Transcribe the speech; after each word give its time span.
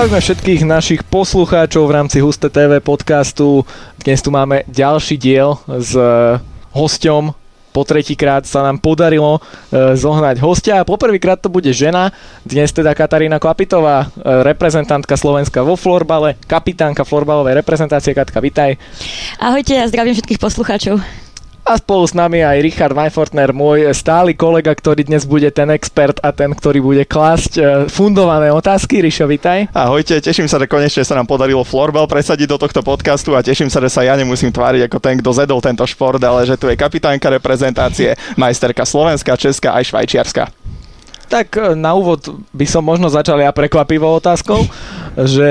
Zdravíme 0.00 0.24
všetkých 0.24 0.62
našich 0.64 1.00
poslucháčov 1.04 1.84
v 1.84 1.92
rámci 1.92 2.24
Husté 2.24 2.48
TV 2.48 2.80
podcastu. 2.80 3.68
Dnes 4.00 4.24
tu 4.24 4.32
máme 4.32 4.64
ďalší 4.64 5.20
diel 5.20 5.60
s 5.68 5.92
eh, 5.92 6.40
hosťom. 6.72 7.36
Po 7.68 7.84
tretíkrát 7.84 8.48
sa 8.48 8.64
nám 8.64 8.80
podarilo 8.80 9.36
e, 9.36 9.40
zohnať 9.94 10.40
hostia 10.40 10.80
a 10.80 10.88
poprvýkrát 10.88 11.38
to 11.38 11.52
bude 11.52 11.70
žena. 11.70 12.10
Dnes 12.42 12.72
teda 12.72 12.96
Katarína 12.96 13.38
Klapitová, 13.38 14.08
e, 14.08 14.42
reprezentantka 14.42 15.14
Slovenska 15.14 15.62
vo 15.62 15.78
florbale, 15.78 16.34
kapitánka 16.48 17.06
florbalovej 17.06 17.60
reprezentácie. 17.60 18.10
Katka, 18.10 18.42
vitaj. 18.42 18.74
Ahojte 19.38 19.78
a 19.78 19.86
zdravím 19.86 20.18
všetkých 20.18 20.42
poslucháčov. 20.42 21.29
A 21.70 21.78
spolu 21.78 22.02
s 22.02 22.18
nami 22.18 22.42
aj 22.42 22.66
Richard 22.66 22.98
Weinfortner, 22.98 23.54
môj 23.54 23.94
stály 23.94 24.34
kolega, 24.34 24.74
ktorý 24.74 25.06
dnes 25.06 25.22
bude 25.22 25.46
ten 25.54 25.70
expert 25.70 26.18
a 26.18 26.34
ten, 26.34 26.50
ktorý 26.50 26.82
bude 26.82 27.06
klásť 27.06 27.52
e, 27.54 27.62
fundované 27.86 28.50
otázky. 28.50 28.98
Rišo, 28.98 29.30
vitaj. 29.30 29.70
Ahojte, 29.70 30.18
teším 30.18 30.50
sa, 30.50 30.58
že 30.58 30.66
konečne 30.66 31.06
sa 31.06 31.14
nám 31.14 31.30
podarilo 31.30 31.62
florbal 31.62 32.10
presadiť 32.10 32.50
do 32.50 32.58
tohto 32.58 32.82
podcastu 32.82 33.38
a 33.38 33.46
teším 33.46 33.70
sa, 33.70 33.78
že 33.78 33.86
sa 33.86 34.02
ja 34.02 34.18
nemusím 34.18 34.50
tváriť 34.50 34.90
ako 34.90 34.98
ten, 34.98 35.22
kto 35.22 35.30
zedol 35.30 35.62
tento 35.62 35.86
šport, 35.86 36.18
ale 36.18 36.42
že 36.42 36.58
tu 36.58 36.66
je 36.66 36.74
kapitánka 36.74 37.30
reprezentácie, 37.30 38.18
majsterka 38.34 38.82
Slovenska, 38.82 39.38
Česká 39.38 39.78
aj 39.78 39.94
Švajčiarska. 39.94 40.50
Tak 41.30 41.54
e, 41.54 41.78
na 41.78 41.94
úvod 41.94 42.34
by 42.50 42.66
som 42.66 42.82
možno 42.82 43.06
začal 43.06 43.38
ja 43.38 43.54
prekvapivou 43.54 44.18
otázkou, 44.18 44.66
že 45.38 45.50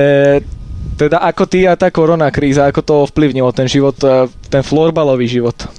teda 1.00 1.23
ako 1.23 1.48
ty 1.48 1.64
a 1.64 1.80
tá 1.80 1.88
korona 1.88 2.28
kríza, 2.28 2.67
ako 2.67 2.81
to 2.84 2.94
ovplyvnilo 3.08 3.56
ten 3.56 3.72
život, 3.72 3.95
e, 4.04 4.28
ten 4.52 4.67
florbalový 4.67 5.23
život? 5.23 5.78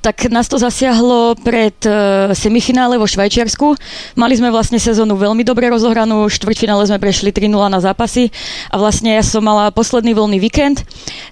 tak 0.00 0.30
nás 0.30 0.46
to 0.46 0.56
zasiahlo 0.58 1.34
pred 1.40 1.74
uh, 1.86 2.30
semifinále 2.34 2.98
vo 2.98 3.06
Švajčiarsku. 3.06 3.74
Mali 4.14 4.34
sme 4.38 4.50
vlastne 4.54 4.78
sezónu 4.78 5.18
veľmi 5.18 5.42
dobre 5.42 5.68
rozohranú, 5.68 6.26
štvrťfinále 6.30 6.86
sme 6.86 6.98
prešli 7.02 7.34
3-0 7.34 7.50
na 7.68 7.80
zápasy 7.82 8.30
a 8.70 8.78
vlastne 8.78 9.18
ja 9.18 9.24
som 9.24 9.42
mala 9.42 9.70
posledný 9.74 10.14
voľný 10.14 10.38
víkend, 10.38 10.86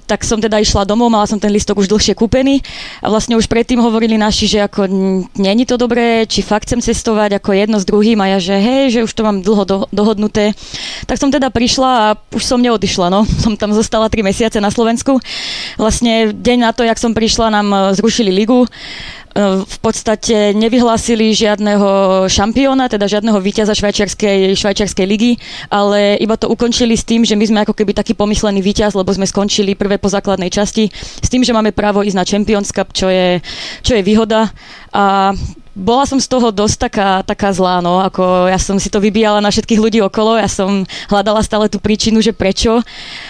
tak 0.06 0.26
som 0.26 0.42
teda 0.42 0.58
išla 0.62 0.86
domov, 0.88 1.10
mala 1.10 1.26
som 1.26 1.38
ten 1.38 1.50
listok 1.50 1.82
už 1.82 1.90
dlhšie 1.90 2.14
kúpený 2.18 2.62
a 3.02 3.10
vlastne 3.10 3.38
už 3.38 3.46
predtým 3.46 3.78
hovorili 3.78 4.18
naši, 4.18 4.46
že 4.46 4.58
ako 4.64 4.88
není 5.36 5.64
to 5.66 5.78
dobré, 5.78 6.24
či 6.26 6.42
fakt 6.42 6.66
chcem 6.66 6.82
cestovať 6.82 7.38
ako 7.38 7.50
jedno 7.54 7.76
s 7.78 7.86
druhým 7.86 8.18
a 8.22 8.36
ja, 8.36 8.38
že 8.42 8.56
hej, 8.58 8.98
že 8.98 9.04
už 9.06 9.12
to 9.12 9.22
mám 9.22 9.42
dlho 9.42 9.64
do, 9.66 9.76
dohodnuté. 9.92 10.56
Tak 11.04 11.20
som 11.20 11.30
teda 11.30 11.52
prišla 11.52 11.90
a 11.90 12.08
už 12.32 12.42
som 12.42 12.58
neodišla, 12.58 13.12
no. 13.12 13.22
Som 13.44 13.54
tam 13.54 13.70
zostala 13.76 14.08
3 14.08 14.24
mesiace 14.24 14.58
na 14.58 14.72
Slovensku. 14.72 15.20
Vlastne 15.76 16.32
deň 16.32 16.58
na 16.64 16.70
to, 16.72 16.82
jak 16.82 16.96
som 16.96 17.12
prišla, 17.12 17.52
nám 17.52 17.68
e, 17.68 17.78
zrušili 17.94 18.32
ligu, 18.32 18.55
E, 18.64 19.60
v 19.68 19.78
podstate 19.84 20.56
nevyhlásili 20.56 21.36
žiadneho 21.36 22.24
šampióna, 22.24 22.88
teda 22.88 23.04
žiadneho 23.04 23.36
víťaza 23.36 23.76
švajčiarskej, 23.76 24.56
švajčiarskej 24.56 25.04
ligy, 25.04 25.36
ale 25.68 26.16
iba 26.16 26.40
to 26.40 26.48
ukončili 26.48 26.96
s 26.96 27.04
tým, 27.04 27.20
že 27.20 27.36
my 27.36 27.44
sme 27.44 27.58
ako 27.68 27.76
keby 27.76 27.92
taký 27.92 28.16
pomyslený 28.16 28.64
víťaz, 28.64 28.96
lebo 28.96 29.12
sme 29.12 29.28
skončili 29.28 29.76
prvé 29.76 30.00
po 30.00 30.08
základnej 30.08 30.48
časti, 30.48 30.88
s 31.20 31.28
tým, 31.28 31.44
že 31.44 31.52
máme 31.52 31.76
právo 31.76 32.00
ísť 32.00 32.16
na 32.16 32.24
Champions 32.24 32.72
Cup, 32.72 32.96
čo 32.96 33.12
je, 33.12 33.44
čo 33.84 33.92
je 33.92 34.00
výhoda. 34.00 34.48
A 34.96 35.36
bola 35.76 36.08
som 36.08 36.16
z 36.16 36.32
toho 36.32 36.48
dosť 36.48 36.88
taká, 36.88 37.20
taká 37.20 37.52
zlá, 37.52 37.84
no, 37.84 38.00
ako 38.00 38.48
ja 38.48 38.56
som 38.56 38.80
si 38.80 38.88
to 38.88 39.04
vybíjala 39.04 39.44
na 39.44 39.52
všetkých 39.52 39.82
ľudí 39.84 40.00
okolo, 40.00 40.40
ja 40.40 40.48
som 40.48 40.88
hľadala 41.12 41.44
stále 41.44 41.68
tú 41.68 41.76
príčinu, 41.76 42.24
že 42.24 42.32
prečo, 42.32 42.80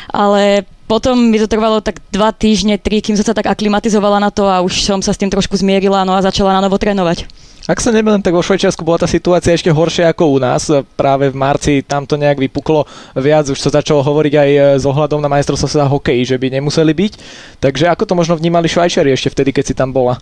ale 0.06 0.62
potom 0.86 1.18
mi 1.18 1.38
to 1.42 1.50
trvalo 1.50 1.82
tak 1.82 1.98
dva 2.14 2.30
týždne, 2.30 2.78
tri, 2.78 3.02
kým 3.02 3.18
som 3.18 3.26
sa 3.26 3.34
tak 3.34 3.50
aklimatizovala 3.50 4.22
na 4.22 4.30
to 4.30 4.46
a 4.46 4.62
už 4.62 4.86
som 4.86 5.02
sa 5.02 5.10
s 5.10 5.20
tým 5.20 5.30
trošku 5.30 5.58
zmierila 5.58 6.06
no 6.06 6.14
a 6.14 6.24
začala 6.24 6.54
na 6.54 6.62
novo 6.62 6.78
trénovať. 6.78 7.26
Ak 7.66 7.82
sa 7.82 7.90
nebudem, 7.90 8.22
tak 8.22 8.30
vo 8.30 8.46
Švajčiarsku 8.46 8.86
bola 8.86 9.02
tá 9.02 9.10
situácia 9.10 9.50
ešte 9.50 9.74
horšia 9.74 10.14
ako 10.14 10.24
u 10.30 10.38
nás. 10.38 10.70
Práve 10.94 11.34
v 11.34 11.34
marci 11.34 11.82
tam 11.82 12.06
to 12.06 12.14
nejak 12.14 12.38
vypuklo 12.38 12.86
viac, 13.18 13.50
už 13.50 13.58
sa 13.58 13.82
začalo 13.82 14.06
hovoriť 14.06 14.34
aj 14.38 14.50
e, 14.54 14.60
s 14.78 14.84
ohľadom 14.86 15.18
na 15.18 15.26
majstrovstvo 15.26 15.66
sa 15.66 15.90
hokeji, 15.90 16.30
že 16.30 16.38
by 16.38 16.46
nemuseli 16.54 16.94
byť. 16.94 17.12
Takže 17.58 17.90
ako 17.90 18.06
to 18.06 18.14
možno 18.14 18.38
vnímali 18.38 18.70
Švajčiari 18.70 19.10
ešte 19.10 19.34
vtedy, 19.34 19.50
keď 19.50 19.64
si 19.66 19.74
tam 19.74 19.90
bola? 19.90 20.14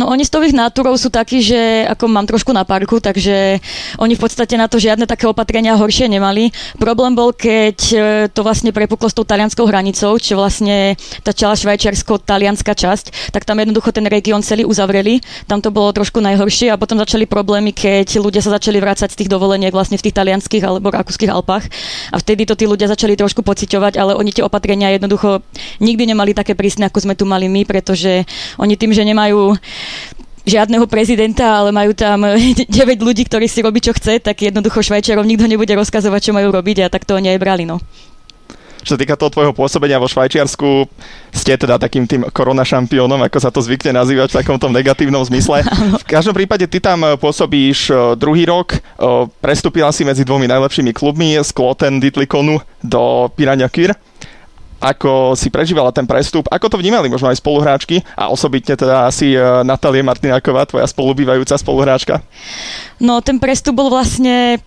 No 0.00 0.08
oni 0.08 0.24
z 0.24 0.32
toho 0.32 0.48
náturov 0.48 0.96
sú 0.96 1.12
takí, 1.12 1.44
že 1.44 1.84
ako 1.92 2.08
mám 2.08 2.24
trošku 2.24 2.56
na 2.56 2.64
parku, 2.64 3.04
takže 3.04 3.60
oni 4.00 4.16
v 4.16 4.22
podstate 4.24 4.56
na 4.56 4.64
to 4.64 4.80
žiadne 4.80 5.04
také 5.04 5.28
opatrenia 5.28 5.76
horšie 5.76 6.08
nemali. 6.08 6.56
Problém 6.80 7.12
bol, 7.12 7.36
keď 7.36 7.78
e, 7.92 7.96
to 8.32 8.40
vlastne 8.40 8.72
prepuklo 8.72 9.12
s 9.12 9.16
tou 9.18 9.28
talianskou 9.28 9.68
hranicou, 9.68 10.16
čo 10.16 10.40
vlastne 10.40 10.96
tá 11.20 11.36
čala 11.36 11.52
švajčiarsko-talianská 11.52 12.72
časť, 12.72 13.28
tak 13.28 13.44
tam 13.44 13.60
jednoducho 13.60 13.92
ten 13.92 14.08
región 14.08 14.40
celý 14.40 14.64
uzavreli. 14.64 15.20
Tam 15.44 15.60
to 15.60 15.68
bolo 15.68 15.92
trošku 15.92 16.24
najhoršie 16.24 16.77
potom 16.78 16.96
začali 16.96 17.26
problémy, 17.26 17.74
keď 17.74 18.22
ľudia 18.22 18.40
sa 18.40 18.54
začali 18.56 18.78
vrácať 18.78 19.12
z 19.12 19.18
tých 19.24 19.30
dovoleniek 19.30 19.74
vlastne 19.74 19.98
v 19.98 20.04
tých 20.08 20.16
talianských 20.16 20.62
alebo 20.64 20.94
rakúskych 20.94 21.28
Alpách. 21.28 21.66
A 22.14 22.16
vtedy 22.22 22.46
to 22.46 22.54
tí 22.54 22.64
ľudia 22.64 22.88
začali 22.88 23.18
trošku 23.18 23.42
pociťovať, 23.42 23.98
ale 23.98 24.14
oni 24.14 24.30
tie 24.30 24.46
opatrenia 24.46 24.94
jednoducho 24.94 25.42
nikdy 25.82 26.14
nemali 26.14 26.32
také 26.32 26.54
prísne, 26.54 26.86
ako 26.86 27.04
sme 27.04 27.14
tu 27.18 27.26
mali 27.26 27.50
my, 27.50 27.66
pretože 27.66 28.24
oni 28.56 28.78
tým, 28.78 28.94
že 28.94 29.02
nemajú 29.04 29.58
žiadneho 30.48 30.88
prezidenta, 30.88 31.60
ale 31.60 31.74
majú 31.74 31.92
tam 31.92 32.24
9 32.80 32.80
ľudí, 33.04 33.28
ktorí 33.28 33.44
si 33.50 33.60
robí, 33.60 33.84
čo 33.84 33.92
chce, 33.92 34.24
tak 34.24 34.40
jednoducho 34.40 34.80
Švajčiarov 34.80 35.28
nikto 35.28 35.44
nebude 35.44 35.76
rozkazovať, 35.76 36.30
čo 36.30 36.32
majú 36.32 36.48
robiť 36.48 36.86
a 36.86 36.92
tak 36.92 37.04
to 37.04 37.18
oni 37.18 37.36
aj 37.36 37.38
brali. 37.42 37.68
No. 37.68 37.82
Čo 38.88 38.96
sa 38.96 39.04
týka 39.04 39.20
toho 39.20 39.28
tvojho 39.28 39.52
pôsobenia 39.52 40.00
vo 40.00 40.08
Švajčiarsku, 40.08 40.88
ste 41.28 41.60
teda 41.60 41.76
takým 41.76 42.08
tým 42.08 42.24
korona 42.32 42.64
šampiónom, 42.64 43.20
ako 43.20 43.36
sa 43.36 43.52
to 43.52 43.60
zvykne 43.60 43.92
nazývať 43.92 44.32
v 44.32 44.38
takomto 44.40 44.72
negatívnom 44.72 45.20
zmysle. 45.28 45.60
V 46.00 46.04
každom 46.08 46.32
prípade 46.32 46.64
ty 46.64 46.80
tam 46.80 47.04
pôsobíš 47.20 47.92
e, 47.92 48.16
druhý 48.16 48.48
rok, 48.48 48.72
e, 48.72 48.78
prestúpila 49.44 49.92
si 49.92 50.08
medzi 50.08 50.24
dvomi 50.24 50.48
najlepšími 50.48 50.96
klubmi 50.96 51.36
z 51.36 51.52
Kloten 51.52 52.00
Ditlikonu 52.00 52.64
do 52.80 53.28
Pirania 53.36 53.68
Kyr 53.68 53.92
ako 54.78 55.34
si 55.34 55.50
prežívala 55.50 55.90
ten 55.90 56.06
prestup, 56.06 56.46
ako 56.54 56.70
to 56.70 56.76
vnímali 56.78 57.10
možno 57.10 57.26
aj 57.26 57.42
spoluhráčky 57.42 57.98
a 58.14 58.30
osobitne 58.30 58.78
teda 58.78 59.10
asi 59.10 59.34
e, 59.34 59.38
Natália 59.66 60.06
Martináková, 60.06 60.70
tvoja 60.70 60.86
spolubývajúca 60.86 61.58
spoluhráčka? 61.58 62.22
No 63.02 63.18
ten 63.18 63.42
prestup 63.42 63.74
bol 63.74 63.90
vlastne 63.90 64.62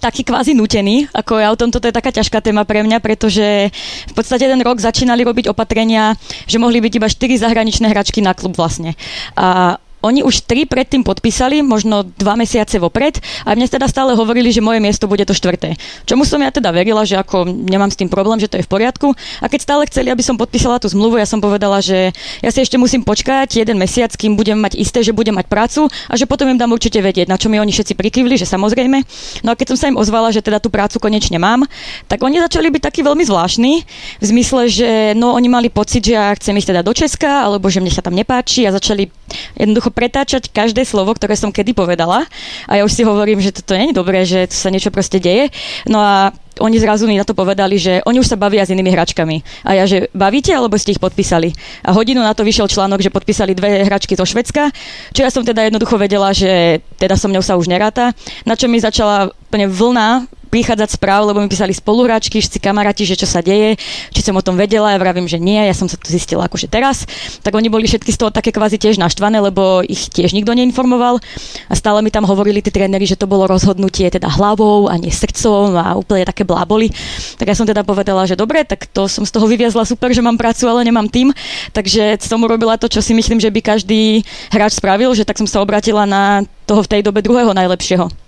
taký 0.00 0.24
kvázi 0.24 0.56
nutený, 0.56 1.06
ako 1.12 1.36
ja 1.36 1.52
o 1.52 1.60
tomto 1.60 1.76
to 1.76 1.92
je 1.92 1.94
taká 1.94 2.08
ťažká 2.08 2.40
téma 2.40 2.64
pre 2.64 2.80
mňa, 2.80 2.98
pretože 3.04 3.68
v 4.08 4.12
podstate 4.16 4.48
ten 4.48 4.60
rok 4.64 4.80
začínali 4.80 5.20
robiť 5.22 5.52
opatrenia, 5.52 6.16
že 6.48 6.56
mohli 6.56 6.80
byť 6.80 6.92
iba 6.96 7.08
4 7.08 7.44
zahraničné 7.44 7.86
hračky 7.92 8.24
na 8.24 8.32
klub 8.32 8.56
vlastne. 8.56 8.96
A 9.36 9.76
oni 10.00 10.24
už 10.24 10.48
tri 10.48 10.64
predtým 10.64 11.04
podpísali, 11.04 11.60
možno 11.60 12.04
dva 12.16 12.36
mesiace 12.36 12.80
vopred 12.80 13.20
a 13.44 13.52
mne 13.52 13.68
teda 13.68 13.86
stále 13.86 14.16
hovorili, 14.16 14.48
že 14.48 14.64
moje 14.64 14.80
miesto 14.80 15.04
bude 15.04 15.24
to 15.28 15.36
štvrté. 15.36 15.76
Čomu 16.08 16.24
som 16.24 16.40
ja 16.40 16.48
teda 16.48 16.72
verila, 16.72 17.04
že 17.04 17.20
ako 17.20 17.44
nemám 17.46 17.92
s 17.92 18.00
tým 18.00 18.08
problém, 18.08 18.40
že 18.40 18.48
to 18.48 18.56
je 18.56 18.64
v 18.64 18.70
poriadku. 18.70 19.12
A 19.44 19.46
keď 19.46 19.60
stále 19.60 19.82
chceli, 19.88 20.08
aby 20.08 20.24
som 20.24 20.40
podpísala 20.40 20.80
tú 20.80 20.88
zmluvu, 20.88 21.20
ja 21.20 21.28
som 21.28 21.38
povedala, 21.38 21.84
že 21.84 22.10
ja 22.40 22.50
si 22.50 22.64
ešte 22.64 22.80
musím 22.80 23.04
počkať 23.04 23.60
jeden 23.60 23.76
mesiac, 23.76 24.10
kým 24.16 24.34
budem 24.34 24.56
mať 24.56 24.80
isté, 24.80 25.04
že 25.04 25.12
budem 25.12 25.36
mať 25.36 25.46
prácu 25.46 25.86
a 26.08 26.14
že 26.16 26.24
potom 26.24 26.48
im 26.48 26.56
dám 26.56 26.72
určite 26.72 26.98
vedieť, 27.04 27.28
na 27.28 27.36
čo 27.36 27.52
mi 27.52 27.60
oni 27.60 27.70
všetci 27.70 27.92
prikývli, 27.94 28.40
že 28.40 28.48
samozrejme. 28.48 28.98
No 29.44 29.52
a 29.52 29.54
keď 29.54 29.76
som 29.76 29.78
sa 29.78 29.86
im 29.92 30.00
ozvala, 30.00 30.32
že 30.32 30.40
teda 30.40 30.58
tú 30.58 30.72
prácu 30.72 30.96
konečne 30.96 31.36
mám, 31.36 31.68
tak 32.08 32.24
oni 32.24 32.40
začali 32.40 32.72
byť 32.72 32.82
takí 32.82 33.00
veľmi 33.04 33.24
zvláštni 33.28 33.74
v 34.20 34.24
zmysle, 34.24 34.62
že 34.66 34.88
no 35.14 35.36
oni 35.36 35.48
mali 35.52 35.68
pocit, 35.68 36.02
že 36.02 36.16
ja 36.16 36.32
chcem 36.34 36.56
ísť 36.56 36.68
teda 36.72 36.82
do 36.86 36.92
Česka, 36.96 37.44
alebo 37.44 37.68
že 37.68 37.84
mne 37.84 37.92
sa 37.92 38.00
tam 38.00 38.16
nepáči 38.16 38.64
a 38.64 38.74
začali 38.74 39.10
jednoducho 39.58 39.89
jednoducho 39.90 39.98
pretáčať 40.00 40.48
každé 40.48 40.86
slovo, 40.86 41.12
ktoré 41.12 41.34
som 41.34 41.50
kedy 41.50 41.74
povedala. 41.74 42.24
A 42.70 42.78
ja 42.78 42.82
už 42.86 42.94
si 42.94 43.02
hovorím, 43.02 43.42
že 43.42 43.52
toto 43.52 43.74
nie 43.74 43.90
je 43.90 43.98
dobré, 43.98 44.22
že 44.22 44.46
to 44.46 44.54
sa 44.56 44.70
niečo 44.70 44.94
proste 44.94 45.18
deje. 45.18 45.50
No 45.90 45.98
a 45.98 46.30
oni 46.58 46.76
zrazu 46.82 47.06
mi 47.06 47.14
na 47.14 47.22
to 47.22 47.36
povedali, 47.36 47.78
že 47.78 48.02
oni 48.02 48.18
už 48.18 48.26
sa 48.26 48.40
bavia 48.40 48.66
s 48.66 48.72
inými 48.74 48.90
hračkami. 48.90 49.66
A 49.68 49.78
ja, 49.78 49.84
že 49.86 50.10
bavíte, 50.10 50.50
alebo 50.50 50.74
ste 50.74 50.96
ich 50.96 51.02
podpísali? 51.02 51.54
A 51.86 51.94
hodinu 51.94 52.20
na 52.20 52.34
to 52.34 52.42
vyšiel 52.42 52.66
článok, 52.66 53.04
že 53.04 53.14
podpísali 53.14 53.54
dve 53.54 53.86
hračky 53.86 54.18
zo 54.18 54.26
Švedska, 54.26 54.74
čo 55.14 55.20
ja 55.22 55.30
som 55.30 55.46
teda 55.46 55.70
jednoducho 55.70 55.94
vedela, 55.94 56.34
že 56.34 56.82
teda 56.98 57.14
so 57.14 57.30
mňou 57.30 57.44
sa 57.44 57.54
už 57.54 57.70
neráta. 57.70 58.10
Na 58.42 58.58
čo 58.58 58.66
mi 58.66 58.82
začala 58.82 59.30
úplne 59.50 59.70
vlna 59.70 60.26
prichádzať 60.50 60.98
správ, 60.98 61.30
lebo 61.30 61.38
mi 61.38 61.46
písali 61.46 61.70
spoluhráčky, 61.70 62.42
všetci 62.42 62.58
kamaráti, 62.58 63.06
že 63.06 63.14
čo 63.14 63.24
sa 63.24 63.38
deje, 63.38 63.78
či 64.10 64.20
som 64.20 64.34
o 64.34 64.42
tom 64.42 64.58
vedela, 64.58 64.90
ja 64.90 64.98
vravím, 64.98 65.30
že 65.30 65.38
nie, 65.38 65.62
ja 65.62 65.72
som 65.72 65.86
sa 65.86 65.94
to 65.94 66.10
zistila 66.10 66.50
akože 66.50 66.66
teraz. 66.66 67.06
Tak 67.46 67.54
oni 67.54 67.70
boli 67.70 67.86
všetky 67.86 68.10
z 68.10 68.18
toho 68.18 68.34
také 68.34 68.50
kvázi 68.50 68.76
tiež 68.76 68.98
naštvané, 68.98 69.38
lebo 69.38 69.80
ich 69.86 70.10
tiež 70.10 70.34
nikto 70.34 70.50
neinformoval 70.52 71.22
a 71.70 71.74
stále 71.78 72.02
mi 72.02 72.10
tam 72.10 72.26
hovorili 72.26 72.60
tí 72.60 72.74
tréneri, 72.74 73.06
že 73.06 73.14
to 73.14 73.30
bolo 73.30 73.46
rozhodnutie 73.46 74.10
teda 74.10 74.26
hlavou 74.26 74.90
a 74.90 74.98
nie 74.98 75.14
srdcom 75.14 75.78
a 75.78 75.94
úplne 75.94 76.26
také 76.26 76.42
bláboli. 76.50 76.90
Tak 77.38 77.46
ja 77.46 77.54
som 77.54 77.64
teda 77.64 77.86
povedala, 77.86 78.26
že 78.26 78.34
dobre, 78.34 78.66
tak 78.66 78.90
to 78.90 79.06
som 79.06 79.22
z 79.22 79.30
toho 79.30 79.46
vyviazla 79.46 79.86
super, 79.86 80.10
že 80.10 80.20
mám 80.20 80.34
prácu, 80.34 80.66
ale 80.66 80.82
nemám 80.82 81.06
tým. 81.06 81.30
Takže 81.70 82.18
som 82.18 82.42
urobila 82.42 82.74
to, 82.74 82.90
čo 82.90 82.98
si 82.98 83.14
myslím, 83.14 83.38
že 83.38 83.54
by 83.54 83.60
každý 83.62 84.26
hráč 84.50 84.82
spravil, 84.82 85.14
že 85.14 85.22
tak 85.22 85.38
som 85.38 85.46
sa 85.46 85.62
obratila 85.62 86.02
na 86.04 86.42
toho 86.66 86.82
v 86.82 86.90
tej 86.98 87.00
dobe 87.06 87.22
druhého 87.22 87.54
najlepšieho. 87.54 88.19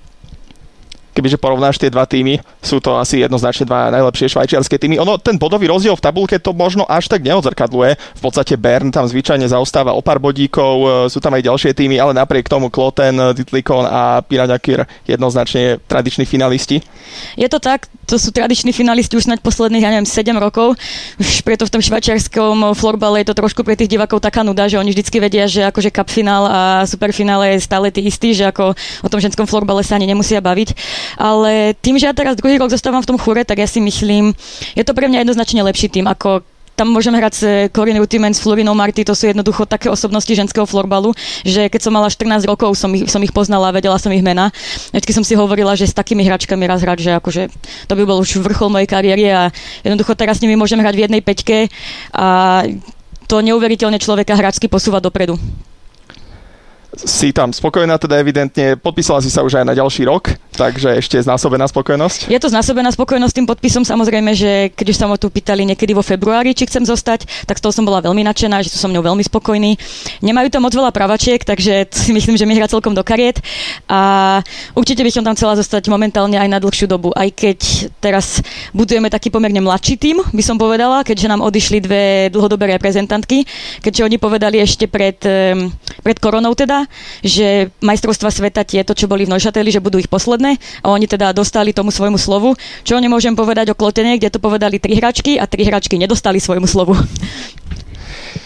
Kebyže 1.12 1.37
porovnáš 1.37 1.76
tie 1.76 1.93
dva 1.93 2.09
týmy, 2.09 2.41
sú 2.64 2.81
to 2.81 2.97
asi 2.97 3.20
jednoznačne 3.20 3.69
dva 3.69 3.93
najlepšie 3.93 4.32
švajčiarske 4.32 4.81
týmy. 4.81 4.97
Ono, 5.00 5.20
ten 5.20 5.37
bodový 5.37 5.69
rozdiel 5.69 5.97
v 5.97 6.05
tabulke 6.05 6.37
to 6.41 6.56
možno 6.56 6.88
až 6.88 7.09
tak 7.09 7.23
neodzrkadluje. 7.23 7.97
V 7.97 8.20
podstate 8.20 8.56
Bern 8.56 8.88
tam 8.88 9.05
zvyčajne 9.05 9.44
zaostáva 9.47 9.93
o 9.93 10.00
pár 10.00 10.19
bodíkov, 10.19 10.75
e, 10.82 10.87
sú 11.12 11.20
tam 11.20 11.37
aj 11.37 11.44
ďalšie 11.44 11.73
týmy, 11.76 12.00
ale 12.00 12.17
napriek 12.17 12.49
tomu 12.49 12.73
Kloten, 12.73 13.17
Ditlikon 13.37 13.85
a 13.85 14.25
Piranakir 14.25 14.88
jednoznačne 15.05 15.79
tradiční 15.85 16.25
finalisti. 16.25 16.81
Je 17.37 17.49
to 17.49 17.61
tak, 17.61 17.87
to 18.08 18.17
sú 18.17 18.32
tradiční 18.32 18.73
finalisti 18.73 19.17
už 19.17 19.29
snáď 19.29 19.44
posledných, 19.44 19.85
ja 19.85 19.91
neviem, 19.93 20.08
7 20.08 20.32
rokov. 20.37 20.75
Už 21.20 21.44
preto 21.44 21.69
v 21.69 21.73
tom 21.79 21.82
švajčiarskom 21.85 22.73
florbale 22.73 23.20
je 23.23 23.31
to 23.31 23.38
trošku 23.38 23.62
pre 23.62 23.76
tých 23.76 23.93
divákov 23.93 24.25
taká 24.25 24.41
nuda, 24.43 24.67
že 24.67 24.81
oni 24.81 24.91
vždycky 24.93 25.20
vedia, 25.20 25.44
že 25.44 25.69
akože 25.69 25.93
cup 25.93 26.08
finál 26.08 26.44
a 26.49 26.61
superfinále 26.88 27.56
je 27.56 27.65
stále 27.65 27.93
tý 27.93 28.05
istý, 28.08 28.32
že 28.32 28.49
ako 28.49 28.75
o 29.05 29.08
tom 29.08 29.20
ženskom 29.20 29.44
florbale 29.44 29.85
sa 29.85 29.97
ani 30.00 30.08
nemusia 30.08 30.41
baviť. 30.41 30.75
Ale 31.17 31.77
tým, 31.79 31.99
že 31.99 32.09
ja 32.09 32.15
teraz 32.15 32.39
druhý 32.39 32.57
rok 32.59 32.73
zostávam 32.73 33.03
v 33.03 33.09
tom 33.15 33.19
chure, 33.21 33.43
tak 33.45 33.59
ja 33.61 33.69
si 33.69 33.79
myslím, 33.83 34.35
je 34.77 34.85
to 34.85 34.97
pre 34.97 35.07
mňa 35.09 35.27
jednoznačne 35.27 35.61
lepší 35.63 35.89
tým, 35.93 36.07
ako 36.09 36.43
tam 36.73 36.89
môžeme 36.89 37.21
hrať 37.21 37.33
s 37.37 37.43
Corinne 37.71 38.01
Rutimen, 38.01 38.33
s 38.33 38.41
Florinou 38.41 38.73
Marty, 38.73 39.05
to 39.05 39.13
sú 39.13 39.29
jednoducho 39.29 39.69
také 39.69 39.93
osobnosti 39.93 40.33
ženského 40.33 40.65
florbalu, 40.65 41.13
že 41.45 41.69
keď 41.69 41.81
som 41.85 41.93
mala 41.93 42.09
14 42.09 42.49
rokov, 42.49 42.75
som 42.81 42.89
ich, 42.97 43.07
som 43.13 43.21
ich 43.21 43.31
poznala, 43.31 43.71
vedela 43.71 44.01
som 44.01 44.11
ich 44.11 44.25
mena. 44.25 44.49
Vždycky 44.91 45.13
som 45.13 45.25
si 45.25 45.37
hovorila, 45.37 45.77
že 45.77 45.85
s 45.87 45.95
takými 45.95 46.25
hračkami 46.25 46.65
raz 46.65 46.81
hrať, 46.81 46.99
že 46.99 47.13
akože 47.21 47.43
to 47.87 47.93
by 47.93 48.03
bol 48.09 48.19
už 48.19 48.41
vrchol 48.41 48.73
mojej 48.73 48.89
kariéry 48.89 49.31
a 49.31 49.53
jednoducho 49.85 50.17
teraz 50.17 50.41
s 50.41 50.43
nimi 50.43 50.57
môžem 50.57 50.81
hrať 50.81 50.95
v 50.97 51.05
jednej 51.07 51.23
peťke 51.23 51.69
a 52.17 52.29
to 53.29 53.37
neuveriteľne 53.45 54.01
človeka 54.01 54.37
hráčsky 54.37 54.67
posúva 54.67 54.99
dopredu 54.99 55.37
si 56.93 57.33
tam 57.33 57.56
spokojná, 57.56 57.97
teda 57.97 58.21
evidentne 58.21 58.77
podpísala 58.77 59.25
si 59.25 59.33
sa 59.33 59.41
už 59.41 59.56
aj 59.56 59.65
na 59.65 59.73
ďalší 59.73 60.05
rok, 60.05 60.37
takže 60.53 61.00
ešte 61.00 61.17
je 61.17 61.25
znásobená 61.25 61.65
spokojnosť? 61.65 62.29
Je 62.29 62.37
to 62.37 62.53
znásobená 62.53 62.93
spokojnosť 62.93 63.33
tým 63.33 63.49
podpisom, 63.49 63.81
samozrejme, 63.81 64.37
že 64.37 64.69
keď 64.77 64.87
už 64.93 64.97
sa 65.00 65.09
ma 65.09 65.17
tu 65.17 65.33
pýtali 65.33 65.65
niekedy 65.65 65.97
vo 65.97 66.05
februári, 66.05 66.53
či 66.53 66.69
chcem 66.69 66.85
zostať, 66.85 67.49
tak 67.49 67.56
z 67.56 67.62
toho 67.65 67.73
som 67.73 67.89
bola 67.89 68.05
veľmi 68.05 68.21
nadšená, 68.29 68.61
že 68.61 68.69
sú 68.69 68.77
so 68.77 68.89
mnou 68.93 69.00
veľmi 69.00 69.25
spokojní. 69.25 69.81
Nemajú 70.21 70.53
tam 70.53 70.69
moc 70.69 70.77
veľa 70.77 70.93
pravačiek, 70.93 71.41
takže 71.41 71.89
si 72.05 72.12
myslím, 72.12 72.37
že 72.37 72.44
mi 72.44 72.53
hrá 72.61 72.69
celkom 72.69 72.93
do 72.93 73.00
kariet 73.00 73.41
a 73.89 74.44
určite 74.77 75.00
by 75.00 75.11
som 75.11 75.25
tam 75.25 75.33
chcela 75.33 75.56
zostať 75.56 75.89
momentálne 75.89 76.37
aj 76.37 76.49
na 76.53 76.61
dlhšiu 76.61 76.93
dobu, 76.93 77.09
aj 77.17 77.33
keď 77.33 77.59
teraz 78.05 78.44
budujeme 78.77 79.09
taký 79.09 79.33
pomerne 79.33 79.65
mladší 79.65 79.97
tým, 79.97 80.21
by 80.21 80.43
som 80.44 80.61
povedala, 80.61 81.00
keďže 81.09 81.31
nám 81.33 81.41
odišli 81.41 81.81
dve 81.81 82.29
dlhodobé 82.29 82.69
reprezentantky, 82.77 83.49
keďže 83.81 84.05
oni 84.05 84.17
povedali 84.21 84.61
ešte 84.61 84.85
pred, 84.93 85.17
pred 86.05 86.19
koronou 86.21 86.53
teda, 86.53 86.81
že 87.25 87.73
majstrovstva 87.82 88.31
sveta 88.31 88.62
tieto, 88.62 88.93
čo 88.93 89.11
boli 89.11 89.25
v 89.25 89.34
Neuchateli, 89.34 89.70
že 89.73 89.82
budú 89.82 89.99
ich 89.99 90.11
posledné 90.11 90.58
a 90.82 90.87
oni 90.93 91.06
teda 91.08 91.34
dostali 91.34 91.75
tomu 91.75 91.90
svojmu 91.90 92.19
slovu. 92.20 92.55
Čo 92.82 93.00
nemôžem 93.00 93.34
povedať 93.34 93.73
o 93.73 93.79
Klotene, 93.79 94.17
kde 94.19 94.32
to 94.32 94.38
povedali 94.38 94.79
tri 94.79 94.99
hračky 94.99 95.37
a 95.40 95.49
tri 95.49 95.67
hračky 95.67 95.96
nedostali 95.96 96.38
svojmu 96.38 96.69
slovu. 96.69 96.94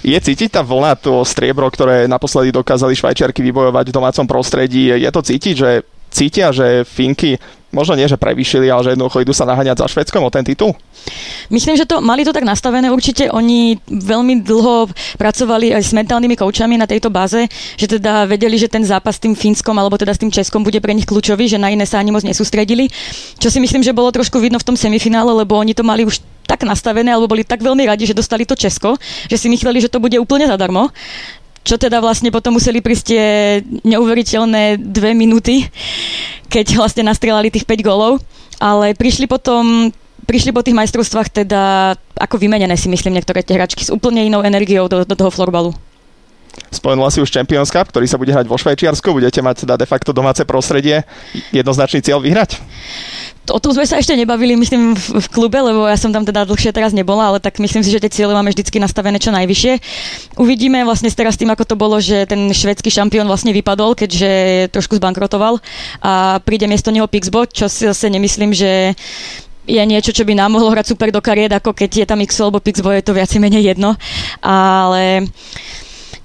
Je 0.06 0.14
cítiť 0.14 0.54
tá 0.54 0.62
vlna, 0.62 0.94
to 0.98 1.26
striebro, 1.26 1.66
ktoré 1.66 2.06
naposledy 2.06 2.54
dokázali 2.54 2.94
Švajčiarky 2.94 3.42
vybojovať 3.42 3.90
v 3.90 3.96
domácom 3.96 4.26
prostredí, 4.26 4.90
je 4.94 5.10
to 5.10 5.22
cítiť, 5.22 5.54
že 5.54 5.70
cítia, 6.16 6.48
že 6.48 6.88
Finky 6.88 7.36
možno 7.76 7.92
nie, 7.92 8.08
že 8.08 8.16
prevýšili, 8.16 8.72
ale 8.72 8.88
že 8.88 8.90
jednoducho 8.96 9.20
idú 9.20 9.36
sa 9.36 9.44
naháňať 9.44 9.84
za 9.84 9.86
Švedskom 9.92 10.24
o 10.24 10.32
ten 10.32 10.40
titul? 10.40 10.72
Myslím, 11.52 11.76
že 11.76 11.84
to 11.84 12.00
mali 12.00 12.24
to 12.24 12.32
tak 12.32 12.48
nastavené 12.48 12.88
určite. 12.88 13.28
Oni 13.28 13.76
veľmi 13.86 14.40
dlho 14.40 14.88
pracovali 15.20 15.76
aj 15.76 15.82
s 15.84 15.92
mentálnymi 15.92 16.34
koučami 16.40 16.80
na 16.80 16.88
tejto 16.88 17.12
báze, 17.12 17.44
že 17.76 17.86
teda 17.86 18.24
vedeli, 18.24 18.56
že 18.56 18.72
ten 18.72 18.80
zápas 18.80 19.20
s 19.20 19.22
tým 19.22 19.36
Fínskom 19.36 19.76
alebo 19.76 20.00
teda 20.00 20.16
s 20.16 20.22
tým 20.24 20.32
Českom 20.32 20.64
bude 20.64 20.80
pre 20.80 20.96
nich 20.96 21.04
kľúčový, 21.04 21.46
že 21.46 21.60
na 21.60 21.68
iné 21.68 21.84
sa 21.84 22.00
ani 22.00 22.10
moc 22.10 22.24
nesústredili. 22.24 22.88
Čo 23.36 23.52
si 23.52 23.60
myslím, 23.60 23.84
že 23.84 23.92
bolo 23.92 24.08
trošku 24.08 24.40
vidno 24.40 24.56
v 24.56 24.66
tom 24.72 24.74
semifinále, 24.74 25.36
lebo 25.36 25.60
oni 25.60 25.76
to 25.76 25.84
mali 25.84 26.08
už 26.08 26.24
tak 26.46 26.62
nastavené, 26.62 27.10
alebo 27.10 27.28
boli 27.28 27.42
tak 27.42 27.60
veľmi 27.60 27.84
radi, 27.90 28.06
že 28.06 28.14
dostali 28.14 28.46
to 28.46 28.54
Česko, 28.54 28.94
že 29.26 29.36
si 29.36 29.50
mysleli, 29.50 29.82
že 29.82 29.90
to 29.90 29.98
bude 29.98 30.14
úplne 30.16 30.46
zadarmo 30.46 30.94
čo 31.66 31.74
teda 31.74 31.98
vlastne 31.98 32.30
potom 32.30 32.54
museli 32.54 32.78
prísť 32.78 33.04
tie 33.10 33.26
neuveriteľné 33.82 34.78
dve 34.78 35.18
minúty, 35.18 35.66
keď 36.46 36.78
vlastne 36.78 37.02
nastrelali 37.02 37.50
tých 37.50 37.66
5 37.66 37.82
golov, 37.82 38.22
ale 38.62 38.94
prišli 38.94 39.26
potom 39.26 39.90
prišli 40.26 40.50
po 40.54 40.62
tých 40.62 40.78
majstrovstvách 40.78 41.42
teda 41.42 41.94
ako 42.18 42.38
vymenené 42.38 42.74
si 42.74 42.90
myslím 42.90 43.18
niektoré 43.18 43.46
tie 43.46 43.54
hračky 43.58 43.86
s 43.86 43.94
úplne 43.94 44.26
inou 44.26 44.42
energiou 44.42 44.90
do, 44.90 45.06
do 45.06 45.14
toho 45.14 45.30
florbalu. 45.30 45.74
Spomenula 46.70 47.12
si 47.12 47.22
už 47.22 47.32
Champions 47.32 47.72
Cup, 47.72 47.88
ktorý 47.88 48.06
sa 48.08 48.20
bude 48.20 48.32
hrať 48.32 48.46
vo 48.48 48.58
Švajčiarsku, 48.58 49.12
budete 49.12 49.40
mať 49.40 49.66
teda 49.66 49.74
de 49.80 49.86
facto 49.88 50.12
domáce 50.12 50.42
prostredie. 50.44 51.04
Jednoznačný 51.50 52.02
cieľ 52.02 52.20
vyhrať? 52.20 52.60
o 53.52 53.62
tom 53.62 53.70
sme 53.70 53.86
sa 53.86 53.98
ešte 54.02 54.14
nebavili, 54.18 54.58
myslím, 54.58 54.98
v, 54.98 55.26
klube, 55.30 55.58
lebo 55.58 55.86
ja 55.86 55.94
som 55.94 56.10
tam 56.10 56.26
teda 56.26 56.46
dlhšie 56.48 56.74
teraz 56.74 56.90
nebola, 56.90 57.30
ale 57.30 57.38
tak 57.38 57.62
myslím 57.62 57.82
si, 57.86 57.94
že 57.94 58.02
tie 58.02 58.10
cieľe 58.10 58.34
máme 58.34 58.50
vždycky 58.50 58.82
nastavené 58.82 59.22
čo 59.22 59.30
najvyššie. 59.30 59.72
Uvidíme 60.40 60.82
vlastne 60.82 61.10
teraz 61.14 61.38
tým, 61.38 61.50
ako 61.54 61.62
to 61.62 61.76
bolo, 61.78 62.02
že 62.02 62.26
ten 62.26 62.50
švedský 62.50 62.90
šampión 62.90 63.30
vlastne 63.30 63.54
vypadol, 63.54 63.94
keďže 63.94 64.30
trošku 64.74 64.98
zbankrotoval 64.98 65.62
a 66.02 66.42
príde 66.42 66.66
miesto 66.66 66.90
neho 66.90 67.06
Pixbo, 67.06 67.46
čo 67.46 67.70
si 67.70 67.86
zase 67.86 68.10
nemyslím, 68.10 68.50
že 68.50 68.98
je 69.66 69.82
niečo, 69.82 70.14
čo 70.14 70.22
by 70.22 70.38
nám 70.38 70.54
mohlo 70.54 70.70
hrať 70.70 70.94
super 70.94 71.10
do 71.10 71.18
kariet, 71.18 71.50
ako 71.50 71.74
keď 71.74 71.90
je 72.02 72.06
tam 72.06 72.22
X 72.22 72.38
alebo 72.38 72.62
Pixbo, 72.62 72.94
je 72.94 73.02
to 73.02 73.14
viac 73.14 73.30
menej 73.34 73.74
jedno. 73.74 73.98
Ale 74.42 75.26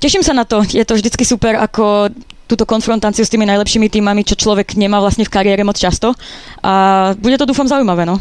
teším 0.01 0.25
sa 0.25 0.33
na 0.33 0.43
to. 0.43 0.65
Je 0.65 0.81
to 0.81 0.97
vždycky 0.97 1.21
super, 1.21 1.61
ako 1.61 2.09
túto 2.49 2.67
konfrontáciu 2.67 3.23
s 3.23 3.31
tými 3.31 3.47
najlepšími 3.47 3.87
týmami, 3.87 4.27
čo 4.27 4.35
človek 4.35 4.75
nemá 4.75 4.99
vlastne 4.99 5.23
v 5.23 5.31
kariére 5.31 5.63
moc 5.63 5.79
často. 5.79 6.11
A 6.65 7.13
bude 7.15 7.39
to 7.39 7.47
dúfam 7.47 7.69
zaujímavé, 7.69 8.03
no 8.03 8.19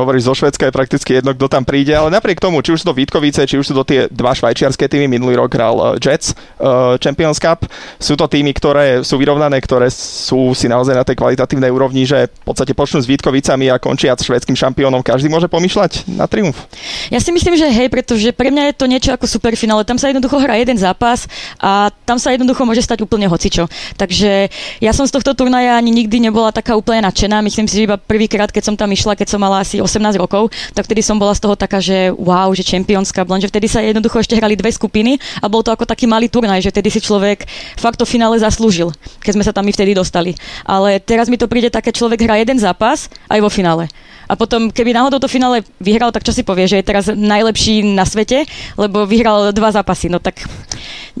hovoríš, 0.00 0.30
zo 0.30 0.34
Švedska 0.38 0.68
je 0.68 0.72
prakticky 0.72 1.10
jedno, 1.20 1.36
kto 1.36 1.50
tam 1.52 1.66
príde, 1.66 1.92
ale 1.92 2.08
napriek 2.08 2.40
tomu, 2.40 2.64
či 2.64 2.72
už 2.72 2.80
sú 2.80 2.92
to 2.92 2.96
Vítkovice, 2.96 3.44
či 3.44 3.60
už 3.60 3.66
sú 3.68 3.74
to 3.76 3.84
tie 3.84 4.08
dva 4.08 4.32
švajčiarske 4.32 4.88
týmy, 4.88 5.10
minulý 5.10 5.36
rok 5.36 5.52
hral 5.52 5.76
uh, 5.76 5.86
Jets 6.00 6.32
uh, 6.32 6.96
Champions 6.96 7.36
Cup, 7.36 7.68
sú 8.00 8.16
to 8.16 8.24
týmy, 8.24 8.56
ktoré 8.56 9.04
sú 9.04 9.20
vyrovnané, 9.20 9.60
ktoré 9.60 9.92
sú 9.92 10.56
si 10.56 10.70
naozaj 10.70 10.94
na 10.96 11.04
tej 11.04 11.20
kvalitatívnej 11.20 11.68
úrovni, 11.68 12.08
že 12.08 12.30
v 12.30 12.44
podstate 12.46 12.72
počnú 12.72 13.02
s 13.02 13.10
Vítkovicami 13.10 13.68
a 13.68 13.76
končia 13.76 14.16
s 14.16 14.24
švedským 14.24 14.56
šampiónom. 14.56 15.04
Každý 15.04 15.28
môže 15.28 15.50
pomýšľať 15.50 16.08
na 16.14 16.24
triumf. 16.30 16.64
Ja 17.12 17.20
si 17.20 17.34
myslím, 17.34 17.58
že 17.58 17.68
hej, 17.68 17.90
pretože 17.90 18.30
pre 18.32 18.54
mňa 18.54 18.72
je 18.72 18.74
to 18.78 18.86
niečo 18.88 19.10
ako 19.12 19.26
superfinále. 19.28 19.84
Tam 19.84 19.98
sa 19.98 20.08
jednoducho 20.08 20.38
hrá 20.40 20.56
jeden 20.56 20.78
zápas 20.78 21.26
a 21.58 21.90
tam 22.08 22.16
sa 22.16 22.32
jednoducho 22.32 22.62
môže 22.62 22.80
stať 22.80 23.02
úplne 23.02 23.26
hocičo. 23.26 23.66
Takže 23.98 24.48
ja 24.80 24.92
som 24.94 25.04
z 25.04 25.12
tohto 25.12 25.34
turnaja 25.34 25.74
ani 25.74 25.90
nikdy 25.90 26.22
nebola 26.22 26.54
taká 26.54 26.78
úplne 26.78 27.04
nadšená. 27.04 27.42
Myslím 27.42 27.66
si, 27.66 27.82
že 27.82 27.86
iba 27.90 27.98
prvýkrát, 27.98 28.48
keď 28.48 28.72
som 28.72 28.74
tam 28.78 28.88
išla, 28.94 29.18
keď 29.18 29.28
som 29.28 29.40
mala 29.42 29.60
asi 29.60 29.81
18 29.82 30.16
rokov, 30.16 30.48
tak 30.72 30.86
vtedy 30.86 31.02
som 31.02 31.18
bola 31.18 31.34
z 31.34 31.42
toho 31.42 31.54
taká, 31.58 31.82
že 31.82 32.14
wow, 32.14 32.50
že 32.54 32.62
čempionská 32.62 33.24
že 33.42 33.50
vtedy 33.50 33.66
sa 33.66 33.82
jednoducho 33.82 34.22
ešte 34.22 34.38
hrali 34.38 34.54
dve 34.54 34.70
skupiny 34.70 35.18
a 35.42 35.50
bol 35.50 35.66
to 35.66 35.74
ako 35.74 35.82
taký 35.82 36.06
malý 36.06 36.30
turnaj, 36.30 36.62
že 36.62 36.70
vtedy 36.70 36.88
si 36.88 37.00
človek 37.02 37.44
fakt 37.74 37.98
to 37.98 38.06
finále 38.06 38.38
zaslúžil, 38.38 38.94
keď 39.18 39.32
sme 39.34 39.44
sa 39.46 39.52
tam 39.54 39.66
my 39.66 39.72
vtedy 39.74 39.96
dostali. 39.96 40.38
Ale 40.62 41.02
teraz 41.02 41.26
mi 41.26 41.34
to 41.34 41.50
príde 41.50 41.72
také, 41.72 41.90
človek 41.90 42.22
hrá 42.22 42.38
jeden 42.38 42.56
zápas 42.56 43.10
aj 43.26 43.40
vo 43.42 43.50
finále. 43.50 43.90
A 44.32 44.34
potom, 44.34 44.72
keby 44.72 44.96
náhodou 44.96 45.20
to 45.20 45.28
finále 45.28 45.60
vyhral, 45.76 46.08
tak 46.08 46.24
čo 46.24 46.32
si 46.32 46.40
povie, 46.40 46.64
že 46.64 46.80
je 46.80 46.88
teraz 46.88 47.12
najlepší 47.12 47.84
na 47.92 48.08
svete, 48.08 48.48
lebo 48.80 49.04
vyhral 49.04 49.52
dva 49.52 49.68
zápasy. 49.68 50.08
No 50.08 50.24
tak 50.24 50.40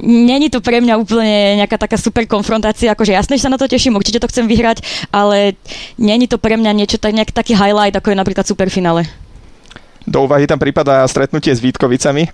není 0.00 0.48
to 0.48 0.64
pre 0.64 0.80
mňa 0.80 0.96
úplne 0.96 1.60
nejaká 1.60 1.76
taká 1.76 2.00
super 2.00 2.24
konfrontácia, 2.24 2.88
akože 2.96 3.12
jasne, 3.12 3.36
že 3.36 3.44
sa 3.44 3.52
na 3.52 3.60
to 3.60 3.68
teším, 3.68 4.00
určite 4.00 4.16
to 4.16 4.32
chcem 4.32 4.48
vyhrať, 4.48 4.80
ale 5.12 5.60
není 6.00 6.24
to 6.24 6.40
pre 6.40 6.56
mňa 6.56 6.72
niečo 6.72 6.96
tak, 6.96 7.12
nejaký 7.12 7.36
taký 7.36 7.52
highlight, 7.52 7.92
ako 7.92 8.16
je 8.16 8.20
napríklad 8.24 8.48
superfinále. 8.48 9.04
Do 10.08 10.24
úvahy 10.24 10.48
tam 10.48 10.56
prípada 10.56 11.04
stretnutie 11.04 11.52
s 11.52 11.60
Vítkovicami, 11.60 12.32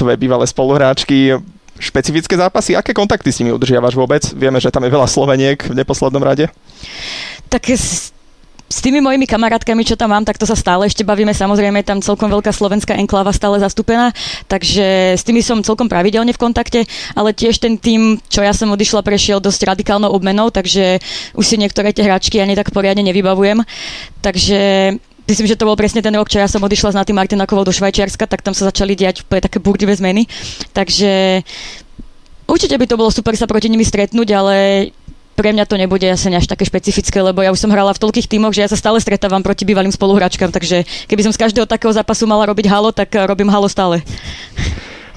tvoje 0.00 0.16
bývalé 0.16 0.48
spoluhráčky, 0.48 1.36
špecifické 1.76 2.40
zápasy. 2.40 2.72
Aké 2.72 2.96
kontakty 2.96 3.28
s 3.28 3.44
nimi 3.44 3.52
udržiavaš 3.52 3.92
vôbec? 3.92 4.24
Vieme, 4.32 4.56
že 4.64 4.72
tam 4.72 4.84
je 4.84 4.94
veľa 4.96 5.04
Sloveniek 5.04 5.60
v 5.60 5.76
neposlednom 5.76 6.24
rade. 6.24 6.48
Tak 7.52 7.68
s 8.66 8.82
tými 8.82 8.98
mojimi 8.98 9.30
kamarátkami, 9.30 9.86
čo 9.86 9.94
tam 9.94 10.10
mám, 10.10 10.26
tak 10.26 10.42
to 10.42 10.46
sa 10.46 10.58
stále 10.58 10.90
ešte 10.90 11.06
bavíme. 11.06 11.30
Samozrejme, 11.30 11.82
je 11.82 11.90
tam 11.94 11.98
celkom 12.02 12.26
veľká 12.26 12.50
slovenská 12.50 12.98
enkláva 12.98 13.30
stále 13.30 13.62
zastúpená, 13.62 14.10
takže 14.50 15.14
s 15.14 15.22
tými 15.22 15.38
som 15.38 15.62
celkom 15.62 15.86
pravidelne 15.86 16.34
v 16.34 16.42
kontakte, 16.42 16.82
ale 17.14 17.30
tiež 17.30 17.62
ten 17.62 17.78
tým, 17.78 18.18
čo 18.26 18.42
ja 18.42 18.50
som 18.50 18.66
odišla, 18.74 19.06
prešiel 19.06 19.38
dosť 19.38 19.70
radikálnou 19.70 20.10
obmenou, 20.10 20.50
takže 20.50 20.98
už 21.38 21.44
si 21.46 21.56
niektoré 21.62 21.94
tie 21.94 22.02
hračky 22.02 22.42
ani 22.42 22.58
tak 22.58 22.74
poriadne 22.74 23.06
nevybavujem. 23.06 23.62
Takže 24.18 24.58
myslím, 25.30 25.46
že 25.46 25.58
to 25.58 25.66
bol 25.70 25.78
presne 25.78 26.02
ten 26.02 26.14
rok, 26.18 26.26
čo 26.26 26.42
ja 26.42 26.50
som 26.50 26.58
odišla 26.58 26.90
s 26.90 26.98
Natým 26.98 27.14
Martinakovou 27.14 27.62
do 27.62 27.70
Švajčiarska, 27.70 28.26
tak 28.26 28.42
tam 28.42 28.50
sa 28.50 28.66
začali 28.66 28.98
diať 28.98 29.22
také 29.30 29.62
burdivé 29.62 29.94
zmeny. 29.94 30.26
Takže 30.74 31.42
určite 32.50 32.74
by 32.74 32.86
to 32.90 32.98
bolo 32.98 33.14
super 33.14 33.38
sa 33.38 33.46
proti 33.46 33.70
nimi 33.70 33.86
stretnúť, 33.86 34.28
ale 34.34 34.54
pre 35.36 35.52
mňa 35.52 35.68
to 35.68 35.76
nebude 35.76 36.08
asi 36.08 36.32
až 36.32 36.48
také 36.48 36.64
špecifické, 36.64 37.20
lebo 37.20 37.44
ja 37.44 37.52
už 37.52 37.60
som 37.60 37.68
hrala 37.68 37.92
v 37.92 38.00
toľkých 38.00 38.26
tímoch, 38.26 38.56
že 38.56 38.64
ja 38.64 38.72
sa 38.72 38.80
stále 38.80 38.96
stretávam 38.96 39.44
proti 39.44 39.68
bývalým 39.68 39.92
spoluhráčkam, 39.92 40.48
takže 40.48 40.88
keby 41.06 41.28
som 41.28 41.32
z 41.36 41.40
každého 41.44 41.68
takého 41.68 41.92
zápasu 41.92 42.24
mala 42.24 42.48
robiť 42.48 42.66
halo, 42.72 42.88
tak 42.90 43.12
robím 43.28 43.52
halo 43.52 43.68
stále. 43.68 44.00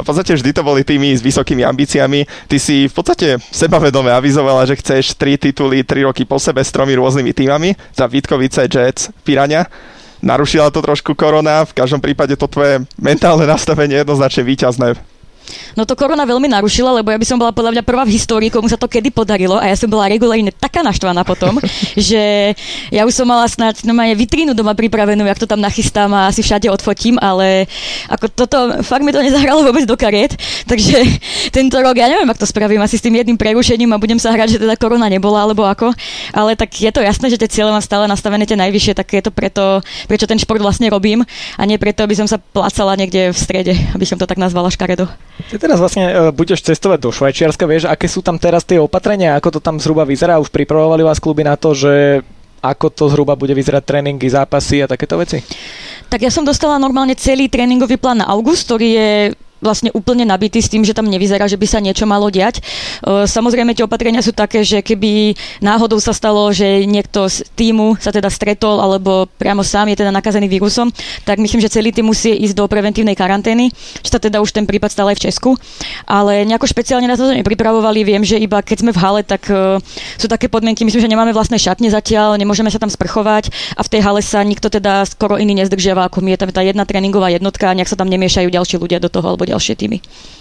podstate 0.10 0.34
vždy 0.34 0.52
to 0.58 0.66
boli 0.66 0.82
týmy 0.82 1.14
s 1.14 1.22
vysokými 1.22 1.62
ambíciami. 1.62 2.26
Ty 2.50 2.58
si 2.58 2.90
v 2.90 2.94
podstate 2.98 3.38
sebavedome 3.54 4.10
avizovala, 4.10 4.66
že 4.66 4.82
chceš 4.82 5.14
tri 5.14 5.38
tituly, 5.38 5.86
tri 5.86 6.02
roky 6.02 6.26
po 6.26 6.42
sebe 6.42 6.66
s 6.66 6.74
tromi 6.74 6.98
rôznymi 6.98 7.30
týmami, 7.30 7.78
za 7.94 8.10
Vitkovice, 8.10 8.66
Jets, 8.66 9.14
Pirania. 9.22 9.70
Narušila 10.26 10.74
to 10.74 10.82
trošku 10.82 11.14
korona, 11.14 11.62
v 11.62 11.78
každom 11.78 12.02
prípade 12.02 12.34
to 12.34 12.50
tvoje 12.50 12.82
mentálne 12.98 13.46
nastavenie 13.46 14.02
jednoznačne 14.02 14.44
výťazné. 14.50 15.19
No 15.78 15.86
to 15.86 15.94
korona 15.98 16.26
veľmi 16.26 16.50
narušila, 16.50 17.02
lebo 17.02 17.14
ja 17.14 17.18
by 17.20 17.28
som 17.28 17.38
bola 17.38 17.54
podľa 17.56 17.80
mňa 17.80 17.84
prvá 17.86 18.04
v 18.06 18.16
histórii, 18.16 18.50
komu 18.52 18.68
sa 18.68 18.78
to 18.78 18.90
kedy 18.90 19.14
podarilo. 19.14 19.58
A 19.58 19.70
ja 19.70 19.76
som 19.78 19.90
bola 19.90 20.10
regulárne 20.10 20.52
taká 20.54 20.82
naštvaná 20.82 21.22
potom, 21.24 21.58
že 22.10 22.54
ja 22.90 23.06
už 23.06 23.14
som 23.14 23.28
mala 23.28 23.46
snáď 23.46 23.86
no 23.86 23.94
aj 23.98 24.16
vitrínu 24.16 24.52
doma 24.54 24.74
pripravenú, 24.74 25.26
jak 25.26 25.40
to 25.42 25.48
tam 25.50 25.62
nachystám 25.62 26.12
a 26.14 26.30
asi 26.30 26.42
všade 26.42 26.70
odfotím, 26.70 27.18
ale 27.22 27.66
ako 28.08 28.26
toto, 28.32 28.58
fakt 28.86 29.04
mi 29.04 29.14
to 29.14 29.22
nezahralo 29.22 29.66
vôbec 29.66 29.86
do 29.86 29.96
kariet, 30.00 30.34
takže 30.66 30.98
tento 31.56 31.78
rok 31.82 31.98
ja 31.98 32.08
neviem, 32.08 32.28
ako 32.30 32.46
to 32.46 32.50
spravím, 32.50 32.82
asi 32.82 32.98
s 32.98 33.04
tým 33.04 33.18
jedným 33.18 33.38
prerušením 33.38 33.92
a 33.94 34.02
budem 34.02 34.18
sa 34.18 34.34
hrať, 34.34 34.58
že 34.58 34.62
teda 34.62 34.80
korona 34.80 35.12
nebola 35.12 35.44
alebo 35.44 35.66
ako, 35.66 35.92
ale 36.34 36.56
tak 36.56 36.72
je 36.74 36.92
to 36.92 37.04
jasné, 37.04 37.30
že 37.30 37.40
tie 37.42 37.50
cieľe 37.60 37.74
mám 37.74 37.84
stále 37.84 38.06
nastavené 38.08 38.46
tie 38.48 38.60
najvyššie, 38.60 38.94
tak 38.96 39.08
je 39.12 39.24
to 39.24 39.32
preto, 39.34 39.84
prečo 40.08 40.30
ten 40.30 40.40
šport 40.40 40.62
vlastne 40.62 40.88
robím 40.90 41.26
a 41.58 41.62
nie 41.66 41.80
preto, 41.82 42.06
aby 42.06 42.16
som 42.16 42.28
sa 42.28 42.40
placala 42.40 42.96
niekde 42.96 43.32
v 43.32 43.38
strede, 43.38 43.74
aby 43.96 44.06
som 44.06 44.18
to 44.20 44.30
tak 44.30 44.38
nazvala 44.38 44.72
škaredo. 44.72 45.10
Ty 45.48 45.56
teraz 45.56 45.80
vlastne 45.80 46.04
uh, 46.12 46.36
budeš 46.36 46.60
cestovať 46.68 47.00
do 47.00 47.16
Švajčiarska, 47.16 47.64
vieš, 47.64 47.88
aké 47.88 48.12
sú 48.12 48.20
tam 48.20 48.36
teraz 48.36 48.68
tie 48.68 48.76
opatrenia, 48.76 49.40
ako 49.40 49.58
to 49.58 49.60
tam 49.64 49.80
zhruba 49.80 50.04
vyzerá? 50.04 50.36
Už 50.36 50.52
pripravovali 50.52 51.08
vás 51.08 51.24
kluby 51.24 51.48
na 51.48 51.56
to, 51.56 51.72
že 51.72 52.20
ako 52.60 52.92
to 52.92 53.08
zhruba 53.08 53.40
bude 53.40 53.56
vyzerať 53.56 53.88
tréningy, 53.88 54.28
zápasy 54.28 54.84
a 54.84 54.92
takéto 54.92 55.16
veci? 55.16 55.40
Tak 56.12 56.20
ja 56.20 56.32
som 56.34 56.44
dostala 56.44 56.76
normálne 56.76 57.16
celý 57.16 57.48
tréningový 57.48 57.96
plán 57.96 58.20
na 58.20 58.28
august, 58.28 58.68
ktorý 58.68 58.88
je 58.92 59.12
vlastne 59.60 59.92
úplne 59.94 60.24
nabitý 60.24 60.60
s 60.64 60.72
tým, 60.72 60.84
že 60.84 60.96
tam 60.96 61.08
nevyzerá, 61.08 61.48
že 61.48 61.60
by 61.60 61.68
sa 61.68 61.80
niečo 61.84 62.08
malo 62.08 62.32
diať. 62.32 62.60
E, 62.60 63.28
samozrejme, 63.28 63.76
tie 63.76 63.86
opatrenia 63.86 64.24
sú 64.24 64.32
také, 64.32 64.64
že 64.64 64.80
keby 64.80 65.36
náhodou 65.60 66.00
sa 66.00 66.16
stalo, 66.16 66.50
že 66.52 66.88
niekto 66.88 67.28
z 67.28 67.44
týmu 67.56 68.00
sa 68.00 68.10
teda 68.10 68.32
stretol 68.32 68.80
alebo 68.80 69.28
priamo 69.38 69.62
sám 69.62 69.92
je 69.92 70.00
teda 70.00 70.12
nakazený 70.16 70.48
vírusom, 70.48 70.92
tak 71.28 71.38
myslím, 71.38 71.60
že 71.60 71.72
celý 71.72 71.92
tým 71.92 72.08
musí 72.08 72.32
ísť 72.32 72.56
do 72.56 72.66
preventívnej 72.66 73.14
karantény, 73.14 73.72
čo 74.04 74.10
sa 74.16 74.20
teda 74.20 74.40
už 74.40 74.56
ten 74.56 74.64
prípad 74.64 74.90
stále 74.90 75.12
aj 75.14 75.18
v 75.20 75.26
Česku. 75.30 75.50
Ale 76.08 76.48
nejako 76.48 76.66
špeciálne 76.66 77.06
na 77.06 77.20
to 77.20 77.28
nepripravovali. 77.30 78.02
Viem, 78.08 78.24
že 78.24 78.40
iba 78.40 78.64
keď 78.64 78.78
sme 78.86 78.92
v 78.96 79.02
hale, 79.02 79.22
tak 79.26 79.50
uh, 79.52 79.82
sú 80.16 80.32
také 80.32 80.48
podmienky, 80.48 80.88
myslím, 80.88 81.04
že 81.04 81.12
nemáme 81.12 81.36
vlastné 81.36 81.60
šatne 81.60 81.90
zatiaľ, 81.92 82.40
nemôžeme 82.40 82.72
sa 82.72 82.80
tam 82.80 82.90
sprchovať 82.90 83.52
a 83.76 83.82
v 83.84 83.92
tej 83.92 84.02
hale 84.06 84.22
sa 84.24 84.40
nikto 84.46 84.70
teda 84.72 85.04
skoro 85.06 85.36
iný 85.36 85.58
nezdržiava 85.60 86.08
ako 86.08 86.22
my. 86.22 86.38
Je 86.38 86.40
tam 86.46 86.50
tá 86.54 86.62
jedna 86.62 86.86
tréningová 86.86 87.34
jednotka 87.34 87.70
a 87.70 87.76
nejak 87.76 87.90
sa 87.90 87.98
tam 88.00 88.08
nemiešajú 88.08 88.48
ďalší 88.48 88.78
ľudia 88.78 89.02
do 89.02 89.10
toho 89.10 89.26
alebo 89.26 89.49
ďalšie 89.50 89.74
týmy. 89.74 89.98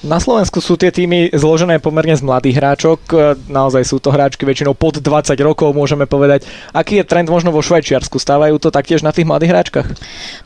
Na 0.07 0.23
Slovensku 0.23 0.63
sú 0.63 0.79
tie 0.79 0.95
týmy 0.95 1.35
zložené 1.35 1.83
pomerne 1.83 2.15
z 2.15 2.23
mladých 2.23 2.63
hráčok, 2.63 3.01
e, 3.11 3.15
naozaj 3.51 3.83
sú 3.83 3.99
to 3.99 4.15
hráčky 4.15 4.47
väčšinou 4.47 4.71
pod 4.71 5.03
20 5.03 5.35
rokov, 5.43 5.75
môžeme 5.75 6.07
povedať. 6.07 6.47
Aký 6.71 7.03
je 7.03 7.05
trend 7.09 7.27
možno 7.27 7.51
vo 7.51 7.59
Švajčiarsku? 7.59 8.15
Stávajú 8.15 8.63
to 8.63 8.71
taktiež 8.71 9.03
na 9.03 9.11
tých 9.11 9.27
mladých 9.27 9.51
hráčkach? 9.51 9.91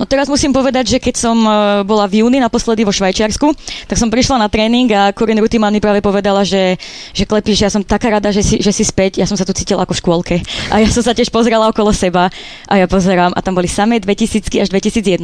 No 0.01 0.09
teraz 0.09 0.33
musím 0.33 0.57
povedať, 0.57 0.97
že 0.97 0.99
keď 1.05 1.15
som 1.21 1.37
e, 1.45 1.51
bola 1.85 2.09
v 2.09 2.25
júni 2.25 2.41
naposledy 2.41 2.89
vo 2.89 2.97
Švajčiarsku, 2.97 3.53
tak 3.93 4.01
som 4.01 4.09
prišla 4.09 4.41
na 4.41 4.49
tréning 4.49 4.89
a 4.97 5.13
Corinne 5.13 5.45
Rutiman 5.45 5.69
mi 5.69 5.85
práve 5.85 6.01
povedala, 6.01 6.49
že, 6.49 6.81
že 7.13 7.29
klepíš, 7.29 7.69
ja 7.69 7.69
som 7.69 7.85
taká 7.85 8.09
rada, 8.09 8.33
že 8.33 8.41
si, 8.41 8.57
že 8.57 8.73
si 8.73 8.89
späť, 8.89 9.21
ja 9.21 9.29
som 9.29 9.37
sa 9.37 9.45
tu 9.45 9.53
cítila 9.53 9.85
ako 9.85 9.93
v 9.93 10.01
škôlke. 10.01 10.37
A 10.73 10.81
ja 10.81 10.89
som 10.89 11.05
sa 11.05 11.13
tiež 11.13 11.29
pozerala 11.29 11.69
okolo 11.69 11.93
seba 11.93 12.33
a 12.65 12.75
ja 12.81 12.89
pozerám 12.89 13.37
a 13.37 13.41
tam 13.45 13.53
boli 13.53 13.69
samé 13.69 14.01
2000 14.01 14.49
až 14.65 14.73
2001. 14.73 15.21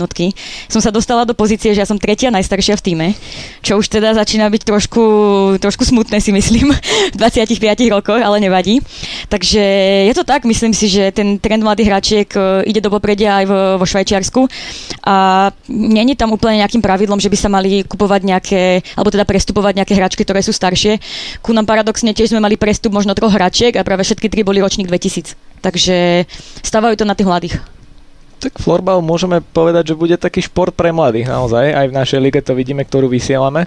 Som 0.68 0.84
sa 0.84 0.92
dostala 0.92 1.24
do 1.24 1.32
pozície, 1.32 1.72
že 1.72 1.80
ja 1.80 1.88
som 1.88 1.96
tretia 1.96 2.28
najstaršia 2.28 2.76
v 2.76 2.82
týme, 2.84 3.06
čo 3.62 3.78
už 3.78 3.86
teda 3.88 4.14
začína 4.14 4.48
byť 4.48 4.62
trošku, 4.64 5.02
trošku 5.60 5.84
smutné 5.84 6.20
si 6.20 6.32
myslím 6.32 6.72
v 7.12 7.16
25 7.16 7.94
rokoch, 7.94 8.20
ale 8.20 8.40
nevadí. 8.40 8.80
Takže 9.28 9.62
je 10.08 10.14
to 10.14 10.24
tak, 10.24 10.44
myslím 10.48 10.72
si, 10.72 10.88
že 10.88 11.12
ten 11.12 11.38
trend 11.38 11.62
mladých 11.62 11.88
hráčiek 11.88 12.28
e, 12.32 12.70
ide 12.70 12.80
do 12.80 12.88
popredia 12.92 13.42
aj 13.42 13.44
vo, 13.46 13.60
vo 13.82 13.86
Švajčiarsku 13.86 14.48
a 15.04 15.48
není 15.68 16.16
tam 16.16 16.34
úplne 16.34 16.64
nejakým 16.64 16.80
pravidlom, 16.80 17.20
že 17.20 17.30
by 17.30 17.38
sa 17.38 17.48
mali 17.52 17.84
kupovať 17.84 18.20
nejaké, 18.24 18.62
alebo 18.96 19.12
teda 19.12 19.28
prestupovať 19.28 19.84
nejaké 19.84 19.94
hráčky, 19.94 20.22
ktoré 20.24 20.40
sú 20.40 20.52
staršie. 20.52 20.98
Ku 21.44 21.52
nám 21.52 21.68
paradoxne 21.68 22.12
tiež 22.12 22.32
sme 22.32 22.44
mali 22.44 22.56
prestup 22.56 22.92
možno 22.92 23.12
troch 23.12 23.32
hráčiek 23.32 23.76
a 23.76 23.86
práve 23.86 24.04
všetky 24.04 24.32
tri 24.32 24.42
boli 24.42 24.60
ročník 24.62 24.88
2000. 24.88 25.36
Takže 25.58 26.24
stávajú 26.62 26.94
to 26.98 27.04
na 27.04 27.18
tých 27.18 27.28
mladých. 27.28 27.77
Tak 28.38 28.62
florbal 28.62 29.02
môžeme 29.02 29.42
povedať, 29.42 29.92
že 29.92 29.98
bude 29.98 30.14
taký 30.14 30.46
šport 30.46 30.70
pre 30.70 30.94
mladých 30.94 31.26
naozaj. 31.26 31.74
Aj 31.74 31.86
v 31.90 31.96
našej 31.96 32.20
lige 32.22 32.40
to 32.42 32.54
vidíme, 32.54 32.86
ktorú 32.86 33.10
vysielame 33.10 33.66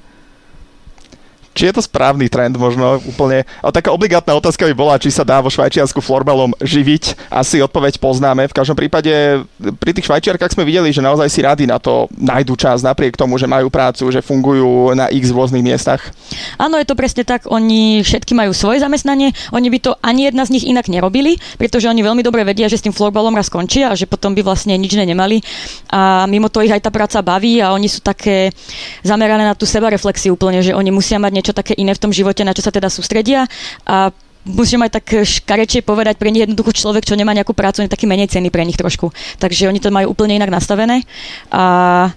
či 1.51 1.67
je 1.69 1.73
to 1.75 1.81
správny 1.83 2.31
trend 2.31 2.55
možno 2.55 2.99
úplne. 3.03 3.43
A 3.59 3.69
taká 3.69 3.91
obligátna 3.91 4.35
otázka 4.35 4.67
by 4.71 4.75
bola, 4.75 5.01
či 5.01 5.11
sa 5.11 5.27
dá 5.27 5.43
vo 5.43 5.51
Švajčiarsku 5.51 5.99
florbalom 5.99 6.55
živiť. 6.63 7.31
Asi 7.31 7.59
odpoveď 7.59 7.99
poznáme. 7.99 8.47
V 8.47 8.55
každom 8.55 8.79
prípade 8.79 9.43
pri 9.79 9.91
tých 9.91 10.07
Švajčiarkách 10.07 10.55
sme 10.55 10.67
videli, 10.67 10.95
že 10.95 11.03
naozaj 11.03 11.27
si 11.27 11.43
rady 11.43 11.67
na 11.67 11.77
to 11.77 12.07
nájdu 12.15 12.55
čas 12.55 12.83
napriek 12.83 13.19
tomu, 13.19 13.35
že 13.35 13.51
majú 13.51 13.67
prácu, 13.67 14.07
že 14.11 14.23
fungujú 14.23 14.95
na 14.95 15.11
x 15.11 15.31
rôznych 15.31 15.63
miestach. 15.63 16.13
Áno, 16.55 16.79
je 16.79 16.87
to 16.87 16.95
presne 16.95 17.27
tak. 17.27 17.47
Oni 17.51 17.99
všetky 18.01 18.31
majú 18.31 18.55
svoje 18.55 18.79
zamestnanie. 18.79 19.35
Oni 19.51 19.67
by 19.67 19.79
to 19.83 19.91
ani 19.99 20.31
jedna 20.31 20.47
z 20.47 20.53
nich 20.55 20.65
inak 20.67 20.87
nerobili, 20.87 21.35
pretože 21.59 21.91
oni 21.91 21.99
veľmi 21.99 22.23
dobre 22.23 22.47
vedia, 22.47 22.71
že 22.71 22.79
s 22.79 22.85
tým 22.87 22.95
florbalom 22.95 23.35
raz 23.35 23.51
skončia 23.51 23.91
a 23.91 23.97
že 23.97 24.07
potom 24.07 24.31
by 24.31 24.41
vlastne 24.45 24.75
nič 24.79 24.95
nemali. 24.95 25.43
A 25.91 26.23
mimo 26.31 26.47
to 26.47 26.63
ich 26.63 26.71
aj 26.71 26.87
tá 26.87 26.91
práca 26.93 27.19
baví 27.19 27.59
a 27.59 27.75
oni 27.75 27.91
sú 27.91 27.99
také 27.99 28.55
zamerané 29.03 29.43
na 29.43 29.57
tú 29.57 29.67
sebareflexiu 29.67 30.39
úplne, 30.39 30.63
že 30.63 30.71
oni 30.71 30.89
musia 30.93 31.19
mať 31.19 31.40
niečo 31.41 31.57
také 31.57 31.73
iné 31.73 31.97
v 31.97 32.01
tom 32.05 32.13
živote, 32.13 32.45
na 32.45 32.53
čo 32.53 32.61
sa 32.61 32.69
teda 32.69 32.93
sústredia 32.93 33.49
a 33.89 34.13
musím 34.45 34.85
aj 34.85 35.01
tak 35.01 35.05
škarečie 35.25 35.81
povedať, 35.85 36.17
pre 36.17 36.29
nich 36.29 36.45
jednoducho 36.45 36.73
človek, 36.73 37.05
čo 37.05 37.17
nemá 37.17 37.33
nejakú 37.33 37.53
prácu, 37.53 37.81
je 37.81 37.89
taký 37.89 38.05
menej 38.09 38.29
cený 38.29 38.49
pre 38.49 38.65
nich 38.65 38.77
trošku. 38.77 39.13
Takže 39.37 39.69
oni 39.69 39.81
to 39.81 39.93
majú 39.93 40.13
úplne 40.13 40.37
inak 40.37 40.53
nastavené 40.53 41.05
a 41.53 42.09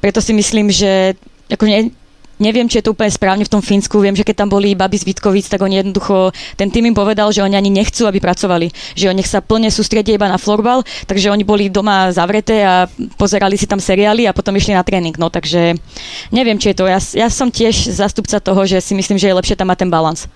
preto 0.00 0.20
si 0.24 0.32
myslím, 0.32 0.72
že 0.72 1.16
ako 1.52 1.64
ne, 1.68 1.92
neviem, 2.36 2.68
či 2.68 2.78
je 2.80 2.84
to 2.84 2.92
úplne 2.92 3.08
správne 3.08 3.48
v 3.48 3.52
tom 3.52 3.64
Fínsku. 3.64 3.96
Viem, 3.96 4.12
že 4.12 4.28
keď 4.28 4.44
tam 4.44 4.48
boli 4.52 4.76
baby 4.76 5.00
z 5.00 5.08
Vitkovic, 5.08 5.48
tak 5.48 5.64
oni 5.64 5.80
jednoducho, 5.80 6.30
ten 6.60 6.68
tým 6.68 6.92
im 6.92 6.96
povedal, 6.96 7.32
že 7.32 7.40
oni 7.40 7.56
ani 7.56 7.72
nechcú, 7.72 8.04
aby 8.04 8.20
pracovali. 8.20 8.68
Že 8.92 9.08
oni 9.08 9.22
nech 9.22 9.30
sa 9.30 9.38
plne 9.38 9.70
sústredia 9.70 10.18
iba 10.18 10.26
na 10.26 10.34
florbal, 10.34 10.82
takže 11.06 11.30
oni 11.30 11.46
boli 11.46 11.70
doma 11.70 12.10
zavreté 12.10 12.66
a 12.66 12.90
pozerali 13.14 13.54
si 13.54 13.70
tam 13.70 13.78
seriály 13.78 14.26
a 14.26 14.34
potom 14.34 14.50
išli 14.58 14.74
na 14.74 14.82
tréning. 14.82 15.14
No 15.14 15.30
takže 15.30 15.78
neviem, 16.34 16.58
či 16.58 16.74
je 16.74 16.82
to. 16.82 16.90
Ja, 16.90 16.98
ja 16.98 17.30
som 17.30 17.54
tiež 17.54 17.94
zastupca 17.94 18.42
toho, 18.42 18.66
že 18.66 18.82
si 18.82 18.98
myslím, 18.98 19.14
že 19.14 19.30
je 19.30 19.38
lepšie 19.38 19.54
tam 19.54 19.70
mať 19.70 19.86
ten 19.86 19.90
balans. 19.94 20.26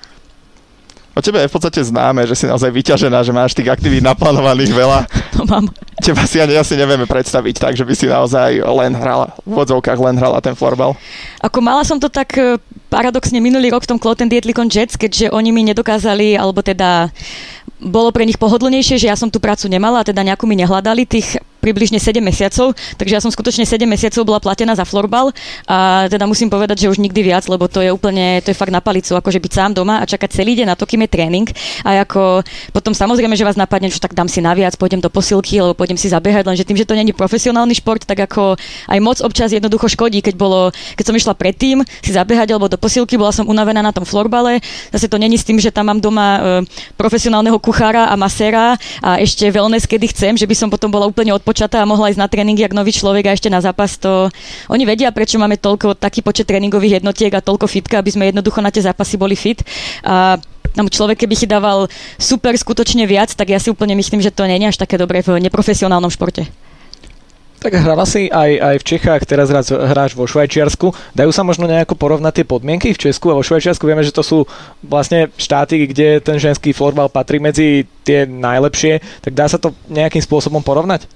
O 1.17 1.25
tebe 1.25 1.41
je 1.41 1.49
v 1.49 1.55
podstate 1.57 1.81
známe, 1.81 2.29
že 2.29 2.37
si 2.37 2.45
naozaj 2.45 2.69
vyťažená, 2.69 3.25
že 3.25 3.33
máš 3.33 3.57
tých 3.57 3.73
aktivít 3.73 4.05
naplánovaných 4.05 4.73
veľa. 4.77 5.01
To 5.37 5.45
mám. 5.45 5.69
Teba 6.01 6.25
si 6.25 6.41
ani 6.41 6.57
asi 6.57 6.81
nevieme 6.81 7.05
predstaviť 7.05 7.61
tak, 7.61 7.77
že 7.77 7.85
by 7.85 7.93
si 7.93 8.09
naozaj 8.09 8.57
len 8.57 8.97
hrala, 8.97 9.37
v 9.45 9.53
vodzovkách 9.53 10.01
len 10.01 10.17
hrala 10.17 10.41
ten 10.41 10.57
florbal. 10.57 10.97
Ako 11.45 11.61
mala 11.61 11.85
som 11.85 12.01
to 12.01 12.09
tak 12.09 12.33
e, 12.41 12.57
paradoxne 12.89 13.37
minulý 13.37 13.69
rok 13.69 13.85
v 13.85 13.91
tom 13.93 14.01
Cloten 14.01 14.33
Dietlikon 14.33 14.73
Jets, 14.73 14.97
keďže 14.97 15.29
oni 15.29 15.53
mi 15.53 15.61
nedokázali, 15.69 16.41
alebo 16.41 16.65
teda 16.65 17.13
bolo 17.77 18.09
pre 18.17 18.25
nich 18.25 18.41
pohodlnejšie, 18.41 18.97
že 18.97 19.13
ja 19.13 19.17
som 19.17 19.29
tú 19.29 19.37
prácu 19.37 19.69
nemala, 19.69 20.01
teda 20.09 20.25
nejakú 20.25 20.49
mi 20.49 20.57
nehľadali. 20.57 21.05
Tých 21.05 21.37
približne 21.67 21.99
7 21.99 22.23
mesiacov, 22.23 22.79
takže 22.95 23.13
ja 23.19 23.21
som 23.21 23.35
skutočne 23.35 23.67
7 23.67 23.83
mesiacov 23.91 24.23
bola 24.23 24.39
platená 24.39 24.79
za 24.79 24.87
florbal 24.87 25.35
a 25.67 26.07
teda 26.07 26.31
musím 26.31 26.47
povedať, 26.47 26.87
že 26.87 26.91
už 26.95 27.03
nikdy 27.03 27.35
viac, 27.35 27.43
lebo 27.51 27.67
to 27.67 27.83
je 27.83 27.91
úplne, 27.91 28.39
to 28.47 28.55
je 28.55 28.57
fakt 28.57 28.71
na 28.71 28.79
palicu, 28.79 29.19
akože 29.19 29.43
byť 29.43 29.53
sám 29.53 29.71
doma 29.75 29.99
a 29.99 30.07
čakať 30.07 30.31
celý 30.31 30.55
deň 30.63 30.71
na 30.71 30.77
to, 30.79 30.87
kým 30.87 31.03
je 31.03 31.11
tréning. 31.11 31.47
A 31.83 32.07
ako 32.07 32.47
potom 32.71 32.95
samozrejme, 32.95 33.35
že 33.35 33.43
vás 33.43 33.59
napadne, 33.59 33.91
že 33.91 33.99
tak 33.99 34.15
dám 34.15 34.31
si 34.31 34.39
naviac, 34.39 34.79
pôjdem 34.79 35.03
do 35.03 35.11
posilky, 35.11 35.59
alebo 35.59 35.75
pôjdem 35.75 35.99
si 35.99 36.07
zabehať, 36.07 36.47
lenže 36.47 36.63
tým, 36.63 36.79
že 36.79 36.87
to 36.87 36.95
není 36.95 37.11
profesionálny 37.11 37.75
šport, 37.83 38.07
tak 38.07 38.23
ako 38.31 38.55
aj 38.87 38.99
moc 39.03 39.19
občas 39.19 39.51
jednoducho 39.51 39.91
škodí, 39.91 40.23
keď 40.23 40.35
bolo, 40.39 40.71
keď 40.95 41.05
som 41.11 41.19
išla 41.19 41.35
predtým 41.35 41.83
si 42.05 42.13
zabehať 42.15 42.55
alebo 42.55 42.71
do 42.71 42.79
posilky, 42.79 43.19
bola 43.19 43.35
som 43.35 43.51
unavená 43.51 43.83
na 43.83 43.91
tom 43.91 44.07
florbale, 44.07 44.63
zase 44.95 45.11
to 45.11 45.19
není 45.19 45.35
s 45.35 45.43
tým, 45.43 45.59
že 45.59 45.75
tam 45.75 45.91
mám 45.91 45.99
doma 45.99 46.29
e, 46.37 46.41
profesionálneho 46.95 47.59
kuchára 47.59 48.13
a 48.13 48.15
maséra 48.15 48.79
a 49.03 49.19
ešte 49.19 49.49
wellness, 49.51 49.89
kedy 49.89 50.13
chcem, 50.13 50.33
že 50.37 50.47
by 50.47 50.55
som 50.55 50.69
potom 50.69 50.93
bola 50.93 51.09
úplne 51.09 51.33
odpočatá 51.33 51.56
dievčatá 51.57 51.81
a 51.81 51.89
mohla 51.89 52.13
ísť 52.13 52.21
na 52.21 52.29
tréningy 52.29 52.69
jak 52.69 52.77
nový 52.77 52.93
človek 52.93 53.33
a 53.33 53.33
ešte 53.33 53.49
na 53.49 53.65
zápas, 53.65 53.97
to 53.97 54.29
oni 54.69 54.85
vedia, 54.85 55.09
prečo 55.09 55.41
máme 55.41 55.57
toľko, 55.57 55.97
taký 55.97 56.21
počet 56.21 56.45
tréningových 56.45 57.01
jednotiek 57.01 57.33
a 57.33 57.41
toľko 57.41 57.65
fitka, 57.65 57.97
aby 57.97 58.13
sme 58.13 58.29
jednoducho 58.29 58.61
na 58.61 58.69
tie 58.69 58.85
zápasy 58.85 59.17
boli 59.17 59.33
fit. 59.33 59.65
A 60.05 60.37
tam 60.77 60.93
človek, 60.93 61.25
keby 61.25 61.49
dával 61.49 61.89
super 62.21 62.53
skutočne 62.53 63.09
viac, 63.09 63.33
tak 63.33 63.49
ja 63.49 63.57
si 63.57 63.73
úplne 63.73 63.97
myslím, 63.97 64.21
že 64.21 64.29
to 64.29 64.45
nie 64.45 64.61
je 64.61 64.69
až 64.69 64.77
také 64.77 65.01
dobré 65.01 65.25
v 65.25 65.41
neprofesionálnom 65.41 66.13
športe. 66.13 66.45
Tak 67.57 67.73
hrala 67.73 68.05
si 68.05 68.29
aj, 68.29 68.53
aj 68.61 68.77
v 68.77 68.85
Čechách, 68.85 69.23
teraz 69.25 69.49
hráš, 69.49 69.73
hráš 69.73 70.13
vo 70.13 70.29
Švajčiarsku. 70.29 70.93
Dajú 71.17 71.33
sa 71.33 71.41
možno 71.41 71.65
nejako 71.65 71.97
porovnať 71.97 72.45
tie 72.45 72.47
podmienky 72.47 72.93
v 72.93 73.01
Česku 73.09 73.33
a 73.33 73.39
vo 73.41 73.41
Švajčiarsku? 73.41 73.89
Vieme, 73.89 74.05
že 74.05 74.13
to 74.13 74.21
sú 74.21 74.45
vlastne 74.85 75.33
štáty, 75.41 75.89
kde 75.89 76.21
ten 76.21 76.37
ženský 76.37 76.77
florbal 76.77 77.09
patrí 77.09 77.41
medzi 77.41 77.89
tie 78.05 78.29
najlepšie. 78.29 79.01
Tak 79.25 79.33
dá 79.33 79.49
sa 79.49 79.57
to 79.57 79.73
nejakým 79.89 80.21
spôsobom 80.21 80.61
porovnať? 80.61 81.09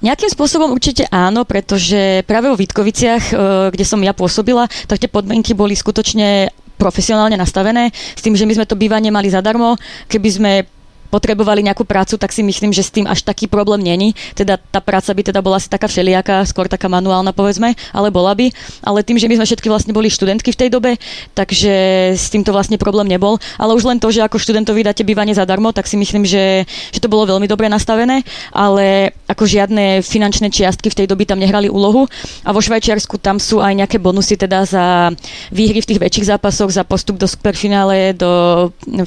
Nejakým 0.00 0.32
spôsobom 0.32 0.72
určite 0.72 1.04
áno, 1.12 1.44
pretože 1.44 2.24
práve 2.24 2.48
vo 2.48 2.56
Vítkoviciach, 2.56 3.24
e, 3.28 3.34
kde 3.76 3.84
som 3.84 4.00
ja 4.00 4.16
pôsobila, 4.16 4.64
tak 4.88 4.96
tie 4.96 5.12
podmienky 5.12 5.52
boli 5.52 5.76
skutočne 5.76 6.48
profesionálne 6.80 7.36
nastavené, 7.36 7.92
s 7.92 8.24
tým, 8.24 8.32
že 8.32 8.48
my 8.48 8.56
sme 8.56 8.64
to 8.64 8.80
bývanie 8.80 9.12
mali 9.12 9.28
zadarmo. 9.28 9.76
Keby 10.08 10.28
sme 10.32 10.52
potrebovali 11.10 11.66
nejakú 11.66 11.82
prácu, 11.82 12.16
tak 12.16 12.30
si 12.30 12.40
myslím, 12.46 12.70
že 12.70 12.86
s 12.86 12.94
tým 12.94 13.10
až 13.10 13.26
taký 13.26 13.50
problém 13.50 13.82
není. 13.82 14.14
Teda 14.38 14.56
tá 14.56 14.78
práca 14.78 15.10
by 15.10 15.22
teda 15.26 15.42
bola 15.42 15.58
asi 15.58 15.66
taká 15.66 15.90
všelijaká, 15.90 16.46
skôr 16.46 16.70
taká 16.70 16.86
manuálna 16.86 17.34
povedzme, 17.34 17.74
ale 17.90 18.08
bola 18.14 18.32
by. 18.32 18.48
Ale 18.86 19.02
tým, 19.02 19.18
že 19.18 19.26
my 19.26 19.42
sme 19.42 19.46
všetky 19.50 19.68
vlastne 19.68 19.92
boli 19.92 20.06
študentky 20.06 20.54
v 20.54 20.60
tej 20.62 20.70
dobe, 20.70 20.96
takže 21.34 21.72
s 22.14 22.30
týmto 22.30 22.54
vlastne 22.54 22.78
problém 22.78 23.10
nebol. 23.10 23.36
Ale 23.58 23.74
už 23.74 23.84
len 23.90 23.98
to, 23.98 24.14
že 24.14 24.22
ako 24.22 24.38
študentovi 24.38 24.86
dáte 24.86 25.02
bývanie 25.02 25.34
zadarmo, 25.34 25.74
tak 25.74 25.90
si 25.90 25.98
myslím, 25.98 26.22
že, 26.22 26.64
že 26.94 27.02
to 27.02 27.10
bolo 27.10 27.26
veľmi 27.26 27.50
dobre 27.50 27.66
nastavené, 27.66 28.22
ale 28.54 29.10
ako 29.26 29.44
žiadne 29.44 30.06
finančné 30.06 30.48
čiastky 30.54 30.88
v 30.88 30.98
tej 31.02 31.06
doby 31.10 31.26
tam 31.26 31.42
nehrali 31.42 31.66
úlohu. 31.66 32.06
A 32.46 32.54
vo 32.54 32.62
Švajčiarsku 32.62 33.18
tam 33.18 33.42
sú 33.42 33.58
aj 33.58 33.74
nejaké 33.74 33.98
bonusy 33.98 34.38
teda 34.38 34.62
za 34.62 35.10
výhry 35.50 35.82
v 35.82 35.88
tých 35.90 36.00
väčších 36.00 36.28
zápasoch, 36.30 36.70
za 36.70 36.86
postup 36.86 37.18
do 37.18 37.26
superfinále, 37.26 38.14
do 38.14 38.30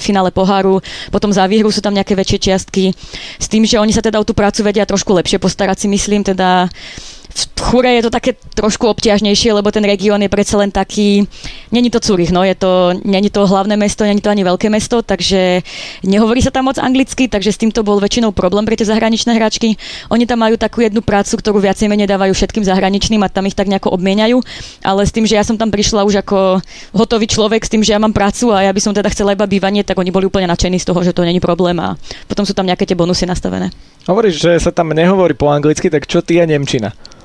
finále 0.02 0.34
poháru, 0.34 0.84
potom 1.14 1.32
za 1.32 1.48
výhru 1.48 1.70
sú 1.72 1.80
tam 1.80 1.93
tam 1.94 2.02
nejaké 2.02 2.18
väčšie 2.18 2.40
čiastky. 2.50 2.90
S 3.38 3.46
tým, 3.46 3.70
že 3.70 3.78
oni 3.78 3.94
sa 3.94 4.02
teda 4.02 4.18
o 4.18 4.26
tú 4.26 4.34
prácu 4.34 4.66
vedia 4.66 4.90
trošku 4.90 5.14
lepšie 5.14 5.38
postarať 5.38 5.86
si 5.86 5.88
myslím, 5.94 6.26
teda 6.26 6.66
v 7.34 7.62
Chure 7.64 7.90
je 7.90 8.06
to 8.06 8.12
také 8.14 8.38
trošku 8.54 8.86
obťažnejšie, 8.86 9.50
lebo 9.58 9.74
ten 9.74 9.82
región 9.82 10.22
je 10.22 10.30
predsa 10.30 10.62
len 10.62 10.70
taký, 10.70 11.26
není 11.74 11.90
to 11.90 11.98
Zurich, 11.98 12.30
no, 12.30 12.46
je 12.46 12.54
to, 12.54 12.94
není 13.02 13.34
to 13.34 13.50
hlavné 13.50 13.74
mesto, 13.74 14.06
není 14.06 14.22
to 14.22 14.30
ani 14.30 14.46
veľké 14.46 14.70
mesto, 14.70 15.02
takže 15.02 15.66
nehovorí 16.06 16.46
sa 16.46 16.54
tam 16.54 16.70
moc 16.70 16.78
anglicky, 16.78 17.26
takže 17.26 17.50
s 17.50 17.58
týmto 17.58 17.82
bol 17.82 17.98
väčšinou 17.98 18.30
problém 18.36 18.70
pre 18.70 18.78
tie 18.78 18.86
zahraničné 18.86 19.34
hráčky. 19.34 19.74
Oni 20.14 20.30
tam 20.30 20.46
majú 20.46 20.60
takú 20.62 20.86
jednu 20.86 21.02
prácu, 21.02 21.34
ktorú 21.42 21.58
viacej 21.64 21.90
menej 21.90 22.06
dávajú 22.06 22.38
všetkým 22.38 22.62
zahraničným 22.62 23.24
a 23.26 23.32
tam 23.34 23.50
ich 23.50 23.58
tak 23.58 23.66
nejako 23.66 23.98
obmieniajú, 23.98 24.38
ale 24.86 25.02
s 25.02 25.16
tým, 25.16 25.26
že 25.26 25.34
ja 25.34 25.42
som 25.42 25.58
tam 25.58 25.74
prišla 25.74 26.06
už 26.06 26.22
ako 26.22 26.62
hotový 26.94 27.26
človek, 27.26 27.66
s 27.66 27.72
tým, 27.74 27.82
že 27.82 27.98
ja 27.98 28.00
mám 28.00 28.14
prácu 28.14 28.54
a 28.54 28.70
ja 28.70 28.72
by 28.76 28.82
som 28.84 28.94
teda 28.94 29.10
chcela 29.10 29.34
iba 29.34 29.50
bývanie, 29.50 29.82
tak 29.82 29.98
oni 29.98 30.14
boli 30.14 30.30
úplne 30.30 30.46
nadšení 30.46 30.78
z 30.78 30.86
toho, 30.86 31.02
že 31.02 31.16
to 31.16 31.26
není 31.26 31.42
problém 31.42 31.82
a 31.82 31.98
potom 32.30 32.46
sú 32.46 32.54
tam 32.54 32.70
nejaké 32.70 32.86
tie 32.86 32.94
bonusy 32.94 33.26
nastavené. 33.26 33.74
Hovoríš, 34.06 34.36
že 34.38 34.52
sa 34.60 34.70
tam 34.76 34.92
nehovorí 34.92 35.34
po 35.34 35.48
anglicky, 35.48 35.88
tak 35.88 36.06
čo 36.06 36.20
ty 36.20 36.38
a 36.38 36.46
Nemčina? 36.46 36.92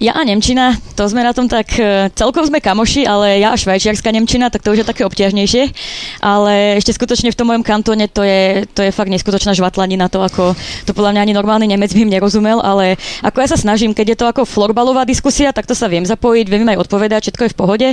Ja 0.00 0.16
a 0.16 0.24
Nemčina, 0.24 0.80
to 0.96 1.04
sme 1.12 1.20
na 1.20 1.36
tom 1.36 1.44
tak, 1.44 1.76
e, 1.76 2.08
celkom 2.16 2.48
sme 2.48 2.64
kamoši, 2.64 3.04
ale 3.04 3.36
ja 3.36 3.52
a 3.52 3.60
švajčiarska 3.60 4.08
Nemčina, 4.08 4.48
tak 4.48 4.64
to 4.64 4.72
už 4.72 4.80
je 4.80 4.88
také 4.88 5.04
obťažnejšie. 5.04 5.76
Ale 6.24 6.80
ešte 6.80 6.96
skutočne 6.96 7.28
v 7.28 7.36
tom 7.36 7.52
mojom 7.52 7.60
kantóne 7.60 8.08
to 8.08 8.24
je, 8.24 8.64
to 8.72 8.80
je 8.80 8.96
fakt 8.96 9.12
neskutočná 9.12 9.52
žvatlanina, 9.52 10.08
to 10.08 10.24
ako, 10.24 10.56
to 10.88 10.96
podľa 10.96 11.12
mňa 11.12 11.20
ani 11.20 11.34
normálny 11.36 11.68
Nemec 11.68 11.92
by 11.92 12.00
im 12.00 12.14
nerozumel, 12.16 12.64
ale 12.64 12.96
ako 13.20 13.44
ja 13.44 13.48
sa 13.52 13.60
snažím, 13.60 13.92
keď 13.92 14.16
je 14.16 14.18
to 14.24 14.26
ako 14.32 14.48
florbalová 14.48 15.04
diskusia, 15.04 15.52
tak 15.52 15.68
to 15.68 15.76
sa 15.76 15.84
viem 15.84 16.08
zapojiť, 16.08 16.48
viem 16.48 16.64
aj 16.72 16.80
odpovedať, 16.80 17.28
všetko 17.28 17.42
je 17.44 17.52
v 17.52 17.58
pohode, 17.60 17.88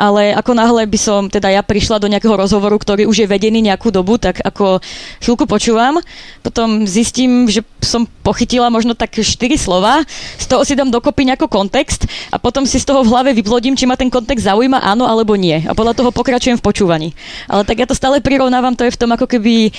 ale 0.00 0.32
ako 0.32 0.56
náhle 0.56 0.88
by 0.88 0.96
som, 0.96 1.28
teda 1.28 1.52
ja 1.52 1.60
prišla 1.60 2.00
do 2.00 2.08
nejakého 2.08 2.40
rozhovoru, 2.40 2.80
ktorý 2.80 3.04
už 3.04 3.20
je 3.20 3.28
vedený 3.28 3.68
nejakú 3.68 3.92
dobu, 3.92 4.16
tak 4.16 4.40
ako 4.40 4.80
chvíľku 5.20 5.44
počúvam, 5.44 6.00
potom 6.40 6.88
zistím, 6.88 7.52
že 7.52 7.60
som 7.84 8.08
pochytila 8.24 8.72
možno 8.72 8.96
tak 8.96 9.12
4 9.12 9.28
slova, 9.60 10.00
z 10.40 10.46
toho 10.48 10.64
si 10.64 10.72
dám 10.72 10.88
dokopy 10.88 11.28
nejako 11.28 11.49
kontext 11.50 12.06
a 12.30 12.38
potom 12.38 12.62
si 12.62 12.78
z 12.78 12.86
toho 12.86 13.02
v 13.02 13.10
hlave 13.10 13.30
vyplodím, 13.34 13.74
či 13.74 13.90
ma 13.90 13.98
ten 13.98 14.06
kontext 14.06 14.46
zaujíma, 14.46 14.78
áno 14.80 15.10
alebo 15.10 15.34
nie. 15.34 15.58
A 15.66 15.74
podľa 15.74 15.98
toho 15.98 16.14
pokračujem 16.14 16.56
v 16.56 16.64
počúvaní. 16.64 17.08
Ale 17.50 17.66
tak 17.66 17.82
ja 17.82 17.86
to 17.90 17.98
stále 17.98 18.22
prirovnávam, 18.22 18.78
to 18.78 18.86
je 18.86 18.94
v 18.94 19.00
tom 19.00 19.10
ako 19.10 19.26
keby 19.26 19.74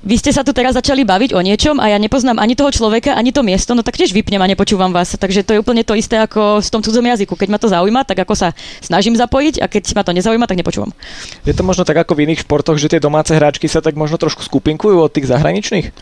vy 0.00 0.16
ste 0.16 0.32
sa 0.32 0.40
tu 0.40 0.56
teraz 0.56 0.72
začali 0.72 1.04
baviť 1.04 1.36
o 1.36 1.40
niečom 1.44 1.76
a 1.76 1.92
ja 1.92 1.98
nepoznám 2.00 2.40
ani 2.40 2.56
toho 2.56 2.72
človeka, 2.72 3.12
ani 3.12 3.36
to 3.36 3.44
miesto, 3.44 3.76
no 3.76 3.84
tak 3.84 4.00
tiež 4.00 4.16
vypnem 4.16 4.40
a 4.40 4.48
nepočúvam 4.48 4.88
vás. 4.88 5.12
Takže 5.12 5.44
to 5.44 5.52
je 5.56 5.60
úplne 5.60 5.84
to 5.84 5.92
isté 5.92 6.16
ako 6.16 6.64
v 6.64 6.68
tom 6.72 6.80
cudzom 6.80 7.04
jazyku. 7.04 7.36
Keď 7.36 7.48
ma 7.52 7.60
to 7.60 7.68
zaujíma, 7.68 8.08
tak 8.08 8.24
ako 8.24 8.32
sa 8.32 8.48
snažím 8.80 9.12
zapojiť 9.12 9.60
a 9.60 9.68
keď 9.68 9.82
ma 9.92 10.02
to 10.04 10.16
nezaujíma, 10.16 10.48
tak 10.48 10.56
nepočúvam. 10.56 10.88
Je 11.44 11.52
to 11.52 11.60
možno 11.60 11.84
tak 11.84 12.00
ako 12.00 12.16
v 12.16 12.24
iných 12.28 12.48
športoch, 12.48 12.80
že 12.80 12.96
tie 12.96 13.00
domáce 13.00 13.36
hráčky 13.36 13.68
sa 13.68 13.84
tak 13.84 13.92
možno 13.92 14.16
trošku 14.16 14.40
skupinkujú 14.40 14.96
od 14.96 15.12
tých 15.12 15.28
zahraničných? 15.28 15.92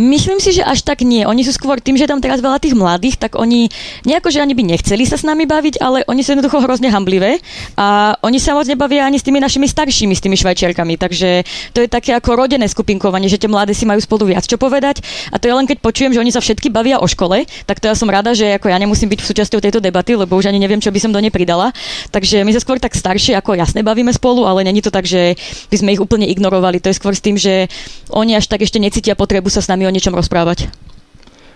Myslím 0.00 0.40
si, 0.40 0.56
že 0.56 0.64
až 0.64 0.80
tak 0.80 1.04
nie. 1.04 1.28
Oni 1.28 1.44
sú 1.44 1.52
skôr 1.52 1.82
tým, 1.84 2.00
že 2.00 2.08
tam 2.08 2.24
teraz 2.24 2.40
veľa 2.40 2.62
tých 2.62 2.72
mladých, 2.72 3.20
tak 3.20 3.36
oni 3.36 3.68
nejako, 4.08 4.32
že 4.32 4.40
ani 4.40 4.56
by 4.56 4.62
nechceli 4.64 5.04
sa 5.04 5.20
s 5.20 5.26
nami 5.26 5.44
baviť, 5.44 5.84
ale 5.84 6.06
oni 6.08 6.22
sú 6.24 6.32
jednoducho 6.32 6.64
hrozne 6.64 6.88
hamblivé 6.88 7.42
a 7.76 8.16
oni 8.24 8.40
sa 8.40 8.56
moc 8.56 8.64
nebavia 8.64 9.04
ani 9.04 9.20
s 9.20 9.26
tými 9.26 9.42
našimi 9.42 9.68
staršími, 9.68 10.14
s 10.16 10.22
tými 10.24 10.38
švajčiarkami. 10.38 10.94
Takže 10.96 11.28
to 11.74 11.84
je 11.84 11.88
také 11.90 12.14
ako 12.14 12.38
rodené 12.38 12.70
skupinkovanie, 12.70 13.17
že 13.26 13.42
tie 13.42 13.50
mladé 13.50 13.74
si 13.74 13.82
majú 13.82 13.98
spolu 13.98 14.30
viac 14.30 14.46
čo 14.46 14.54
povedať. 14.54 15.02
A 15.34 15.42
to 15.42 15.50
je 15.50 15.54
len 15.58 15.66
keď 15.66 15.82
počujem, 15.82 16.14
že 16.14 16.22
oni 16.22 16.30
sa 16.30 16.38
všetky 16.38 16.70
bavia 16.70 17.02
o 17.02 17.06
škole, 17.10 17.42
tak 17.66 17.82
to 17.82 17.90
ja 17.90 17.98
som 17.98 18.06
rada, 18.06 18.30
že 18.38 18.54
ako 18.54 18.70
ja 18.70 18.78
nemusím 18.78 19.10
byť 19.10 19.20
súčasťou 19.26 19.58
tejto 19.58 19.82
debaty, 19.82 20.14
lebo 20.14 20.38
už 20.38 20.46
ani 20.46 20.62
neviem, 20.62 20.78
čo 20.78 20.94
by 20.94 21.02
som 21.02 21.10
do 21.10 21.18
nej 21.18 21.34
pridala. 21.34 21.74
Takže 22.14 22.46
my 22.46 22.54
sa 22.54 22.62
skôr 22.62 22.78
tak 22.78 22.94
staršie 22.94 23.34
ako 23.34 23.58
jasne 23.58 23.82
bavíme 23.82 24.14
spolu, 24.14 24.46
ale 24.46 24.62
není 24.62 24.78
to 24.78 24.94
tak, 24.94 25.02
že 25.02 25.34
by 25.74 25.76
sme 25.82 25.90
ich 25.98 26.02
úplne 26.04 26.30
ignorovali. 26.30 26.78
To 26.78 26.94
je 26.94 26.98
skôr 27.00 27.16
s 27.16 27.24
tým, 27.24 27.34
že 27.34 27.66
oni 28.14 28.38
až 28.38 28.46
tak 28.46 28.62
ešte 28.62 28.78
necítia 28.78 29.18
potrebu 29.18 29.50
sa 29.50 29.58
s 29.58 29.66
nami 29.66 29.88
o 29.88 29.90
niečom 29.90 30.14
rozprávať. 30.14 30.70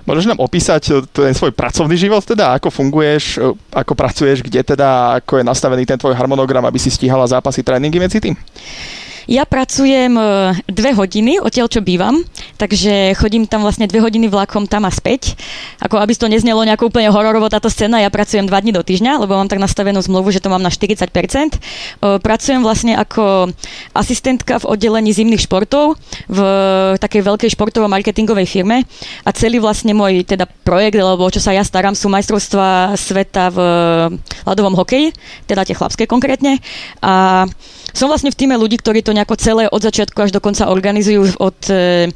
Môžeš 0.03 0.27
nám 0.27 0.43
opísať 0.43 0.83
eh, 0.91 0.95
ten 1.07 1.35
svoj 1.35 1.55
pracovný 1.55 1.95
život, 1.95 2.27
teda 2.27 2.59
ako 2.59 2.75
funguješ, 2.75 3.39
eh, 3.39 3.55
ako 3.71 3.93
pracuješ, 3.95 4.43
kde 4.43 4.67
teda, 4.67 5.23
ako 5.23 5.39
je 5.39 5.45
nastavený 5.47 5.87
ten 5.87 5.99
tvoj 5.99 6.19
harmonogram, 6.19 6.67
aby 6.67 6.79
si 6.79 6.91
stíhala 6.91 7.27
zápasy, 7.27 7.63
tréningy 7.63 8.03
medzi 8.03 8.19
tým? 8.19 8.35
Ja 9.31 9.47
pracujem 9.47 10.19
e, 10.19 10.23
dve 10.67 10.91
hodiny 10.99 11.39
odtiaľ, 11.39 11.71
čo 11.71 11.79
bývam, 11.79 12.27
takže 12.59 13.15
chodím 13.15 13.47
tam 13.47 13.63
vlastne 13.63 13.87
dve 13.87 14.03
hodiny 14.03 14.27
vlakom 14.27 14.67
tam 14.67 14.83
a 14.83 14.91
späť. 14.91 15.39
Ako 15.79 15.99
aby 16.03 16.11
to 16.19 16.27
neznelo 16.27 16.67
nejako 16.67 16.91
úplne 16.91 17.07
hororovo 17.07 17.47
táto 17.47 17.71
scéna, 17.71 18.03
ja 18.03 18.11
pracujem 18.11 18.51
dva 18.51 18.59
dní 18.59 18.75
do 18.75 18.83
týždňa, 18.83 19.23
lebo 19.23 19.39
mám 19.39 19.47
tak 19.47 19.63
nastavenú 19.63 20.03
zmluvu, 20.03 20.35
že 20.35 20.43
to 20.43 20.51
mám 20.51 20.63
na 20.63 20.75
40%. 20.75 21.07
E, 21.07 21.59
pracujem 22.19 22.67
vlastne 22.67 22.99
ako 22.99 23.55
asistentka 23.95 24.59
v 24.59 24.69
oddelení 24.75 25.15
zimných 25.15 25.47
športov 25.47 25.95
v 26.27 26.39
takej 26.99 27.23
veľkej 27.23 27.51
športovo-marketingovej 27.55 28.47
firme 28.51 28.83
a 29.23 29.31
celý 29.31 29.63
vlastne 29.63 29.95
môj 29.95 30.27
teda 30.27 30.51
projekt, 30.67 30.99
alebo 30.99 31.31
čo 31.31 31.39
sa 31.39 31.55
ja 31.55 31.63
starám, 31.63 31.95
sú 31.95 32.11
majstrovstvá 32.11 32.99
sveta 32.99 33.55
v 33.55 33.59
ľadovom 34.43 34.75
hokeji, 34.75 35.15
teda 35.47 35.63
tie 35.63 35.79
chlapské 35.79 36.11
konkrétne. 36.11 36.59
A 36.99 37.47
som 37.93 38.09
vlastne 38.09 38.33
v 38.33 38.39
týme 38.39 38.57
ľudí, 38.57 38.81
ktorí 38.81 39.05
to 39.05 39.12
nejako 39.13 39.37
celé 39.37 39.65
od 39.69 39.81
začiatku 39.83 40.19
až 40.19 40.31
do 40.33 40.41
konca 40.41 40.69
organizujú 40.69 41.39
od 41.39 41.59
e, 41.69 42.09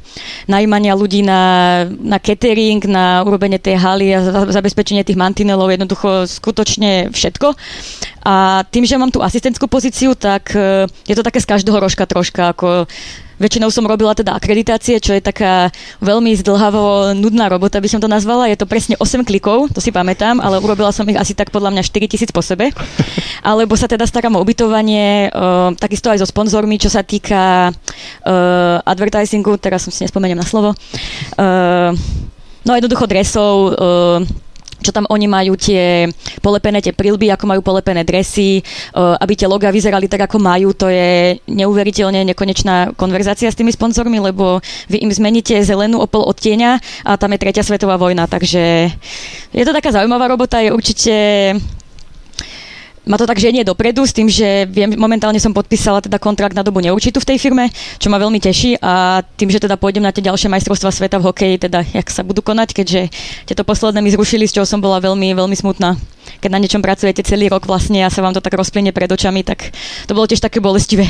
najímania 0.49 0.97
ľudí 0.97 1.21
na, 1.21 1.85
na 1.87 2.17
catering, 2.19 2.81
na 2.89 3.21
urobenie 3.23 3.61
tej 3.61 3.77
haly 3.77 4.13
a 4.13 4.19
zabezpečenie 4.51 5.05
tých 5.05 5.17
mantinelov, 5.17 5.69
jednoducho 5.71 6.25
skutočne 6.25 7.13
všetko. 7.13 7.53
A 8.27 8.67
tým, 8.67 8.83
že 8.83 8.99
mám 8.99 9.07
tú 9.07 9.23
asistentskú 9.23 9.71
pozíciu, 9.71 10.11
tak 10.11 10.51
e, 10.51 10.83
je 11.07 11.15
to 11.15 11.23
také 11.23 11.39
z 11.39 11.47
každého 11.47 11.79
rožka 11.79 12.03
troška, 12.03 12.51
ako 12.51 12.83
Väčšinou 13.37 13.69
som 13.69 13.85
robila 13.85 14.17
teda 14.17 14.33
akreditácie, 14.33 14.97
čo 14.97 15.13
je 15.13 15.21
taká 15.21 15.69
veľmi 16.01 16.33
zdlhavo 16.41 17.13
nudná 17.13 17.45
robota, 17.45 17.77
by 17.77 17.85
som 17.85 18.01
to 18.01 18.09
nazvala. 18.09 18.49
Je 18.49 18.57
to 18.57 18.65
presne 18.65 18.97
8 18.97 19.21
klikov, 19.21 19.69
to 19.69 19.77
si 19.77 19.93
pamätám, 19.93 20.41
ale 20.41 20.57
urobila 20.57 20.89
som 20.89 21.05
ich 21.05 21.21
asi 21.21 21.37
tak 21.37 21.53
podľa 21.53 21.69
mňa 21.77 21.85
4000 21.85 22.33
po 22.33 22.41
sebe. 22.41 22.73
Alebo 23.49 23.77
sa 23.77 23.85
teda 23.85 24.09
starám 24.09 24.33
o 24.33 24.41
ubytovanie, 24.41 25.29
uh, 25.29 25.69
takisto 25.77 26.09
aj 26.09 26.25
so 26.25 26.27
sponzormi, 26.27 26.81
čo 26.81 26.89
sa 26.89 27.05
týka 27.05 27.69
uh, 27.69 28.81
advertisingu, 28.81 29.61
teraz 29.61 29.85
som 29.85 29.93
si 29.93 30.01
nespomeniem 30.01 30.41
na 30.41 30.47
slovo. 30.49 30.73
Uh, 31.37 31.93
no 32.65 32.73
jednoducho 32.73 33.05
dresov, 33.05 33.53
uh, 33.77 34.25
čo 34.81 34.93
tam 34.93 35.09
oni 35.09 35.25
majú 35.25 35.57
tie 35.57 36.05
polepené 36.39 36.79
tie 36.81 36.93
prilby, 36.93 37.33
ako 37.33 37.45
majú 37.49 37.61
polepené 37.65 38.05
dresy, 38.05 38.61
aby 38.95 39.33
tie 39.33 39.49
loga 39.49 39.73
vyzerali 39.73 40.05
tak, 40.05 40.29
ako 40.29 40.37
majú, 40.37 40.73
to 40.73 40.87
je 40.89 41.37
neuveriteľne 41.49 42.23
nekonečná 42.33 42.93
konverzácia 42.93 43.49
s 43.49 43.57
tými 43.57 43.73
sponzormi, 43.73 44.21
lebo 44.21 44.61
vy 44.89 45.01
im 45.01 45.11
zmeníte 45.11 45.57
zelenú 45.65 46.01
opol 46.01 46.25
odtieňa 46.29 47.03
a 47.05 47.11
tam 47.17 47.33
je 47.33 47.41
tretia 47.41 47.65
svetová 47.65 47.97
vojna, 47.97 48.29
takže 48.29 48.93
je 49.53 49.63
to 49.65 49.73
taká 49.73 49.89
zaujímavá 49.89 50.29
robota, 50.29 50.61
je 50.61 50.69
určite 50.73 51.13
ma 53.07 53.15
to 53.15 53.25
tak 53.25 53.39
ženie 53.39 53.63
dopredu 53.63 54.03
s 54.03 54.13
tým, 54.13 54.27
že 54.27 54.67
viem, 54.67 54.93
momentálne 54.99 55.39
som 55.39 55.55
podpísala 55.55 56.03
teda 56.03 56.19
kontrakt 56.19 56.53
na 56.53 56.61
dobu 56.61 56.83
neurčitú 56.83 57.23
v 57.23 57.29
tej 57.33 57.37
firme, 57.39 57.71
čo 57.97 58.11
ma 58.11 58.19
veľmi 58.19 58.37
teší 58.37 58.77
a 58.83 59.23
tým, 59.23 59.47
že 59.47 59.63
teda 59.63 59.79
pôjdem 59.79 60.03
na 60.03 60.11
tie 60.11 60.21
ďalšie 60.21 60.51
majstrovstvá 60.51 60.91
sveta 60.91 61.17
v 61.17 61.27
hokeji, 61.31 61.55
teda 61.67 61.87
jak 61.87 62.07
sa 62.11 62.21
budú 62.21 62.43
konať, 62.43 62.75
keďže 62.75 63.01
tieto 63.47 63.63
posledné 63.63 64.03
mi 64.03 64.11
zrušili, 64.11 64.45
z 64.45 64.61
čoho 64.61 64.67
som 64.67 64.83
bola 64.83 64.99
veľmi, 64.99 65.33
veľmi 65.33 65.55
smutná. 65.55 65.95
Keď 66.43 66.49
na 66.51 66.59
niečom 66.59 66.83
pracujete 66.83 67.23
celý 67.23 67.47
rok 67.47 67.65
vlastne 67.65 68.03
a 68.03 68.11
sa 68.11 68.19
vám 68.19 68.35
to 68.35 68.43
tak 68.43 68.53
rozplyne 68.53 68.91
pred 68.91 69.07
očami, 69.07 69.41
tak 69.47 69.71
to 70.05 70.11
bolo 70.11 70.27
tiež 70.27 70.43
také 70.43 70.59
bolestivé. 70.59 71.07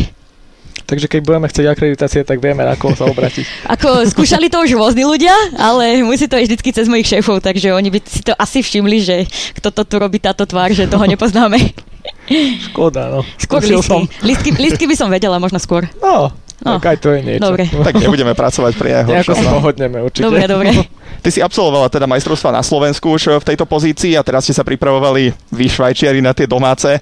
Takže 0.88 1.12
keď 1.12 1.19
budeme 1.19 1.47
chcieť 1.52 1.67
akreditácie, 1.67 2.23
tak 2.23 2.39
vieme, 2.39 2.63
na 2.63 2.80
koho 2.80 2.95
sa 2.95 3.04
obratiť. 3.04 3.43
Ako 3.76 4.08
skúšali 4.08 4.47
to 4.47 4.63
už 4.63 4.80
rôzni 4.80 5.04
ľudia, 5.04 5.36
ale 5.60 6.00
musí 6.00 6.32
to 6.32 6.39
ísť 6.39 6.56
vždy 6.56 6.71
cez 6.71 6.88
mojich 6.88 7.12
šéfov, 7.12 7.43
takže 7.43 7.76
oni 7.76 7.91
by 7.91 8.00
si 8.08 8.23
to 8.23 8.32
asi 8.39 8.63
všimli, 8.63 8.97
že 9.04 9.15
kto 9.60 9.76
to 9.76 9.84
tu 9.84 9.95
robí 10.00 10.23
táto 10.23 10.47
tvár, 10.47 10.71
že 10.71 10.88
toho 10.88 11.04
nepoznáme. 11.04 11.60
Škoda, 12.71 13.12
no. 13.12 13.28
Skôr 13.36 13.60
listky. 13.60 13.84
Som. 13.84 14.08
listky. 14.23 14.50
Listky 14.56 14.86
by 14.88 14.95
som 14.95 15.12
vedela 15.12 15.36
možno 15.43 15.60
skôr. 15.60 15.91
No, 16.00 16.32
No, 16.58 16.82
tak 16.82 16.89
aj 16.89 16.97
to 17.06 17.13
je 17.13 17.19
niečo. 17.21 17.54
Dobre. 17.54 17.69
tak 17.69 18.02
nebudeme 18.02 18.34
pracovať 18.34 18.73
pri 18.82 18.89
jeho. 18.89 19.10
Nejako 19.13 19.34
sa 19.38 19.50
pohodneme 19.62 19.97
určite. 20.02 20.26
Dobre, 20.26 20.50
dobre. 20.50 20.69
Ty 21.23 21.30
si 21.30 21.38
absolvovala 21.38 21.86
teda 21.86 22.10
majstrovstva 22.10 22.50
na 22.50 22.65
Slovensku 22.65 23.13
už 23.13 23.45
v 23.45 23.45
tejto 23.54 23.69
pozícii 23.69 24.17
a 24.17 24.26
teraz 24.26 24.41
ste 24.41 24.58
sa 24.58 24.65
pripravovali 24.65 25.38
vy 25.54 25.65
Švajčiari 25.69 26.17
na 26.17 26.34
tie 26.34 26.50
domáce 26.50 26.97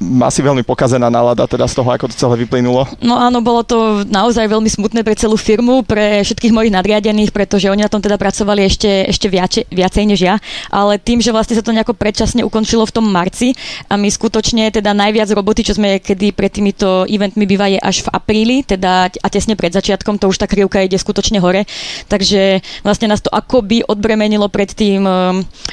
asi 0.00 0.40
veľmi 0.44 0.60
pokazená 0.62 1.08
nálada 1.08 1.48
teda 1.48 1.64
z 1.64 1.74
toho, 1.76 1.88
ako 1.88 2.12
to 2.12 2.16
celé 2.16 2.44
vyplynulo. 2.44 2.84
No 3.00 3.16
áno, 3.16 3.40
bolo 3.40 3.64
to 3.64 4.04
naozaj 4.04 4.44
veľmi 4.44 4.68
smutné 4.68 5.00
pre 5.00 5.16
celú 5.16 5.40
firmu, 5.40 5.82
pre 5.82 6.20
všetkých 6.20 6.52
mojich 6.52 6.72
nadriadených, 6.72 7.32
pretože 7.32 7.72
oni 7.72 7.84
na 7.84 7.92
tom 7.92 8.04
teda 8.04 8.20
pracovali 8.20 8.68
ešte, 8.68 9.08
ešte 9.08 9.26
viacej, 9.32 9.62
viacej 9.72 10.04
než 10.04 10.20
ja, 10.20 10.34
ale 10.68 11.00
tým, 11.00 11.24
že 11.24 11.32
vlastne 11.32 11.56
sa 11.56 11.64
to 11.64 11.72
nejako 11.72 11.96
predčasne 11.96 12.44
ukončilo 12.44 12.84
v 12.84 12.92
tom 12.92 13.06
marci 13.08 13.56
a 13.88 13.96
my 13.96 14.08
skutočne 14.08 14.68
teda 14.68 14.92
najviac 14.92 15.32
roboty, 15.32 15.64
čo 15.64 15.76
sme 15.76 15.96
kedy 16.00 16.36
pred 16.36 16.52
týmito 16.52 17.08
eventmi 17.08 17.48
býva 17.48 17.72
je 17.72 17.80
až 17.80 18.04
v 18.04 18.12
apríli, 18.12 18.56
teda 18.68 19.08
a 19.08 19.28
tesne 19.32 19.56
pred 19.56 19.72
začiatkom, 19.72 20.20
to 20.20 20.28
už 20.28 20.36
tá 20.36 20.46
krivka 20.46 20.84
ide 20.84 21.00
skutočne 21.00 21.40
hore, 21.40 21.64
takže 22.10 22.60
vlastne 22.84 23.08
nás 23.08 23.24
to 23.24 23.32
akoby 23.32 23.80
odbremenilo 23.86 24.52
pred 24.52 24.68
tým, 24.76 25.08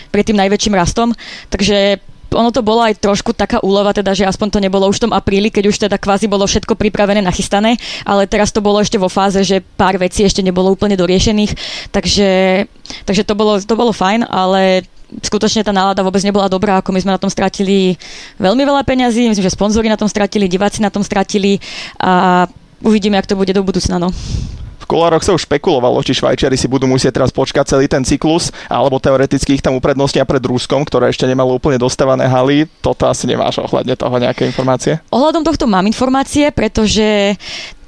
pred 0.10 0.24
tým 0.24 0.40
najväčším 0.40 0.74
rastom, 0.80 1.12
takže 1.52 2.00
ono 2.34 2.50
to 2.52 2.66
bolo 2.66 2.82
aj 2.84 3.00
trošku 3.00 3.32
taká 3.32 3.62
úlova, 3.62 3.94
teda, 3.94 4.12
že 4.18 4.28
aspoň 4.28 4.48
to 4.50 4.60
nebolo 4.60 4.90
už 4.90 5.00
v 5.00 5.04
tom 5.10 5.14
apríli, 5.14 5.54
keď 5.54 5.64
už 5.70 5.78
teda 5.88 5.98
kvázi 6.02 6.28
bolo 6.28 6.44
všetko 6.50 6.76
pripravené, 6.76 7.22
nachystané, 7.22 7.78
ale 8.04 8.26
teraz 8.26 8.52
to 8.52 8.60
bolo 8.60 8.82
ešte 8.82 8.98
vo 8.98 9.08
fáze, 9.08 9.40
že 9.46 9.62
pár 9.62 9.96
vecí 10.02 10.26
ešte 10.26 10.42
nebolo 10.42 10.74
úplne 10.74 10.98
doriešených, 10.98 11.56
takže, 11.94 12.30
takže 13.06 13.24
to, 13.24 13.34
bolo, 13.38 13.62
to 13.62 13.74
bolo 13.78 13.94
fajn, 13.94 14.26
ale 14.28 14.84
skutočne 15.22 15.62
tá 15.62 15.70
nálada 15.70 16.02
vôbec 16.02 16.26
nebola 16.26 16.50
dobrá, 16.50 16.82
ako 16.82 16.90
my 16.90 17.00
sme 17.06 17.14
na 17.14 17.22
tom 17.22 17.30
stratili 17.30 18.00
veľmi 18.42 18.64
veľa 18.66 18.82
peňazí, 18.82 19.30
myslím, 19.30 19.46
že 19.46 19.54
sponzori 19.54 19.86
na 19.92 20.00
tom 20.00 20.10
stratili, 20.10 20.50
diváci 20.50 20.82
na 20.82 20.90
tom 20.90 21.06
stratili 21.06 21.62
a 22.02 22.46
uvidíme, 22.82 23.20
ak 23.22 23.30
to 23.30 23.38
bude 23.38 23.54
do 23.54 23.62
budúcna. 23.62 24.02
No. 24.02 24.10
V 24.94 25.02
kulároch 25.02 25.26
sa 25.26 25.34
už 25.34 25.50
špekulovalo, 25.50 26.06
či 26.06 26.14
Švajčiari 26.14 26.54
si 26.54 26.70
budú 26.70 26.86
musieť 26.86 27.18
teraz 27.18 27.34
počkať 27.34 27.66
celý 27.66 27.90
ten 27.90 28.06
cyklus, 28.06 28.54
alebo 28.70 29.02
teoreticky 29.02 29.58
ich 29.58 29.66
tam 29.66 29.74
uprednostnia 29.74 30.22
pred 30.22 30.46
Ruskom, 30.46 30.86
ktoré 30.86 31.10
ešte 31.10 31.26
nemalo 31.26 31.58
úplne 31.58 31.82
dostávané 31.82 32.30
haly. 32.30 32.70
Toto 32.78 33.10
asi 33.10 33.26
nemáš 33.26 33.58
ohľadne 33.58 33.98
toho 33.98 34.14
nejaké 34.22 34.46
informácie? 34.46 35.02
Ohľadom 35.10 35.42
tohto 35.50 35.66
mám 35.66 35.90
informácie, 35.90 36.54
pretože 36.54 37.34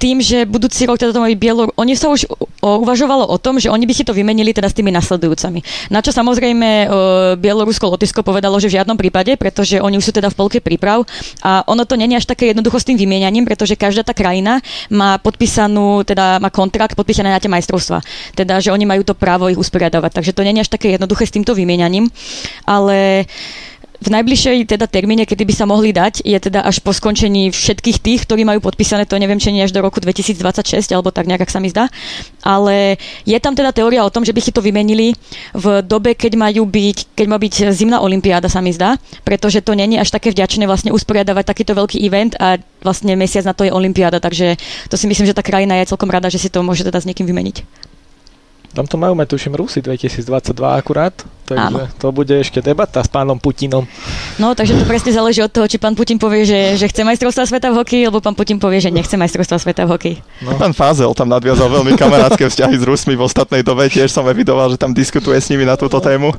tým, 0.02 0.20
že 0.20 0.44
budúci 0.44 0.84
rok 0.84 0.98
teda 1.00 1.14
to 1.14 1.22
majú 1.22 1.32
Bielor... 1.38 1.70
Oni 1.78 1.96
sa 1.96 2.12
už 2.12 2.26
uvažovalo 2.60 3.24
o 3.32 3.38
tom, 3.40 3.56
že 3.56 3.72
oni 3.72 3.86
by 3.86 3.94
si 3.96 4.04
to 4.04 4.12
vymenili 4.12 4.52
teda 4.52 4.68
s 4.68 4.76
tými 4.76 4.92
nasledujúcami. 4.92 5.88
Na 5.88 6.04
čo 6.04 6.12
samozrejme 6.12 6.90
Bielorusko, 7.40 7.88
Lotyšsko 7.96 8.20
povedalo, 8.20 8.60
že 8.60 8.68
v 8.68 8.82
žiadnom 8.82 8.98
prípade, 8.98 9.38
pretože 9.40 9.80
oni 9.80 9.96
už 9.96 10.10
sú 10.10 10.12
teda 10.12 10.28
v 10.28 10.36
polke 10.36 10.58
príprav 10.60 11.06
a 11.40 11.64
ono 11.70 11.88
to 11.88 11.96
není 11.96 12.12
až 12.12 12.28
také 12.28 12.50
jednoducho 12.52 12.76
s 12.82 12.84
tým 12.84 12.98
vymienianím, 12.98 13.48
pretože 13.48 13.78
každá 13.78 14.04
tá 14.04 14.12
krajina 14.12 14.60
má 14.92 15.16
podpísanú, 15.16 16.04
teda 16.04 16.42
má 16.44 16.52
kontrakt 16.52 16.92
podpísané 16.96 17.28
na 17.28 17.38
tie 17.38 17.52
majstrovstva. 17.52 18.00
Teda, 18.32 18.56
že 18.58 18.72
oni 18.72 18.88
majú 18.88 19.04
to 19.04 19.12
právo 19.12 19.52
ich 19.52 19.60
usporiadavať. 19.60 20.10
Takže 20.16 20.32
to 20.32 20.42
není 20.42 20.64
až 20.64 20.72
také 20.72 20.96
jednoduché 20.96 21.28
s 21.28 21.36
týmto 21.36 21.52
vymienianím. 21.52 22.08
Ale 22.64 23.28
v 24.00 24.08
najbližšej 24.12 24.68
teda 24.68 24.86
termíne, 24.86 25.24
kedy 25.24 25.42
by 25.48 25.54
sa 25.56 25.64
mohli 25.64 25.90
dať, 25.92 26.24
je 26.24 26.36
teda 26.36 26.62
až 26.64 26.84
po 26.84 26.92
skončení 26.92 27.48
všetkých 27.50 27.98
tých, 28.00 28.20
ktorí 28.28 28.44
majú 28.44 28.60
podpísané, 28.60 29.08
to 29.08 29.16
neviem, 29.16 29.40
či 29.40 29.52
nie 29.52 29.64
až 29.64 29.72
do 29.72 29.80
roku 29.80 30.00
2026, 30.00 30.92
alebo 30.92 31.08
tak 31.12 31.24
nejak, 31.24 31.48
ak 31.48 31.52
sa 31.52 31.60
mi 31.60 31.72
zdá. 31.72 31.88
Ale 32.44 33.00
je 33.24 33.38
tam 33.40 33.56
teda 33.56 33.72
teória 33.72 34.04
o 34.04 34.12
tom, 34.12 34.22
že 34.22 34.36
by 34.36 34.40
si 34.44 34.52
to 34.52 34.60
vymenili 34.60 35.16
v 35.56 35.80
dobe, 35.80 36.12
keď 36.12 36.36
majú 36.36 36.68
byť, 36.68 37.16
keď 37.16 37.26
má 37.26 37.36
byť 37.40 37.54
zimná 37.72 37.98
olimpiáda, 38.04 38.52
sa 38.52 38.60
mi 38.60 38.70
zdá, 38.70 39.00
pretože 39.24 39.64
to 39.64 39.72
není 39.72 39.96
až 39.96 40.12
také 40.12 40.30
vďačné 40.30 40.68
vlastne 40.68 40.92
usporiadavať 40.92 41.44
takýto 41.46 41.72
veľký 41.72 41.98
event 42.04 42.36
a 42.36 42.60
vlastne 42.84 43.16
mesiac 43.16 43.48
na 43.48 43.56
to 43.56 43.64
je 43.64 43.72
olimpiáda, 43.72 44.20
takže 44.20 44.60
to 44.92 44.94
si 45.00 45.08
myslím, 45.08 45.26
že 45.26 45.34
tá 45.34 45.42
krajina 45.42 45.80
je 45.80 45.90
celkom 45.90 46.12
rada, 46.12 46.30
že 46.30 46.38
si 46.38 46.52
to 46.52 46.60
môže 46.62 46.84
teda 46.84 47.00
s 47.00 47.08
niekým 47.08 47.26
vymeniť. 47.26 47.86
Tam 48.76 48.84
to 48.84 49.00
majú, 49.00 49.16
tuším, 49.16 49.56
Rusy 49.56 49.80
2022 49.80 50.52
akurát, 50.76 51.16
takže 51.48 51.88
Áno. 51.88 51.88
to 51.96 52.12
bude 52.12 52.36
ešte 52.36 52.60
debata 52.60 53.00
s 53.00 53.08
pánom 53.08 53.40
Putinom. 53.40 53.88
No, 54.36 54.52
takže 54.52 54.76
to 54.76 54.84
presne 54.84 55.16
záleží 55.16 55.40
od 55.40 55.48
toho, 55.48 55.64
či 55.64 55.80
pán 55.80 55.96
Putin 55.96 56.20
povie, 56.20 56.44
že, 56.44 56.76
že 56.76 56.84
chce 56.92 57.00
majstrovstva 57.00 57.48
sveta 57.48 57.72
v 57.72 57.80
hokeji, 57.80 58.04
alebo 58.04 58.20
pán 58.20 58.36
Putin 58.36 58.60
povie, 58.60 58.84
že 58.84 58.92
nechce 58.92 59.16
majstrovstva 59.16 59.56
sveta 59.56 59.88
v 59.88 59.96
hokeji. 59.96 60.16
No. 60.44 60.60
Pán 60.60 60.76
Fázel 60.76 61.08
tam 61.16 61.32
nadviazal 61.32 61.72
veľmi 61.72 61.96
kamarátske 61.96 62.44
vzťahy 62.52 62.76
s 62.76 62.84
Rusmi 62.84 63.16
v 63.16 63.24
ostatnej 63.24 63.64
dobe, 63.64 63.88
tiež 63.88 64.12
som 64.12 64.28
evidoval, 64.28 64.68
že 64.68 64.76
tam 64.76 64.92
diskutuje 64.92 65.40
s 65.40 65.48
nimi 65.48 65.64
na 65.64 65.80
túto 65.80 65.96
tému. 65.96 66.36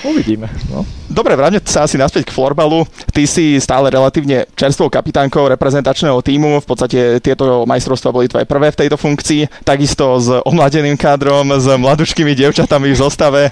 Uvidíme. 0.00 0.48
No. 0.72 0.88
Dobre, 1.12 1.36
vráťme 1.36 1.60
sa 1.68 1.84
asi 1.84 2.00
naspäť 2.00 2.30
k 2.30 2.34
florbalu. 2.34 2.88
Ty 3.12 3.22
si 3.28 3.60
stále 3.60 3.92
relatívne 3.92 4.48
čerstvou 4.56 4.88
kapitánkou 4.88 5.44
reprezentačného 5.52 6.16
týmu. 6.24 6.64
V 6.64 6.66
podstate 6.66 7.20
tieto 7.20 7.68
majstrovstvá 7.68 8.08
boli 8.08 8.24
tvoje 8.24 8.48
prvé 8.48 8.72
v 8.72 8.80
tejto 8.86 8.96
funkcii. 8.96 9.66
Takisto 9.66 10.16
s 10.16 10.28
omladeným 10.48 10.96
kádrom, 10.96 11.52
s 11.52 11.68
mladuškými 11.68 12.32
dievčatami 12.32 12.92
v 12.92 12.96
zostave. 12.96 13.42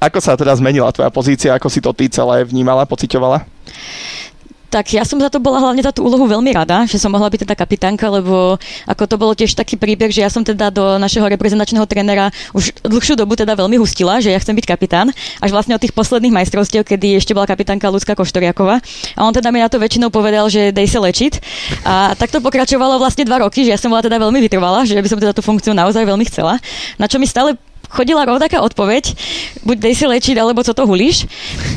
Ako 0.00 0.18
sa 0.18 0.34
teda 0.34 0.56
zmenila 0.56 0.90
tvoja 0.90 1.12
pozícia? 1.12 1.54
Ako 1.54 1.68
si 1.68 1.84
to 1.84 1.92
ty 1.92 2.08
celé 2.08 2.42
vnímala, 2.48 2.88
pocitovala? 2.88 3.44
Tak 4.72 4.96
ja 4.96 5.04
som 5.04 5.20
za 5.20 5.28
to 5.28 5.36
bola 5.36 5.60
hlavne 5.60 5.84
za 5.84 5.92
tú 5.92 6.00
úlohu 6.08 6.24
veľmi 6.24 6.48
rada, 6.56 6.88
že 6.88 6.96
som 6.96 7.12
mohla 7.12 7.28
byť 7.28 7.44
teda 7.44 7.52
kapitánka, 7.52 8.08
lebo 8.08 8.56
ako 8.88 9.02
to 9.04 9.16
bolo 9.20 9.36
tiež 9.36 9.52
taký 9.52 9.76
príbeh, 9.76 10.08
že 10.08 10.24
ja 10.24 10.32
som 10.32 10.40
teda 10.40 10.72
do 10.72 10.96
našeho 10.96 11.28
reprezentačného 11.28 11.84
trénera 11.84 12.32
už 12.56 12.72
dlhšiu 12.80 13.20
dobu 13.20 13.36
teda 13.36 13.52
veľmi 13.52 13.76
hustila, 13.76 14.24
že 14.24 14.32
ja 14.32 14.40
chcem 14.40 14.56
byť 14.56 14.64
kapitán, 14.64 15.12
až 15.44 15.52
vlastne 15.52 15.76
od 15.76 15.82
tých 15.84 15.92
posledných 15.92 16.32
majstrovstiev, 16.32 16.88
kedy 16.88 17.20
ešte 17.20 17.36
bola 17.36 17.44
kapitánka 17.44 17.92
Lucka 17.92 18.16
Koštoriaková. 18.16 18.80
A 19.12 19.20
on 19.28 19.36
teda 19.36 19.52
mi 19.52 19.60
na 19.60 19.68
to 19.68 19.76
väčšinou 19.76 20.08
povedal, 20.08 20.48
že 20.48 20.72
dej 20.72 20.88
sa 20.88 21.04
lečiť. 21.04 21.32
A 21.84 22.16
tak 22.16 22.32
to 22.32 22.40
pokračovalo 22.40 22.96
vlastne 22.96 23.28
dva 23.28 23.44
roky, 23.44 23.68
že 23.68 23.76
ja 23.76 23.78
som 23.78 23.92
bola 23.92 24.00
teda 24.00 24.16
veľmi 24.16 24.40
vytrvala, 24.40 24.88
že 24.88 24.96
by 24.96 25.08
som 25.12 25.20
teda 25.20 25.36
tú 25.36 25.44
funkciu 25.44 25.76
naozaj 25.76 26.00
veľmi 26.00 26.24
chcela. 26.32 26.56
Na 26.96 27.04
čo 27.04 27.20
mi 27.20 27.28
stále 27.28 27.60
chodila 27.92 28.24
rovnaká 28.24 28.64
odpoveď, 28.64 29.12
buď 29.68 29.76
dej 29.76 29.94
si 29.94 30.04
lečiť, 30.08 30.36
alebo 30.40 30.64
co 30.64 30.72
to 30.72 30.88
hulíš. 30.88 31.28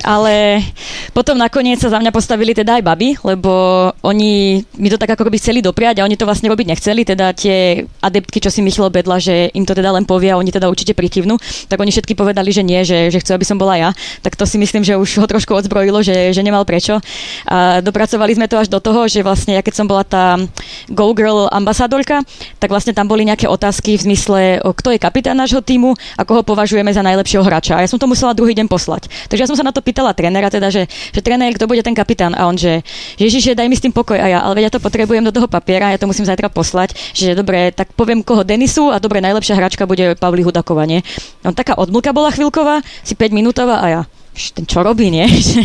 Ale 0.07 0.63
potom 1.11 1.35
nakoniec 1.35 1.83
sa 1.83 1.91
za 1.91 1.99
mňa 1.99 2.15
postavili 2.15 2.55
teda 2.55 2.79
aj 2.79 2.83
baby, 2.87 3.09
lebo 3.21 3.51
oni 3.99 4.63
mi 4.79 4.87
to 4.87 4.95
tak 4.95 5.11
ako 5.11 5.27
by 5.27 5.37
chceli 5.37 5.59
dopriať 5.59 5.99
a 5.99 6.05
oni 6.07 6.15
to 6.15 6.23
vlastne 6.23 6.47
robiť 6.47 6.71
nechceli, 6.71 7.03
teda 7.03 7.35
tie 7.35 7.83
adeptky, 7.99 8.39
čo 8.39 8.47
si 8.47 8.63
Michal 8.63 8.87
bedla, 8.87 9.19
že 9.19 9.51
im 9.51 9.67
to 9.67 9.75
teda 9.75 9.91
len 9.91 10.07
povie 10.07 10.31
a 10.31 10.39
oni 10.39 10.55
teda 10.55 10.71
určite 10.71 10.95
prikývnu, 10.95 11.35
tak 11.67 11.77
oni 11.83 11.91
všetky 11.91 12.15
povedali, 12.15 12.49
že 12.55 12.63
nie, 12.63 12.79
že, 12.87 13.11
že 13.11 13.19
chcú, 13.19 13.35
aby 13.35 13.45
som 13.45 13.59
bola 13.59 13.75
ja. 13.75 13.89
Tak 14.23 14.39
to 14.39 14.47
si 14.47 14.55
myslím, 14.55 14.87
že 14.87 14.95
už 14.95 15.19
ho 15.19 15.27
trošku 15.27 15.51
odzbrojilo, 15.51 15.99
že, 15.99 16.31
že 16.31 16.41
nemal 16.41 16.63
prečo. 16.63 17.03
A 17.43 17.83
dopracovali 17.83 18.39
sme 18.39 18.47
to 18.47 18.55
až 18.55 18.71
do 18.71 18.79
toho, 18.79 19.11
že 19.11 19.19
vlastne 19.19 19.59
ja 19.59 19.61
keď 19.65 19.73
som 19.75 19.87
bola 19.89 20.07
tá 20.07 20.39
Go 20.87 21.11
Girl 21.11 21.51
ambasádorka, 21.51 22.23
tak 22.61 22.71
vlastne 22.71 22.95
tam 22.95 23.11
boli 23.11 23.27
nejaké 23.27 23.49
otázky 23.49 23.99
v 23.99 24.05
zmysle, 24.13 24.39
kto 24.61 24.95
je 24.95 24.99
kapitán 25.01 25.35
nášho 25.35 25.59
týmu 25.59 25.97
ako 26.15 26.31
ho 26.39 26.41
považujeme 26.45 26.93
za 26.93 27.01
najlepšieho 27.01 27.41
hráča. 27.41 27.77
A 27.77 27.83
ja 27.83 27.89
som 27.89 27.97
to 27.97 28.05
musela 28.05 28.37
druhý 28.37 28.53
deň 28.53 28.69
poslať. 28.69 29.09
Takže 29.27 29.41
ja 29.43 29.49
som 29.49 29.57
sa 29.57 29.65
na 29.65 29.73
to 29.73 29.81
pýtala 29.81 30.13
trénera, 30.13 30.53
teda, 30.53 30.69
že, 30.69 30.85
že 30.87 31.21
tréner, 31.25 31.51
kto 31.57 31.65
bude 31.65 31.81
ten 31.81 31.97
kapitán? 31.97 32.37
A 32.37 32.45
on, 32.45 32.55
že 32.55 32.85
Ježiš, 33.17 33.57
daj 33.57 33.67
mi 33.67 33.75
s 33.75 33.83
tým 33.83 33.93
pokoj. 33.93 34.15
A 34.15 34.27
ja, 34.29 34.39
ale 34.45 34.61
veď 34.61 34.63
ja 34.69 34.71
to 34.77 34.83
potrebujem 34.83 35.25
do 35.25 35.33
toho 35.33 35.49
papiera, 35.49 35.91
ja 35.91 35.99
to 35.99 36.09
musím 36.09 36.29
zajtra 36.29 36.47
poslať. 36.51 36.95
Že 37.17 37.39
dobre, 37.41 37.73
tak 37.73 37.91
poviem 37.97 38.21
koho 38.21 38.45
Denisu 38.45 38.93
a 38.93 39.01
dobre, 39.01 39.23
najlepšia 39.23 39.57
hráčka 39.57 39.89
bude 39.89 40.13
Pavli 40.15 40.45
Hudaková, 40.45 40.85
nie? 40.85 41.01
No, 41.41 41.51
taká 41.51 41.77
odmlka 41.77 42.13
bola 42.13 42.29
chvíľková, 42.29 42.85
si 43.01 43.13
5 43.17 43.33
minútová 43.33 43.81
a 43.81 43.87
ja 43.89 44.01
ten 44.35 44.67
čo 44.67 44.83
robí, 44.83 45.07
nie? 45.07 45.23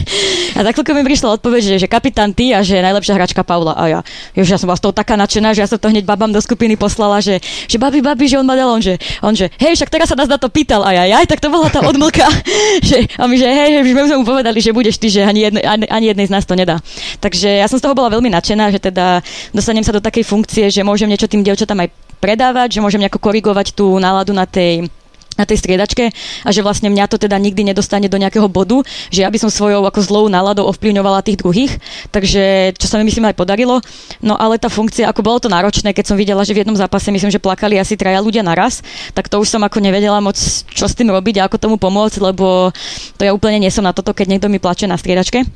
A 0.59 0.63
za 0.63 0.71
chvíľku 0.71 0.93
mi 0.95 1.03
prišla 1.03 1.39
odpoveď, 1.41 1.63
že, 1.63 1.75
že 1.87 1.89
kapitán 1.89 2.35
ty 2.37 2.53
a 2.53 2.61
že 2.61 2.83
najlepšia 2.83 3.17
hračka 3.17 3.43
Paula. 3.47 3.73
A 3.75 3.85
ja, 3.89 4.01
že 4.35 4.55
ja 4.55 4.61
som 4.61 4.69
vás 4.69 4.83
toho 4.83 4.93
taká 4.93 5.17
nadšená, 5.17 5.57
že 5.57 5.63
ja 5.65 5.69
som 5.71 5.79
to 5.81 5.89
hneď 5.89 6.05
babám 6.05 6.29
do 6.31 6.43
skupiny 6.43 6.77
poslala, 6.77 7.23
že, 7.23 7.41
že 7.41 7.81
babi, 7.81 8.05
babi, 8.05 8.27
že 8.29 8.37
on 8.37 8.45
ma 8.45 8.59
dal, 8.59 8.69
on 8.69 8.83
že, 8.83 9.01
on 9.25 9.33
že, 9.33 9.49
hej, 9.57 9.79
však 9.79 9.89
teraz 9.89 10.11
sa 10.11 10.19
nás 10.19 10.29
na 10.29 10.37
to 10.37 10.53
pýtal. 10.53 10.85
A 10.85 10.93
ja, 10.93 11.23
aj, 11.23 11.27
tak 11.31 11.41
to 11.41 11.49
bola 11.49 11.73
tá 11.73 11.81
odmlka. 11.81 12.27
že, 12.89 13.09
a 13.17 13.25
my, 13.25 13.35
že 13.41 13.47
hej, 13.49 13.71
že 13.81 13.93
my 13.95 14.01
sme 14.05 14.17
mu 14.21 14.27
povedali, 14.27 14.59
že 14.61 14.75
budeš 14.77 15.01
ty, 15.01 15.09
že 15.09 15.25
ani, 15.25 15.49
jedne, 15.49 15.61
ani, 15.65 15.87
ani 15.89 16.07
jednej 16.13 16.27
z 16.29 16.33
nás 16.35 16.45
to 16.45 16.59
nedá. 16.59 16.77
Takže 17.25 17.49
ja 17.63 17.67
som 17.71 17.81
z 17.81 17.85
toho 17.89 17.97
bola 17.97 18.13
veľmi 18.13 18.29
nadšená, 18.29 18.69
že 18.75 18.83
teda 18.83 19.25
dostanem 19.57 19.87
sa 19.87 19.97
do 19.97 20.05
takej 20.05 20.27
funkcie, 20.27 20.69
že 20.69 20.85
môžem 20.85 21.09
niečo 21.09 21.31
tým 21.31 21.41
dievčatám 21.41 21.89
aj 21.89 21.89
predávať, 22.21 22.77
že 22.77 22.85
môžem 22.85 23.01
nejako 23.01 23.19
korigovať 23.19 23.73
tú 23.73 23.97
náladu 23.97 24.37
na 24.37 24.45
tej 24.45 24.93
na 25.41 25.49
tej 25.49 25.65
striedačke 25.65 26.13
a 26.45 26.49
že 26.53 26.61
vlastne 26.61 26.93
mňa 26.93 27.09
to 27.09 27.17
teda 27.17 27.41
nikdy 27.41 27.65
nedostane 27.65 28.13
do 28.13 28.21
nejakého 28.21 28.45
bodu, 28.53 28.85
že 29.09 29.25
ja 29.25 29.33
by 29.33 29.41
som 29.41 29.49
svojou 29.49 29.89
ako 29.89 30.01
zlou 30.05 30.25
náladou 30.29 30.69
ovplyvňovala 30.69 31.25
tých 31.25 31.41
druhých, 31.41 31.73
takže 32.13 32.77
čo 32.77 32.87
sa 32.87 33.01
mi 33.01 33.09
myslím 33.09 33.33
aj 33.33 33.41
podarilo. 33.41 33.81
No 34.21 34.37
ale 34.37 34.61
tá 34.61 34.69
funkcia, 34.69 35.09
ako 35.09 35.25
bolo 35.25 35.39
to 35.41 35.49
náročné, 35.49 35.97
keď 35.97 36.13
som 36.13 36.21
videla, 36.21 36.45
že 36.45 36.53
v 36.53 36.63
jednom 36.63 36.77
zápase 36.77 37.09
myslím, 37.09 37.33
že 37.33 37.41
plakali 37.41 37.81
asi 37.81 37.97
traja 37.97 38.21
ľudia 38.21 38.45
naraz, 38.45 38.85
tak 39.17 39.33
to 39.33 39.41
už 39.41 39.49
som 39.49 39.65
ako 39.65 39.81
nevedela 39.81 40.21
moc, 40.21 40.37
čo 40.69 40.85
s 40.85 40.93
tým 40.93 41.09
robiť 41.09 41.41
a 41.41 41.49
ako 41.49 41.57
tomu 41.57 41.77
pomôcť, 41.81 42.21
lebo 42.21 42.69
to 43.17 43.23
ja 43.25 43.33
úplne 43.33 43.65
nie 43.65 43.73
som 43.73 43.87
na 43.87 43.97
toto, 43.97 44.13
keď 44.13 44.37
niekto 44.37 44.53
mi 44.53 44.61
plače 44.61 44.85
na 44.85 45.01
striedačke. 45.01 45.49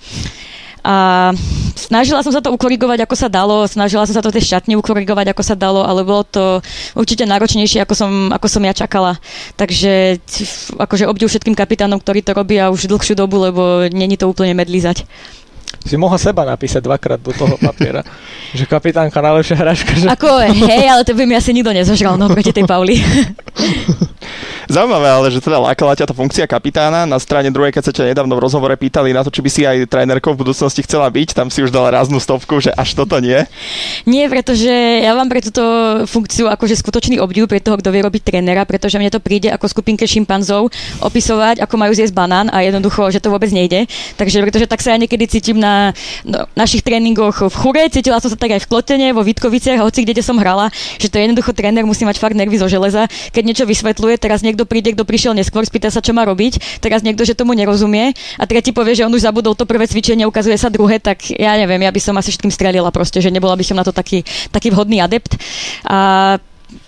A 0.84 1.32
snažila 1.72 2.20
som 2.20 2.28
sa 2.28 2.44
to 2.44 2.52
ukorigovať, 2.52 3.08
ako 3.08 3.16
sa 3.16 3.32
dalo, 3.32 3.64
snažila 3.64 4.04
som 4.04 4.12
sa 4.12 4.20
to 4.20 4.28
tej 4.28 4.52
šatni 4.52 4.76
ukorigovať, 4.76 5.32
ako 5.32 5.40
sa 5.40 5.56
dalo, 5.56 5.80
ale 5.80 6.04
bolo 6.04 6.28
to 6.28 6.60
určite 6.92 7.24
náročnejšie, 7.24 7.80
ako 7.80 7.94
som, 7.96 8.12
ako 8.28 8.46
som 8.52 8.60
ja 8.68 8.76
čakala. 8.76 9.16
Takže 9.56 10.20
akože 10.76 11.08
obdiv 11.08 11.32
všetkým 11.32 11.56
kapitánom, 11.56 11.96
ktorí 11.96 12.20
to 12.20 12.36
robia 12.36 12.68
už 12.68 12.84
dlhšiu 12.84 13.16
dobu, 13.16 13.40
lebo 13.40 13.88
není 13.88 14.20
to 14.20 14.28
úplne 14.28 14.52
medlízať 14.52 15.08
si 15.84 16.00
mohla 16.00 16.16
seba 16.16 16.48
napísať 16.48 16.80
dvakrát 16.80 17.20
do 17.20 17.28
toho 17.36 17.60
papiera. 17.60 18.00
že 18.56 18.64
kapitánka 18.64 19.20
najlepšia 19.20 19.56
hračka. 19.60 19.92
Že... 19.92 20.06
Ako, 20.16 20.28
hej, 20.48 20.84
ale 20.88 21.04
to 21.04 21.12
by 21.12 21.28
mi 21.28 21.36
asi 21.36 21.52
nikto 21.52 21.76
nezožral, 21.76 22.16
no, 22.16 22.32
proti 22.32 22.56
tej 22.56 22.64
Pauli. 22.64 22.96
Zaujímavé, 24.64 25.08
ale 25.12 25.28
že 25.28 25.44
teda 25.44 25.60
lákala 25.60 25.92
ťa 25.92 26.08
tá 26.08 26.14
funkcia 26.16 26.48
kapitána. 26.48 27.04
Na 27.04 27.20
strane 27.20 27.52
druhej, 27.52 27.72
keď 27.72 27.82
sa 27.84 27.92
ťa 27.92 28.08
nedávno 28.14 28.32
v 28.36 28.44
rozhovore 28.44 28.72
pýtali 28.72 29.12
na 29.12 29.20
to, 29.20 29.28
či 29.28 29.44
by 29.44 29.50
si 29.52 29.62
aj 29.68 29.84
trénerkou 29.92 30.32
v 30.32 30.40
budúcnosti 30.46 30.80
chcela 30.86 31.10
byť, 31.12 31.36
tam 31.36 31.52
si 31.52 31.60
už 31.60 31.68
dala 31.68 31.92
ráznú 31.92 32.16
stopku, 32.16 32.64
že 32.64 32.72
až 32.72 32.96
toto 32.96 33.20
nie. 33.20 33.44
Nie, 34.08 34.30
pretože 34.30 34.70
ja 35.04 35.12
vám 35.12 35.28
pre 35.28 35.44
túto 35.44 35.60
funkciu 36.06 36.48
akože 36.48 36.78
skutočný 36.78 37.20
obdiv 37.20 37.50
pre 37.50 37.60
toho, 37.60 37.76
kto 37.80 37.92
vie 37.92 38.06
robiť 38.06 38.22
trénera, 38.24 38.64
pretože 38.64 38.96
mne 38.96 39.10
to 39.10 39.20
príde 39.20 39.50
ako 39.50 39.66
skupinke 39.66 40.06
šimpanzov 40.06 40.70
opisovať, 41.02 41.60
ako 41.60 41.74
majú 41.74 41.92
zjesť 41.92 42.14
banán 42.14 42.46
a 42.54 42.62
jednoducho, 42.62 43.10
že 43.10 43.18
to 43.18 43.34
vôbec 43.34 43.50
nejde. 43.50 43.90
Takže 44.14 44.40
pretože 44.44 44.70
tak 44.70 44.80
sa 44.80 44.94
ja 44.94 44.98
niekedy 45.02 45.26
cítim 45.26 45.58
na 45.58 45.90
no, 46.22 46.46
našich 46.54 46.86
tréningoch 46.86 47.50
v 47.50 47.54
Chure, 47.58 47.82
cítila 47.90 48.22
som 48.22 48.30
sa 48.30 48.38
tak 48.38 48.54
aj 48.54 48.62
v 48.62 48.70
Klotene, 48.70 49.08
vo 49.10 49.26
Vítkoviciach, 49.26 49.82
hoci 49.82 50.06
kde 50.06 50.22
som 50.22 50.38
hrala, 50.38 50.70
že 51.02 51.10
to 51.10 51.18
jednoducho 51.18 51.50
tréner 51.50 51.82
musí 51.82 52.06
mať 52.06 52.22
fakt 52.22 52.38
nervy 52.38 52.54
zo 52.62 52.70
železa. 52.70 53.10
Keď 53.34 53.42
niečo 53.42 53.64
vysvetľuje, 53.66 54.14
teraz 54.22 54.46
niekto 54.46 54.53
príde, 54.62 54.94
kto 54.94 55.02
prišiel 55.02 55.34
neskôr, 55.34 55.66
spýta 55.66 55.90
sa, 55.90 55.98
čo 55.98 56.14
má 56.14 56.22
robiť, 56.22 56.78
teraz 56.78 57.02
niekto, 57.02 57.26
že 57.26 57.34
tomu 57.34 57.58
nerozumie 57.58 58.14
a 58.38 58.46
tretí 58.46 58.70
povie, 58.70 58.94
že 58.94 59.02
on 59.02 59.10
už 59.10 59.26
zabudol 59.26 59.58
to 59.58 59.66
prvé 59.66 59.90
cvičenie, 59.90 60.22
ukazuje 60.22 60.54
sa 60.54 60.70
druhé, 60.70 61.02
tak 61.02 61.34
ja 61.34 61.58
neviem, 61.58 61.82
ja 61.82 61.90
by 61.90 61.98
som 61.98 62.14
asi 62.14 62.30
všetkým 62.30 62.54
strelila 62.54 62.94
proste, 62.94 63.18
že 63.18 63.34
nebola 63.34 63.58
by 63.58 63.66
som 63.66 63.74
na 63.74 63.82
to 63.82 63.90
taký, 63.90 64.22
taký 64.54 64.70
vhodný 64.70 65.02
adept. 65.02 65.34
A 65.90 66.38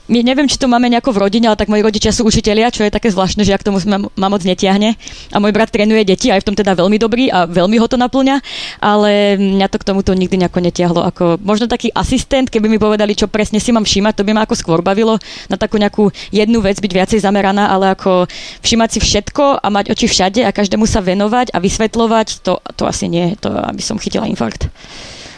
my 0.07 0.23
neviem, 0.23 0.47
či 0.47 0.59
to 0.59 0.71
máme 0.71 0.87
nejako 0.87 1.11
v 1.11 1.23
rodine, 1.27 1.51
ale 1.51 1.59
tak 1.59 1.67
moji 1.67 1.83
rodičia 1.83 2.15
sú 2.15 2.23
učitelia, 2.23 2.71
čo 2.71 2.87
je 2.87 2.95
také 2.95 3.11
zvláštne, 3.11 3.43
že 3.43 3.51
ja 3.51 3.59
k 3.59 3.67
tomu 3.67 3.83
ma, 3.91 3.99
ma 4.07 4.29
moc 4.31 4.47
netiahne. 4.47 4.95
A 5.35 5.37
môj 5.43 5.51
brat 5.51 5.75
trénuje 5.75 6.07
deti, 6.07 6.31
aj 6.31 6.47
v 6.47 6.47
tom 6.47 6.57
teda 6.57 6.79
veľmi 6.79 6.95
dobrý 6.95 7.27
a 7.27 7.51
veľmi 7.51 7.77
ho 7.83 7.87
to 7.91 7.99
naplňa, 7.99 8.39
ale 8.79 9.35
mňa 9.35 9.67
to 9.67 9.83
k 9.83 9.87
tomuto 9.87 10.15
nikdy 10.15 10.39
nejako 10.39 10.63
netiahlo. 10.63 11.03
Ako, 11.03 11.43
možno 11.43 11.67
taký 11.67 11.91
asistent, 11.91 12.47
keby 12.47 12.71
mi 12.71 12.79
povedali, 12.79 13.19
čo 13.19 13.27
presne 13.27 13.59
si 13.59 13.75
mám 13.75 13.83
všímať, 13.83 14.23
to 14.23 14.27
by 14.27 14.33
ma 14.33 14.47
ako 14.47 14.55
skôr 14.55 14.79
bavilo 14.79 15.19
na 15.51 15.59
takú 15.59 15.75
nejakú 15.83 16.15
jednu 16.31 16.63
vec 16.63 16.79
byť 16.79 16.93
viacej 16.95 17.19
zameraná, 17.19 17.75
ale 17.75 17.99
ako 17.99 18.31
všímať 18.63 18.89
si 18.95 19.01
všetko 19.03 19.59
a 19.59 19.67
mať 19.67 19.91
oči 19.91 20.07
všade 20.07 20.41
a 20.47 20.55
každému 20.55 20.87
sa 20.87 21.03
venovať 21.03 21.51
a 21.51 21.59
vysvetľovať, 21.59 22.47
to, 22.47 22.63
to 22.79 22.83
asi 22.87 23.11
nie, 23.11 23.35
to 23.43 23.51
aby 23.51 23.83
som 23.83 23.99
chytila 23.99 24.31
infarkt. 24.31 24.71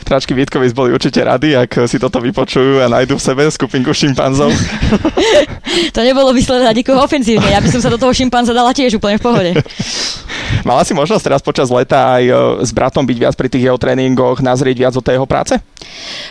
Tráčky 0.09 0.33
Vítkovi 0.33 0.73
boli 0.73 0.97
určite 0.97 1.21
rady, 1.21 1.53
ak 1.53 1.85
si 1.85 2.01
toto 2.01 2.17
vypočujú 2.25 2.81
a 2.81 2.89
nájdu 2.89 3.21
v 3.21 3.23
sebe 3.29 3.45
skupinku 3.45 3.93
šimpanzov. 3.93 4.49
to 5.95 6.01
nebolo 6.01 6.33
vysledať 6.33 6.73
nikoho 6.73 7.05
ofenzívne, 7.05 7.45
ja 7.53 7.61
by 7.61 7.69
som 7.69 7.85
sa 7.85 7.93
do 7.93 8.01
toho 8.01 8.17
šimpanza 8.17 8.57
dala 8.57 8.73
tiež 8.73 8.97
úplne 8.97 9.21
v 9.21 9.25
pohode. 9.29 9.51
Mala 10.69 10.83
si 10.83 10.97
možnosť 10.97 11.25
teraz 11.25 11.41
počas 11.45 11.69
leta 11.69 12.19
aj 12.19 12.25
e, 12.25 12.33
s 12.65 12.71
bratom 12.73 13.05
byť 13.05 13.19
viac 13.21 13.35
pri 13.37 13.49
tých 13.53 13.69
jeho 13.69 13.77
tréningoch, 13.77 14.41
nazrieť 14.41 14.77
viac 14.81 14.95
o 14.97 15.05
tej 15.05 15.21
jeho 15.21 15.29
práce? 15.29 15.61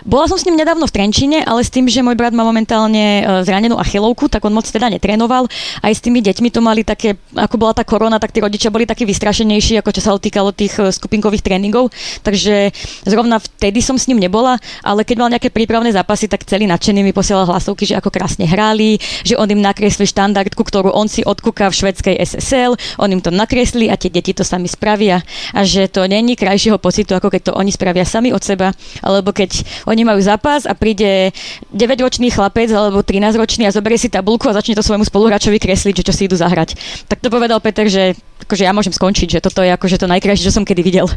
Bola 0.04 0.26
som 0.26 0.36
s 0.36 0.46
ním 0.46 0.58
nedávno 0.58 0.90
v 0.90 0.94
Trenčine, 0.94 1.46
ale 1.46 1.62
s 1.62 1.72
tým, 1.72 1.86
že 1.86 2.02
môj 2.02 2.18
brat 2.18 2.34
má 2.34 2.42
momentálne 2.42 3.22
e, 3.22 3.46
zranenú 3.46 3.78
achilovku, 3.78 4.28
tak 4.28 4.44
on 4.46 4.54
moc 4.54 4.66
teda 4.66 4.90
netrénoval. 4.90 5.46
Aj 5.82 5.92
s 5.94 6.02
tými 6.02 6.20
deťmi 6.26 6.50
to 6.50 6.60
mali 6.60 6.82
také, 6.82 7.16
ako 7.38 7.56
bola 7.62 7.78
tá 7.78 7.86
korona, 7.86 8.18
tak 8.18 8.34
tí 8.34 8.42
rodičia 8.42 8.74
boli 8.74 8.90
takí 8.90 9.06
vystrašenejší, 9.06 9.80
ako 9.80 9.90
čo 9.94 10.02
sa 10.02 10.12
týkalo 10.18 10.50
tých 10.52 10.82
e, 10.82 10.90
skupinkových 10.90 11.46
tréningov. 11.46 11.94
Takže 12.26 12.74
zrovna 13.06 13.38
vtedy 13.68 13.84
som 13.84 14.00
s 14.00 14.08
ním 14.08 14.24
nebola, 14.24 14.56
ale 14.80 15.04
keď 15.04 15.16
mal 15.20 15.28
nejaké 15.28 15.52
prípravné 15.52 15.92
zápasy, 15.92 16.32
tak 16.32 16.48
celý 16.48 16.72
nadšený 16.72 17.04
mi 17.04 17.12
posielal 17.12 17.44
hlasovky, 17.44 17.84
že 17.84 18.00
ako 18.00 18.08
krásne 18.08 18.48
hrali, 18.48 18.96
že 19.28 19.36
on 19.36 19.44
im 19.52 19.60
nakreslí 19.60 20.08
štandardku, 20.08 20.64
ktorú 20.64 20.96
on 20.96 21.12
si 21.12 21.20
odkúka 21.20 21.68
v 21.68 21.76
švedskej 21.76 22.16
SSL, 22.16 22.80
on 22.96 23.12
im 23.12 23.20
to 23.20 23.28
nakreslí 23.28 23.92
a 23.92 24.00
tie 24.00 24.08
deti 24.08 24.32
to 24.32 24.48
sami 24.48 24.72
spravia 24.72 25.20
a 25.52 25.68
že 25.68 25.92
to 25.92 26.08
není 26.08 26.40
krajšieho 26.40 26.80
pocitu, 26.80 27.12
ako 27.20 27.28
keď 27.28 27.52
to 27.52 27.54
oni 27.60 27.76
spravia 27.76 28.08
sami 28.08 28.32
od 28.32 28.40
seba, 28.40 28.72
alebo 29.04 29.36
keď 29.36 29.84
oni 29.84 30.08
majú 30.08 30.24
zápas 30.24 30.64
a 30.64 30.72
príde 30.72 31.36
9-ročný 31.76 32.32
chlapec 32.32 32.72
alebo 32.72 33.04
13-ročný 33.04 33.68
a 33.68 33.76
zoberie 33.76 34.00
si 34.00 34.08
tabulku 34.08 34.48
a 34.48 34.56
začne 34.56 34.80
to 34.80 34.88
svojmu 34.88 35.04
spoluhráčovi 35.04 35.60
kresliť, 35.60 36.00
že 36.00 36.06
čo 36.08 36.16
si 36.16 36.32
idú 36.32 36.40
zahrať. 36.40 36.80
Tak 37.12 37.20
to 37.20 37.28
povedal 37.28 37.60
Peter, 37.60 37.92
že 37.92 38.16
akože 38.48 38.64
ja 38.64 38.72
môžem 38.72 38.96
skončiť, 38.96 39.28
že 39.28 39.44
toto 39.44 39.60
je 39.60 39.76
akože 39.76 40.00
to 40.00 40.08
najkrajšie, 40.08 40.48
čo 40.48 40.56
som 40.56 40.64
kedy 40.64 40.80
videl. 40.80 41.12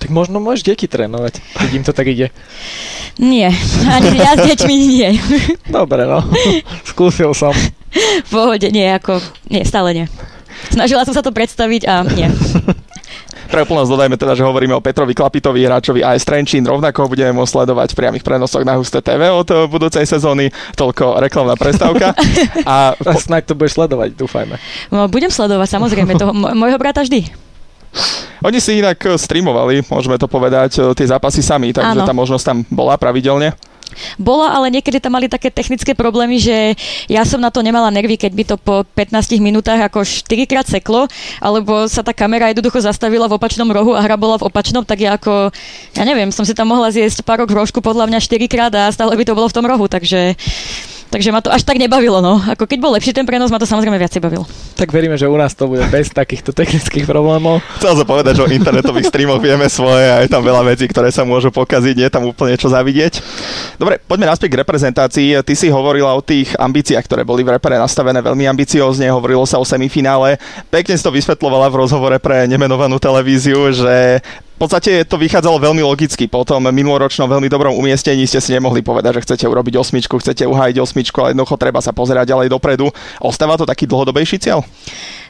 Tak 0.00 0.08
možno 0.08 0.40
môžeš 0.40 0.64
deti 0.64 0.88
trénovať, 0.88 1.44
keď 1.60 1.70
im 1.76 1.84
to 1.84 1.92
tak 1.92 2.08
ide. 2.08 2.32
Nie, 3.20 3.52
ani 3.84 4.16
ja 4.16 4.32
s 4.32 4.48
deťmi 4.48 4.74
nie. 4.74 5.08
Dobre, 5.68 6.08
no. 6.08 6.24
Skúsil 6.88 7.36
som. 7.36 7.52
V 8.24 8.30
pohode, 8.32 8.72
nie, 8.72 8.88
ako, 8.88 9.20
nie, 9.52 9.60
stále 9.68 9.92
nie. 9.92 10.06
Snažila 10.72 11.04
som 11.04 11.12
sa 11.12 11.20
to 11.20 11.34
predstaviť 11.34 11.82
a 11.84 12.00
nie. 12.04 12.28
Pre 13.50 13.66
úplnosť 13.66 13.90
dodajme 13.90 14.14
teda, 14.14 14.38
že 14.38 14.46
hovoríme 14.46 14.78
o 14.78 14.84
Petrovi 14.84 15.10
Klapitovi, 15.10 15.66
hráčovi 15.66 16.06
AS 16.06 16.22
Trenčín. 16.22 16.62
Rovnako 16.62 17.10
budeme 17.10 17.34
môcť 17.34 17.50
sledovať 17.50 17.88
v 17.90 17.98
priamých 17.98 18.22
prenosoch 18.22 18.62
na 18.62 18.78
Husté 18.78 19.02
TV 19.02 19.26
od 19.26 19.48
eh, 19.50 19.66
budúcej 19.66 20.06
sezóny. 20.06 20.54
Toľko 20.78 21.18
reklamná 21.18 21.58
prestávka. 21.58 22.14
A 22.62 22.94
po... 22.94 23.18
snáď 23.18 23.50
to 23.50 23.58
budeš 23.58 23.74
sledovať, 23.74 24.14
dúfajme. 24.14 24.54
No, 24.94 25.10
budem 25.10 25.34
sledovať, 25.34 25.66
samozrejme, 25.66 26.14
toho 26.14 26.30
môjho 26.30 26.78
brata 26.78 27.02
vždy. 27.02 27.49
Oni 28.40 28.58
si 28.62 28.80
inak 28.80 28.98
eh, 29.04 29.16
streamovali, 29.18 29.84
môžeme 29.88 30.16
to 30.16 30.30
povedať, 30.30 30.80
eh, 30.80 30.92
tie 30.96 31.06
zápasy 31.10 31.44
sami, 31.44 31.74
takže 31.74 32.00
Áno. 32.02 32.08
tá 32.08 32.14
možnosť 32.16 32.44
tam 32.44 32.58
bola 32.68 32.96
pravidelne. 32.96 33.52
Bola, 34.14 34.54
ale 34.54 34.70
niekedy 34.70 35.02
tam 35.02 35.18
mali 35.18 35.26
také 35.26 35.50
technické 35.50 35.98
problémy, 35.98 36.38
že 36.38 36.78
ja 37.10 37.26
som 37.26 37.42
na 37.42 37.50
to 37.50 37.58
nemala 37.58 37.90
nervy, 37.90 38.14
keď 38.14 38.32
by 38.32 38.44
to 38.46 38.56
po 38.56 38.86
15 38.94 39.42
minútach 39.42 39.82
ako 39.90 40.06
4 40.06 40.46
krát 40.46 40.66
seklo, 40.70 41.10
alebo 41.42 41.90
sa 41.90 42.06
tá 42.06 42.14
kamera 42.14 42.54
jednoducho 42.54 42.78
zastavila 42.78 43.26
v 43.26 43.34
opačnom 43.34 43.66
rohu 43.66 43.98
a 43.98 44.00
hra 44.00 44.14
bola 44.14 44.38
v 44.38 44.46
opačnom, 44.46 44.86
tak 44.86 45.02
ja 45.02 45.18
ako, 45.18 45.50
ja 45.98 46.04
neviem, 46.06 46.30
som 46.30 46.46
si 46.46 46.54
tam 46.54 46.70
mohla 46.70 46.94
zjesť 46.94 47.26
pár 47.26 47.42
v 47.42 47.50
rožku 47.50 47.82
podľa 47.82 48.06
mňa 48.06 48.18
4 48.22 48.46
krát 48.46 48.72
a 48.78 48.86
stále 48.94 49.18
by 49.18 49.24
to 49.26 49.34
bolo 49.34 49.50
v 49.50 49.56
tom 49.58 49.66
rohu, 49.66 49.90
takže 49.90 50.38
Takže 51.10 51.34
ma 51.34 51.42
to 51.42 51.50
až 51.50 51.66
tak 51.66 51.82
nebavilo, 51.82 52.22
no. 52.22 52.38
Ako 52.38 52.70
keď 52.70 52.78
bol 52.78 52.94
lepší 52.94 53.10
ten 53.10 53.26
prenos, 53.26 53.50
ma 53.50 53.58
to 53.58 53.66
samozrejme 53.66 53.98
viacej 53.98 54.22
bavilo. 54.22 54.46
Tak 54.78 54.94
veríme, 54.94 55.18
že 55.18 55.26
u 55.26 55.34
nás 55.34 55.58
to 55.58 55.66
bude 55.66 55.82
bez 55.90 56.06
takýchto 56.14 56.54
technických 56.54 57.02
problémov. 57.02 57.58
Chcel 57.82 57.98
som 57.98 58.06
povedať, 58.06 58.38
že 58.38 58.46
o 58.46 58.48
internetových 58.48 59.10
streamoch 59.10 59.42
vieme 59.42 59.66
svoje 59.66 60.06
a 60.06 60.22
je 60.22 60.30
tam 60.30 60.46
veľa 60.46 60.62
vecí, 60.70 60.86
ktoré 60.86 61.10
sa 61.10 61.26
môžu 61.26 61.50
pokaziť, 61.50 61.94
nie 61.98 62.06
je 62.06 62.14
tam 62.14 62.30
úplne 62.30 62.54
čo 62.54 62.70
zavidieť. 62.70 63.18
Dobre, 63.74 63.98
poďme 63.98 64.30
naspäť 64.30 64.54
k 64.54 64.60
reprezentácii. 64.62 65.42
Ty 65.42 65.54
si 65.58 65.66
hovorila 65.66 66.14
o 66.14 66.22
tých 66.22 66.54
ambíciách, 66.54 67.02
ktoré 67.02 67.26
boli 67.26 67.42
v 67.42 67.58
repere 67.58 67.74
nastavené 67.74 68.22
veľmi 68.22 68.46
ambiciózne, 68.46 69.10
hovorilo 69.10 69.42
sa 69.50 69.58
o 69.58 69.66
semifinále. 69.66 70.38
Pekne 70.70 70.94
si 70.94 71.02
to 71.02 71.10
vysvetlovala 71.10 71.66
v 71.74 71.78
rozhovore 71.82 72.16
pre 72.22 72.46
nemenovanú 72.46 73.02
televíziu, 73.02 73.74
že 73.74 74.22
podstate 74.60 75.08
to 75.08 75.16
vychádzalo 75.16 75.56
veľmi 75.56 75.80
logicky. 75.80 76.28
Po 76.28 76.44
tom 76.44 76.68
minuloročnom 76.68 77.24
veľmi 77.24 77.48
dobrom 77.48 77.72
umiestnení 77.80 78.28
ste 78.28 78.44
si 78.44 78.52
nemohli 78.52 78.84
povedať, 78.84 79.16
že 79.16 79.24
chcete 79.24 79.44
urobiť 79.48 79.80
osmičku, 79.80 80.20
chcete 80.20 80.44
uhájiť 80.44 80.76
osmičku, 80.76 81.16
ale 81.24 81.32
jednoducho 81.32 81.56
treba 81.56 81.80
sa 81.80 81.96
pozerať 81.96 82.36
ďalej 82.36 82.52
dopredu. 82.52 82.92
Ostáva 83.24 83.56
to 83.56 83.64
taký 83.64 83.88
dlhodobejší 83.88 84.36
cieľ? 84.36 84.60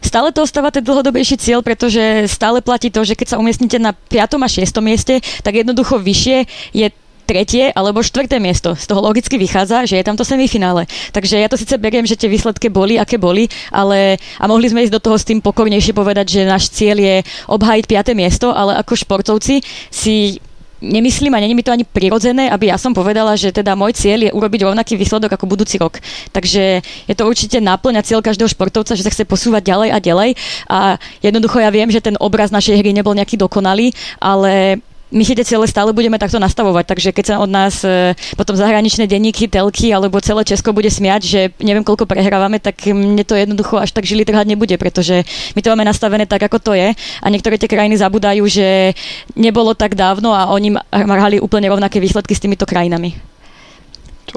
Stále 0.03 0.33
to 0.35 0.43
ostáva 0.43 0.75
ten 0.75 0.83
dlhodobejší 0.83 1.39
cieľ, 1.39 1.63
pretože 1.63 2.27
stále 2.27 2.65
platí 2.65 2.91
to, 2.91 3.07
že 3.07 3.15
keď 3.15 3.37
sa 3.37 3.41
umiestnite 3.41 3.79
na 3.79 3.95
5. 3.95 4.41
a 4.41 4.49
6. 4.49 4.67
mieste, 4.83 5.23
tak 5.45 5.55
jednoducho 5.55 6.01
vyššie 6.01 6.39
je 6.75 6.87
tretie 7.31 7.71
alebo 7.71 8.03
štvrté 8.03 8.43
miesto. 8.43 8.75
Z 8.75 8.91
toho 8.91 8.99
logicky 8.99 9.39
vychádza, 9.39 9.87
že 9.87 10.03
je 10.03 10.07
tam 10.07 10.19
to 10.19 10.27
semifinále. 10.27 10.91
Takže 11.15 11.39
ja 11.39 11.47
to 11.47 11.55
síce 11.55 11.79
beriem, 11.79 12.03
že 12.03 12.19
tie 12.19 12.27
výsledky 12.27 12.67
boli, 12.67 12.99
aké 12.99 13.15
boli, 13.15 13.47
ale 13.71 14.19
a 14.43 14.51
mohli 14.51 14.67
sme 14.67 14.83
ísť 14.83 14.99
do 14.99 15.05
toho 15.07 15.15
s 15.15 15.23
tým 15.23 15.39
pokornejšie 15.39 15.95
povedať, 15.95 16.27
že 16.27 16.51
náš 16.51 16.75
cieľ 16.75 16.99
je 16.99 17.17
obhájiť 17.47 17.85
piaté 17.87 18.19
miesto, 18.19 18.51
ale 18.51 18.75
ako 18.83 18.99
športovci 18.99 19.63
si 19.95 20.43
nemyslím 20.81 21.37
a 21.37 21.43
není 21.45 21.55
mi 21.55 21.63
to 21.63 21.71
ani 21.71 21.85
prirodzené, 21.85 22.49
aby 22.49 22.73
ja 22.73 22.81
som 22.81 22.97
povedala, 22.97 23.37
že 23.37 23.53
teda 23.53 23.77
môj 23.77 23.93
cieľ 23.95 24.27
je 24.27 24.35
urobiť 24.35 24.61
rovnaký 24.65 24.97
výsledok 24.97 25.37
ako 25.37 25.47
budúci 25.47 25.77
rok. 25.77 26.01
Takže 26.33 26.81
je 26.81 27.15
to 27.15 27.29
určite 27.29 27.61
náplň 27.61 28.01
a 28.01 28.07
cieľ 28.07 28.25
každého 28.25 28.49
športovca, 28.49 28.97
že 28.97 29.05
sa 29.05 29.13
chce 29.13 29.29
posúvať 29.29 29.71
ďalej 29.71 29.89
a 29.93 29.99
ďalej. 30.01 30.31
A 30.67 30.79
jednoducho 31.21 31.61
ja 31.61 31.71
viem, 31.71 31.93
že 31.93 32.01
ten 32.01 32.17
obraz 32.17 32.49
našej 32.49 32.81
hry 32.81 32.91
nebol 32.97 33.13
nejaký 33.13 33.37
dokonalý, 33.37 33.93
ale 34.19 34.81
my 35.11 35.23
si 35.27 35.35
tie 35.35 35.47
ciele 35.47 35.67
stále 35.67 35.91
budeme 35.91 36.19
takto 36.19 36.39
nastavovať, 36.39 36.85
takže 36.87 37.11
keď 37.11 37.25
sa 37.27 37.35
od 37.43 37.51
nás 37.51 37.83
e, 37.83 38.15
potom 38.39 38.55
zahraničné 38.55 39.11
denníky, 39.11 39.51
telky 39.51 39.91
alebo 39.91 40.23
celé 40.23 40.47
Česko 40.47 40.71
bude 40.71 40.91
smiať, 40.91 41.21
že 41.23 41.41
neviem 41.59 41.83
koľko 41.83 42.07
prehrávame, 42.07 42.63
tak 42.63 42.79
mne 42.91 43.23
to 43.27 43.35
jednoducho 43.35 43.79
až 43.79 43.91
tak 43.91 44.07
žili 44.07 44.23
trhať 44.23 44.47
nebude, 44.47 44.75
pretože 44.79 45.27
my 45.55 45.61
to 45.61 45.71
máme 45.75 45.87
nastavené 45.87 46.25
tak, 46.27 46.47
ako 46.47 46.59
to 46.63 46.73
je 46.79 46.95
a 46.95 47.27
niektoré 47.27 47.59
tie 47.59 47.71
krajiny 47.71 47.99
zabudajú, 47.99 48.43
že 48.47 48.95
nebolo 49.35 49.75
tak 49.75 49.99
dávno 49.99 50.31
a 50.31 50.51
oni 50.51 50.79
hrali 50.95 51.43
úplne 51.43 51.67
rovnaké 51.67 51.99
výsledky 51.99 52.33
s 52.35 52.43
týmito 52.43 52.65
krajinami. 52.67 53.30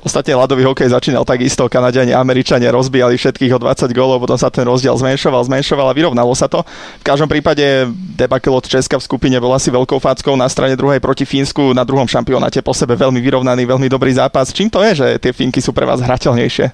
Ostatne 0.02 0.34
ľadový 0.34 0.66
hokej 0.66 0.90
začínal 0.90 1.22
takisto, 1.22 1.70
Kanadiani, 1.70 2.18
Američania 2.18 2.74
rozbijali 2.74 3.14
všetkých 3.14 3.54
o 3.54 3.60
20 3.62 3.94
gólov, 3.94 4.26
potom 4.26 4.40
sa 4.40 4.50
ten 4.50 4.66
rozdiel 4.66 4.98
zmenšoval, 4.98 5.46
zmenšoval 5.46 5.92
a 5.92 5.94
vyrovnalo 5.94 6.34
sa 6.34 6.50
to. 6.50 6.66
V 7.00 7.04
každom 7.06 7.30
prípade 7.30 7.62
debakel 8.18 8.56
od 8.58 8.66
Česka 8.66 8.98
v 8.98 9.06
skupine 9.06 9.38
bol 9.38 9.54
asi 9.54 9.70
veľkou 9.70 10.02
fackou 10.02 10.34
na 10.34 10.50
strane 10.50 10.74
druhej 10.74 10.98
proti 10.98 11.30
Fínsku 11.30 11.78
na 11.78 11.86
druhom 11.86 12.10
šampionáte 12.10 12.66
po 12.66 12.74
sebe 12.74 12.98
veľmi 12.98 13.22
vyrovnaný, 13.22 13.70
veľmi 13.70 13.86
dobrý 13.86 14.18
zápas. 14.18 14.50
Čím 14.50 14.74
to 14.74 14.82
je, 14.82 14.92
že 14.98 15.08
tie 15.22 15.32
Fínky 15.36 15.62
sú 15.62 15.70
pre 15.76 15.86
vás 15.86 16.02
hrateľnejšie? 16.02 16.74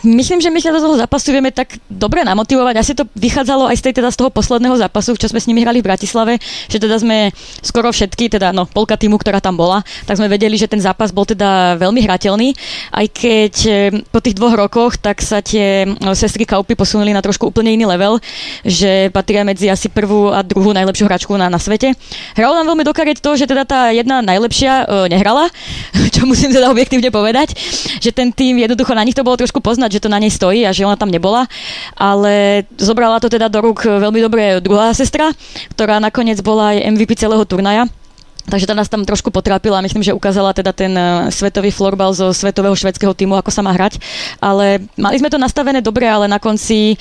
Myslím, 0.00 0.40
že 0.40 0.48
my 0.48 0.64
sa 0.64 0.72
do 0.72 0.80
toho 0.80 0.96
zápasu 0.96 1.28
vieme 1.28 1.52
tak 1.52 1.76
dobre 1.92 2.24
namotivovať. 2.24 2.74
Asi 2.80 2.96
to 2.96 3.04
vychádzalo 3.12 3.68
aj 3.68 3.76
z, 3.76 3.82
tej, 3.84 3.94
teda 4.00 4.08
z 4.08 4.16
toho 4.16 4.32
posledného 4.32 4.72
zápasu, 4.80 5.12
čo 5.12 5.28
sme 5.28 5.36
s 5.36 5.44
nimi 5.44 5.60
hrali 5.60 5.84
v 5.84 5.92
Bratislave, 5.92 6.40
že 6.72 6.80
teda 6.80 6.96
sme 6.96 7.28
skoro 7.60 7.92
všetky, 7.92 8.32
teda 8.32 8.56
no, 8.56 8.64
polka 8.64 8.96
týmu, 8.96 9.20
ktorá 9.20 9.44
tam 9.44 9.60
bola, 9.60 9.84
tak 10.08 10.16
sme 10.16 10.32
vedeli, 10.32 10.56
že 10.56 10.72
ten 10.72 10.80
zápas 10.80 11.12
bol 11.12 11.28
teda 11.28 11.76
veľmi 11.76 12.00
hrateľný. 12.00 12.56
Aj 12.96 13.04
keď 13.04 13.54
e, 13.68 13.72
po 14.08 14.24
tých 14.24 14.40
dvoch 14.40 14.56
rokoch, 14.56 14.96
tak 14.96 15.20
sa 15.20 15.44
tie 15.44 15.84
no, 15.84 16.16
sestry 16.16 16.48
Kaupy 16.48 16.72
posunuli 16.72 17.12
na 17.12 17.20
trošku 17.20 17.52
úplne 17.52 17.76
iný 17.76 17.84
level, 17.84 18.16
že 18.64 19.12
patria 19.12 19.44
medzi 19.44 19.68
asi 19.68 19.92
prvú 19.92 20.32
a 20.32 20.40
druhú 20.40 20.72
najlepšiu 20.72 21.04
hračku 21.04 21.36
na, 21.36 21.52
na 21.52 21.60
svete. 21.60 21.92
Hralo 22.32 22.56
nám 22.56 22.72
veľmi 22.72 22.88
dokareť 22.88 23.20
to, 23.20 23.36
že 23.36 23.44
teda 23.44 23.68
tá 23.68 23.92
jedna 23.92 24.24
najlepšia 24.24 24.72
e, 24.72 25.12
nehrala, 25.12 25.52
čo 26.16 26.24
musím 26.24 26.56
teda 26.56 26.72
objektívne 26.72 27.12
povedať, 27.12 27.52
že 28.00 28.16
ten 28.16 28.32
tým 28.32 28.64
jednoducho 28.64 28.96
na 28.96 29.04
nich 29.04 29.12
to 29.12 29.20
bolo 29.20 29.36
trošku 29.36 29.60
poznať, 29.74 29.98
že 29.98 30.02
to 30.06 30.12
na 30.14 30.22
nej 30.22 30.30
stojí 30.30 30.62
a 30.62 30.70
že 30.70 30.86
ona 30.86 30.94
tam 30.94 31.10
nebola, 31.10 31.50
ale 31.98 32.62
zobrala 32.78 33.18
to 33.18 33.26
teda 33.26 33.50
do 33.50 33.58
rúk 33.58 33.82
veľmi 33.82 34.22
dobre 34.22 34.62
druhá 34.62 34.94
sestra, 34.94 35.34
ktorá 35.74 35.98
nakoniec 35.98 36.38
bola 36.46 36.78
aj 36.78 36.94
MVP 36.94 37.18
celého 37.18 37.42
turnaja. 37.42 37.90
Takže 38.44 38.68
tá 38.68 38.76
nás 38.76 38.92
tam 38.92 39.08
trošku 39.08 39.32
potrápila, 39.32 39.80
myslím, 39.80 40.04
že 40.04 40.12
ukázala 40.12 40.52
teda 40.52 40.76
ten 40.76 40.92
uh, 40.92 41.32
svetový 41.32 41.72
florbal 41.72 42.12
zo 42.12 42.28
svetového 42.28 42.76
švedského 42.76 43.16
týmu, 43.16 43.40
ako 43.40 43.48
sa 43.48 43.64
má 43.64 43.72
hrať. 43.72 43.96
Ale 44.36 44.84
mali 45.00 45.16
sme 45.16 45.32
to 45.32 45.40
nastavené 45.40 45.80
dobre, 45.80 46.04
ale 46.04 46.28
na 46.28 46.36
konci 46.36 47.00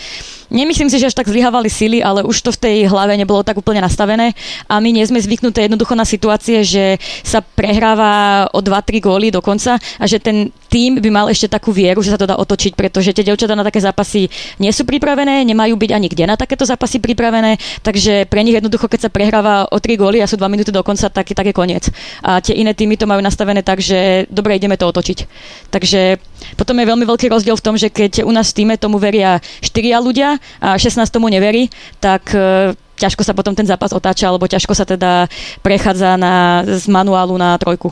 Nemyslím 0.53 0.85
si, 0.85 1.01
že 1.01 1.09
až 1.09 1.17
tak 1.17 1.25
zlyhávali 1.25 1.65
síly, 1.65 2.05
ale 2.05 2.21
už 2.21 2.45
to 2.45 2.53
v 2.53 2.61
tej 2.61 2.77
hlave 2.85 3.17
nebolo 3.17 3.41
tak 3.41 3.57
úplne 3.57 3.81
nastavené 3.81 4.37
a 4.69 4.77
my 4.77 4.93
nie 4.93 5.01
sme 5.01 5.17
zvyknuté 5.17 5.65
jednoducho 5.65 5.97
na 5.97 6.05
situácie, 6.05 6.61
že 6.61 7.01
sa 7.25 7.41
prehráva 7.41 8.45
o 8.53 8.61
2-3 8.61 9.01
góly 9.01 9.27
dokonca 9.33 9.81
a 9.81 10.05
že 10.05 10.21
ten 10.21 10.53
tým 10.69 11.01
by 11.01 11.09
mal 11.09 11.25
ešte 11.25 11.49
takú 11.49 11.73
vieru, 11.73 12.05
že 12.05 12.13
sa 12.13 12.21
to 12.21 12.29
dá 12.29 12.37
otočiť, 12.37 12.77
pretože 12.77 13.17
tie 13.17 13.25
devčatá 13.25 13.57
na 13.57 13.65
také 13.65 13.81
zápasy 13.81 14.29
nie 14.61 14.69
sú 14.69 14.85
pripravené, 14.85 15.41
nemajú 15.41 15.73
byť 15.73 15.89
ani 15.89 16.07
kde 16.13 16.29
na 16.29 16.37
takéto 16.37 16.69
zápasy 16.69 17.01
pripravené, 17.01 17.57
takže 17.81 18.29
pre 18.29 18.45
nich 18.45 18.53
jednoducho, 18.53 18.85
keď 18.85 19.05
sa 19.05 19.13
prehráva 19.13 19.65
o 19.73 19.81
3 19.81 19.97
góly 19.97 20.21
a 20.21 20.29
sú 20.29 20.37
2 20.37 20.45
minúty 20.53 20.69
do 20.69 20.85
konca, 20.85 21.09
tak, 21.33 21.43
tak 21.43 21.51
je 21.51 21.59
koniec. 21.59 21.83
A 22.21 22.39
tie 22.39 22.55
iné 22.55 22.71
týmy 22.71 22.95
to 22.95 23.09
majú 23.09 23.19
nastavené 23.19 23.65
tak, 23.65 23.81
že 23.83 24.29
dobre, 24.31 24.55
ideme 24.55 24.79
to 24.79 24.87
otočiť. 24.87 25.27
Takže 25.73 26.21
potom 26.55 26.79
je 26.79 26.87
veľmi 26.87 27.03
veľký 27.03 27.27
rozdiel 27.27 27.59
v 27.59 27.65
tom, 27.65 27.75
že 27.75 27.91
keď 27.91 28.23
u 28.23 28.31
nás 28.31 28.53
v 28.53 28.63
týme 28.63 28.75
tomu 28.79 28.95
veria 28.95 29.43
4 29.59 29.99
ľudia 29.99 30.39
a 30.63 30.79
16 30.79 31.03
tomu 31.11 31.27
neverí, 31.27 31.67
tak 31.99 32.31
e, 32.31 32.71
ťažko 32.95 33.27
sa 33.27 33.35
potom 33.35 33.51
ten 33.51 33.67
zápas 33.67 33.91
otáča, 33.91 34.31
alebo 34.31 34.47
ťažko 34.47 34.71
sa 34.71 34.87
teda 34.87 35.27
prechádza 35.59 36.15
na, 36.15 36.63
z 36.63 36.87
manuálu 36.87 37.35
na 37.35 37.59
trojku. 37.59 37.91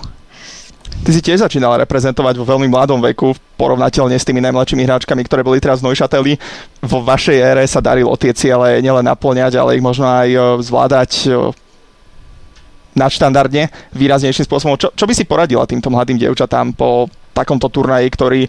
Ty 1.02 1.10
si 1.18 1.22
tiež 1.24 1.42
začínal 1.42 1.82
reprezentovať 1.82 2.38
vo 2.38 2.46
veľmi 2.46 2.70
mladom 2.70 3.02
veku, 3.02 3.34
porovnateľne 3.58 4.14
s 4.14 4.28
tými 4.28 4.38
najmladšími 4.46 4.86
hráčkami, 4.86 5.26
ktoré 5.26 5.42
boli 5.42 5.58
teraz 5.58 5.82
v 5.82 5.90
Neuchateli. 5.90 6.38
Vo 6.86 7.02
vašej 7.02 7.42
ére 7.42 7.64
sa 7.66 7.82
darilo 7.82 8.14
tie 8.16 8.30
ciele 8.38 8.78
nielen 8.80 9.10
naplňať, 9.10 9.58
ale 9.58 9.76
ich 9.76 9.84
možno 9.84 10.06
aj 10.06 10.30
e, 10.30 10.40
zvládať 10.62 11.12
e, 11.26 11.30
nadštandardne, 12.96 13.94
výraznejším 13.96 14.46
spôsobom. 14.48 14.76
Čo, 14.76 14.92
čo 14.92 15.06
by 15.08 15.14
si 15.16 15.24
poradila 15.28 15.68
týmto 15.68 15.92
mladým 15.92 16.20
dievčatám 16.20 16.76
po 16.76 17.08
takomto 17.32 17.72
turnaji, 17.72 18.08
ktorý 18.12 18.42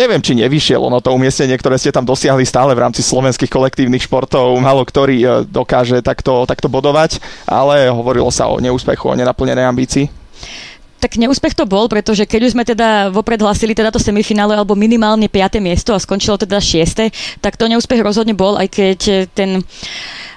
neviem, 0.00 0.22
či 0.24 0.32
nevyšiel 0.32 0.80
ono 0.80 1.04
to 1.04 1.12
umiestnenie, 1.12 1.60
ktoré 1.60 1.76
ste 1.76 1.92
tam 1.92 2.08
dosiahli 2.08 2.48
stále 2.48 2.72
v 2.72 2.82
rámci 2.88 3.04
slovenských 3.04 3.52
kolektívnych 3.52 4.08
športov. 4.08 4.56
Malo 4.56 4.80
ktorý 4.86 5.16
e, 5.20 5.26
dokáže 5.44 6.00
takto, 6.00 6.48
takto 6.48 6.72
bodovať, 6.72 7.20
ale 7.44 7.92
hovorilo 7.92 8.32
sa 8.32 8.48
o 8.48 8.56
neúspechu, 8.56 9.12
o 9.12 9.18
nenaplnenej 9.18 9.68
ambícii. 9.68 10.06
Tak 11.00 11.16
neúspech 11.16 11.56
to 11.56 11.64
bol, 11.64 11.88
pretože 11.88 12.28
keď 12.28 12.40
už 12.44 12.52
sme 12.52 12.64
teda 12.64 13.08
vopred 13.08 13.40
hlasili 13.40 13.72
teda 13.72 13.88
to 13.88 13.96
semifinále 13.96 14.52
alebo 14.52 14.76
minimálne 14.76 15.32
5. 15.32 15.56
miesto 15.56 15.96
a 15.96 16.00
skončilo 16.00 16.36
teda 16.36 16.60
6. 16.60 17.40
tak 17.40 17.56
to 17.56 17.64
neúspech 17.72 18.04
rozhodne 18.04 18.36
bol, 18.36 18.60
aj 18.60 18.68
keď 18.68 18.98
ten 19.32 19.64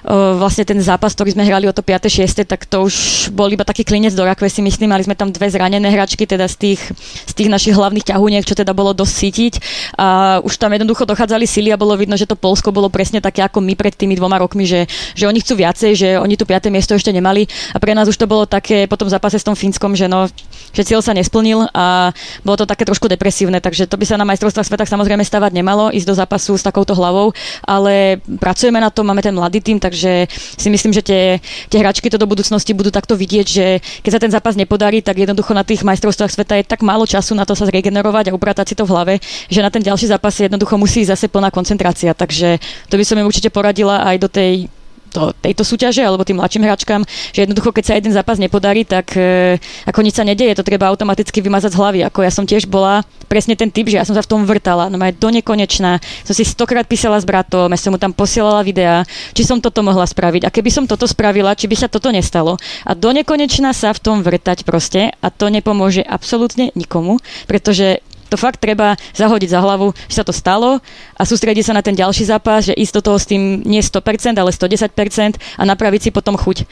vlastne 0.04 0.68
ten 0.68 0.76
zápas, 0.84 1.16
ktorý 1.16 1.32
sme 1.32 1.48
hrali 1.48 1.64
o 1.64 1.72
to 1.72 1.80
5. 1.80 2.12
6. 2.12 2.44
tak 2.44 2.68
to 2.68 2.84
už 2.84 3.28
bol 3.32 3.48
iba 3.48 3.64
taký 3.64 3.88
klinec 3.88 4.12
do 4.12 4.20
rakve 4.20 4.52
si 4.52 4.60
myslím, 4.60 4.92
mali 4.92 5.00
sme 5.00 5.16
tam 5.16 5.32
dve 5.32 5.48
zranené 5.48 5.88
hračky, 5.88 6.28
teda 6.28 6.44
z 6.44 6.56
tých, 6.60 6.80
z 7.24 7.32
tých 7.32 7.48
našich 7.48 7.72
hlavných 7.72 8.04
ťahuniek, 8.12 8.44
čo 8.44 8.52
teda 8.52 8.76
bolo 8.76 8.92
dosť 8.92 9.12
cítiť 9.16 9.54
a 9.96 10.38
už 10.44 10.60
tam 10.60 10.76
jednoducho 10.76 11.08
dochádzali 11.08 11.48
sily 11.48 11.72
a 11.72 11.80
bolo 11.80 11.96
vidno, 11.96 12.20
že 12.20 12.28
to 12.28 12.36
Polsko 12.36 12.68
bolo 12.68 12.92
presne 12.92 13.24
také 13.24 13.40
ako 13.40 13.64
my 13.64 13.72
pred 13.72 13.96
tými 13.96 14.12
dvoma 14.12 14.36
rokmi, 14.36 14.68
že, 14.68 14.84
že 15.16 15.24
oni 15.24 15.40
chcú 15.40 15.64
viacej, 15.64 15.90
že 15.96 16.08
oni 16.20 16.36
tu 16.36 16.44
5. 16.44 16.68
miesto 16.68 16.92
ešte 16.92 17.08
nemali 17.08 17.48
a 17.72 17.80
pre 17.80 17.96
nás 17.96 18.04
už 18.04 18.20
to 18.20 18.28
bolo 18.28 18.44
také 18.44 18.84
po 18.84 19.00
tom 19.00 19.08
zápase 19.08 19.40
s 19.40 19.46
tom 19.46 19.56
Fínskom, 19.56 19.96
že 19.96 20.04
no, 20.04 20.28
že 20.76 20.84
cieľ 20.84 21.00
sa 21.00 21.16
nesplnil 21.16 21.64
a 21.72 22.12
bolo 22.44 22.60
to 22.60 22.66
také 22.68 22.84
trošku 22.84 23.08
depresívne, 23.08 23.56
takže 23.56 23.88
to 23.88 23.96
by 23.96 24.04
sa 24.04 24.20
na 24.20 24.28
majstrovstvách 24.28 24.68
sveta 24.68 24.84
samozrejme 24.84 25.24
stavať 25.24 25.56
nemalo, 25.56 25.88
ísť 25.94 26.08
do 26.12 26.14
zápasu 26.18 26.60
s 26.60 26.66
takouto 26.66 26.92
hlavou, 26.92 27.32
ale 27.64 28.20
pracujeme 28.36 28.76
na 28.82 28.92
tom, 28.92 29.08
máme 29.08 29.24
ten 29.24 29.32
mladý 29.32 29.64
tým, 29.64 29.80
tak 29.80 29.93
takže 29.94 30.26
si 30.58 30.68
myslím, 30.74 30.90
že 30.90 31.06
tie, 31.06 31.22
tie 31.70 31.78
hračky 31.78 32.10
to 32.10 32.18
do 32.18 32.26
budúcnosti 32.26 32.74
budú 32.74 32.90
takto 32.90 33.14
vidieť, 33.14 33.46
že 33.46 33.78
keď 34.02 34.10
sa 34.10 34.18
ten 34.18 34.32
zápas 34.34 34.58
nepodarí, 34.58 34.98
tak 35.06 35.22
jednoducho 35.22 35.54
na 35.54 35.62
tých 35.62 35.86
majstrovstvách 35.86 36.34
sveta 36.34 36.58
je 36.58 36.66
tak 36.66 36.82
málo 36.82 37.06
času 37.06 37.38
na 37.38 37.46
to 37.46 37.54
sa 37.54 37.70
zregenerovať 37.70 38.28
a 38.28 38.34
upratať 38.34 38.66
si 38.66 38.74
to 38.74 38.82
v 38.82 38.90
hlave, 38.90 39.14
že 39.46 39.62
na 39.62 39.70
ten 39.70 39.86
ďalší 39.86 40.10
zápas 40.10 40.34
jednoducho 40.34 40.74
musí 40.74 41.06
zase 41.06 41.30
plná 41.30 41.54
koncentrácia. 41.54 42.10
Takže 42.10 42.58
to 42.90 42.98
by 42.98 43.06
som 43.06 43.22
im 43.22 43.30
určite 43.30 43.54
poradila 43.54 44.02
aj 44.02 44.16
do 44.18 44.26
tej 44.26 44.66
to, 45.14 45.30
tejto 45.38 45.62
súťaže 45.62 46.02
alebo 46.02 46.26
tým 46.26 46.42
mladším 46.42 46.66
hračkám, 46.66 47.06
že 47.06 47.46
jednoducho, 47.46 47.70
keď 47.70 47.84
sa 47.86 47.94
jeden 47.94 48.10
zápas 48.10 48.42
nepodarí, 48.42 48.82
tak 48.82 49.14
e, 49.14 49.56
ako 49.86 50.02
nič 50.02 50.18
sa 50.18 50.26
nedeje, 50.26 50.58
to 50.58 50.66
treba 50.66 50.90
automaticky 50.90 51.38
vymazať 51.38 51.70
z 51.70 51.78
hlavy. 51.78 52.00
Ako 52.10 52.26
ja 52.26 52.34
som 52.34 52.42
tiež 52.42 52.66
bola 52.66 53.06
presne 53.30 53.54
ten 53.54 53.70
typ, 53.70 53.86
že 53.86 54.02
ja 54.02 54.04
som 54.04 54.18
sa 54.18 54.26
v 54.26 54.30
tom 54.34 54.42
vrtala, 54.42 54.90
no 54.90 54.98
aj 54.98 55.14
do 55.22 55.30
nekonečná, 55.30 56.02
som 56.26 56.34
si 56.34 56.42
stokrát 56.42 56.90
písala 56.90 57.22
s 57.22 57.24
bratom, 57.24 57.70
ja 57.70 57.78
som 57.78 57.94
mu 57.94 57.98
tam 58.02 58.10
posielala 58.10 58.66
videá, 58.66 59.06
či 59.30 59.46
som 59.46 59.62
toto 59.62 59.86
mohla 59.86 60.04
spraviť. 60.04 60.42
A 60.46 60.52
keby 60.52 60.70
som 60.74 60.84
toto 60.90 61.06
spravila, 61.06 61.54
či 61.54 61.70
by 61.70 61.76
sa 61.78 61.86
toto 61.86 62.10
nestalo. 62.10 62.58
A 62.82 62.98
do 62.98 63.14
nekonečná 63.14 63.70
sa 63.70 63.94
v 63.94 64.02
tom 64.02 64.16
vrtať 64.26 64.66
proste 64.66 65.14
a 65.22 65.28
to 65.30 65.46
nepomôže 65.46 66.02
absolútne 66.02 66.74
nikomu, 66.74 67.22
pretože 67.46 68.02
to 68.28 68.36
fakt 68.36 68.60
treba 68.60 68.96
zahodiť 69.14 69.50
za 69.50 69.60
hlavu, 69.60 69.92
že 70.08 70.20
sa 70.20 70.24
to 70.24 70.34
stalo 70.34 70.80
a 71.14 71.22
sústrediť 71.22 71.70
sa 71.70 71.76
na 71.76 71.82
ten 71.84 71.94
ďalší 71.94 72.26
zápas, 72.28 72.68
že 72.68 72.74
ísť 72.74 73.00
do 73.00 73.02
toho 73.12 73.18
s 73.20 73.28
tým 73.28 73.62
nie 73.64 73.80
100%, 73.80 74.34
ale 74.36 74.50
110% 74.50 75.36
a 75.58 75.62
napraviť 75.62 76.08
si 76.08 76.10
potom 76.10 76.34
chuť. 76.34 76.66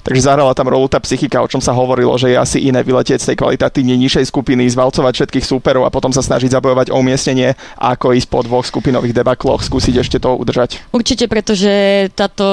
Takže 0.00 0.26
zahrala 0.26 0.56
tam 0.56 0.72
rolu 0.72 0.88
tá 0.88 0.96
psychika, 1.00 1.44
o 1.44 1.50
čom 1.50 1.60
sa 1.60 1.76
hovorilo, 1.76 2.16
že 2.16 2.32
je 2.32 2.38
asi 2.40 2.58
iné 2.64 2.80
vyletieť 2.80 3.20
z 3.20 3.28
tej 3.32 3.36
kvalitatívne 3.40 3.94
nižšej 4.00 4.32
skupiny, 4.32 4.64
zvalcovať 4.72 5.12
všetkých 5.16 5.44
súperov 5.44 5.84
a 5.84 5.92
potom 5.92 6.10
sa 6.10 6.24
snažiť 6.24 6.52
zabojovať 6.56 6.92
o 6.92 6.98
umiestnenie, 7.00 7.52
ako 7.76 8.16
ísť 8.16 8.28
po 8.28 8.40
dvoch 8.44 8.64
skupinových 8.64 9.16
debakloch, 9.16 9.64
skúsiť 9.64 9.94
ešte 10.00 10.16
to 10.20 10.36
udržať. 10.36 10.80
Určite, 10.94 11.28
pretože 11.28 12.06
táto 12.14 12.44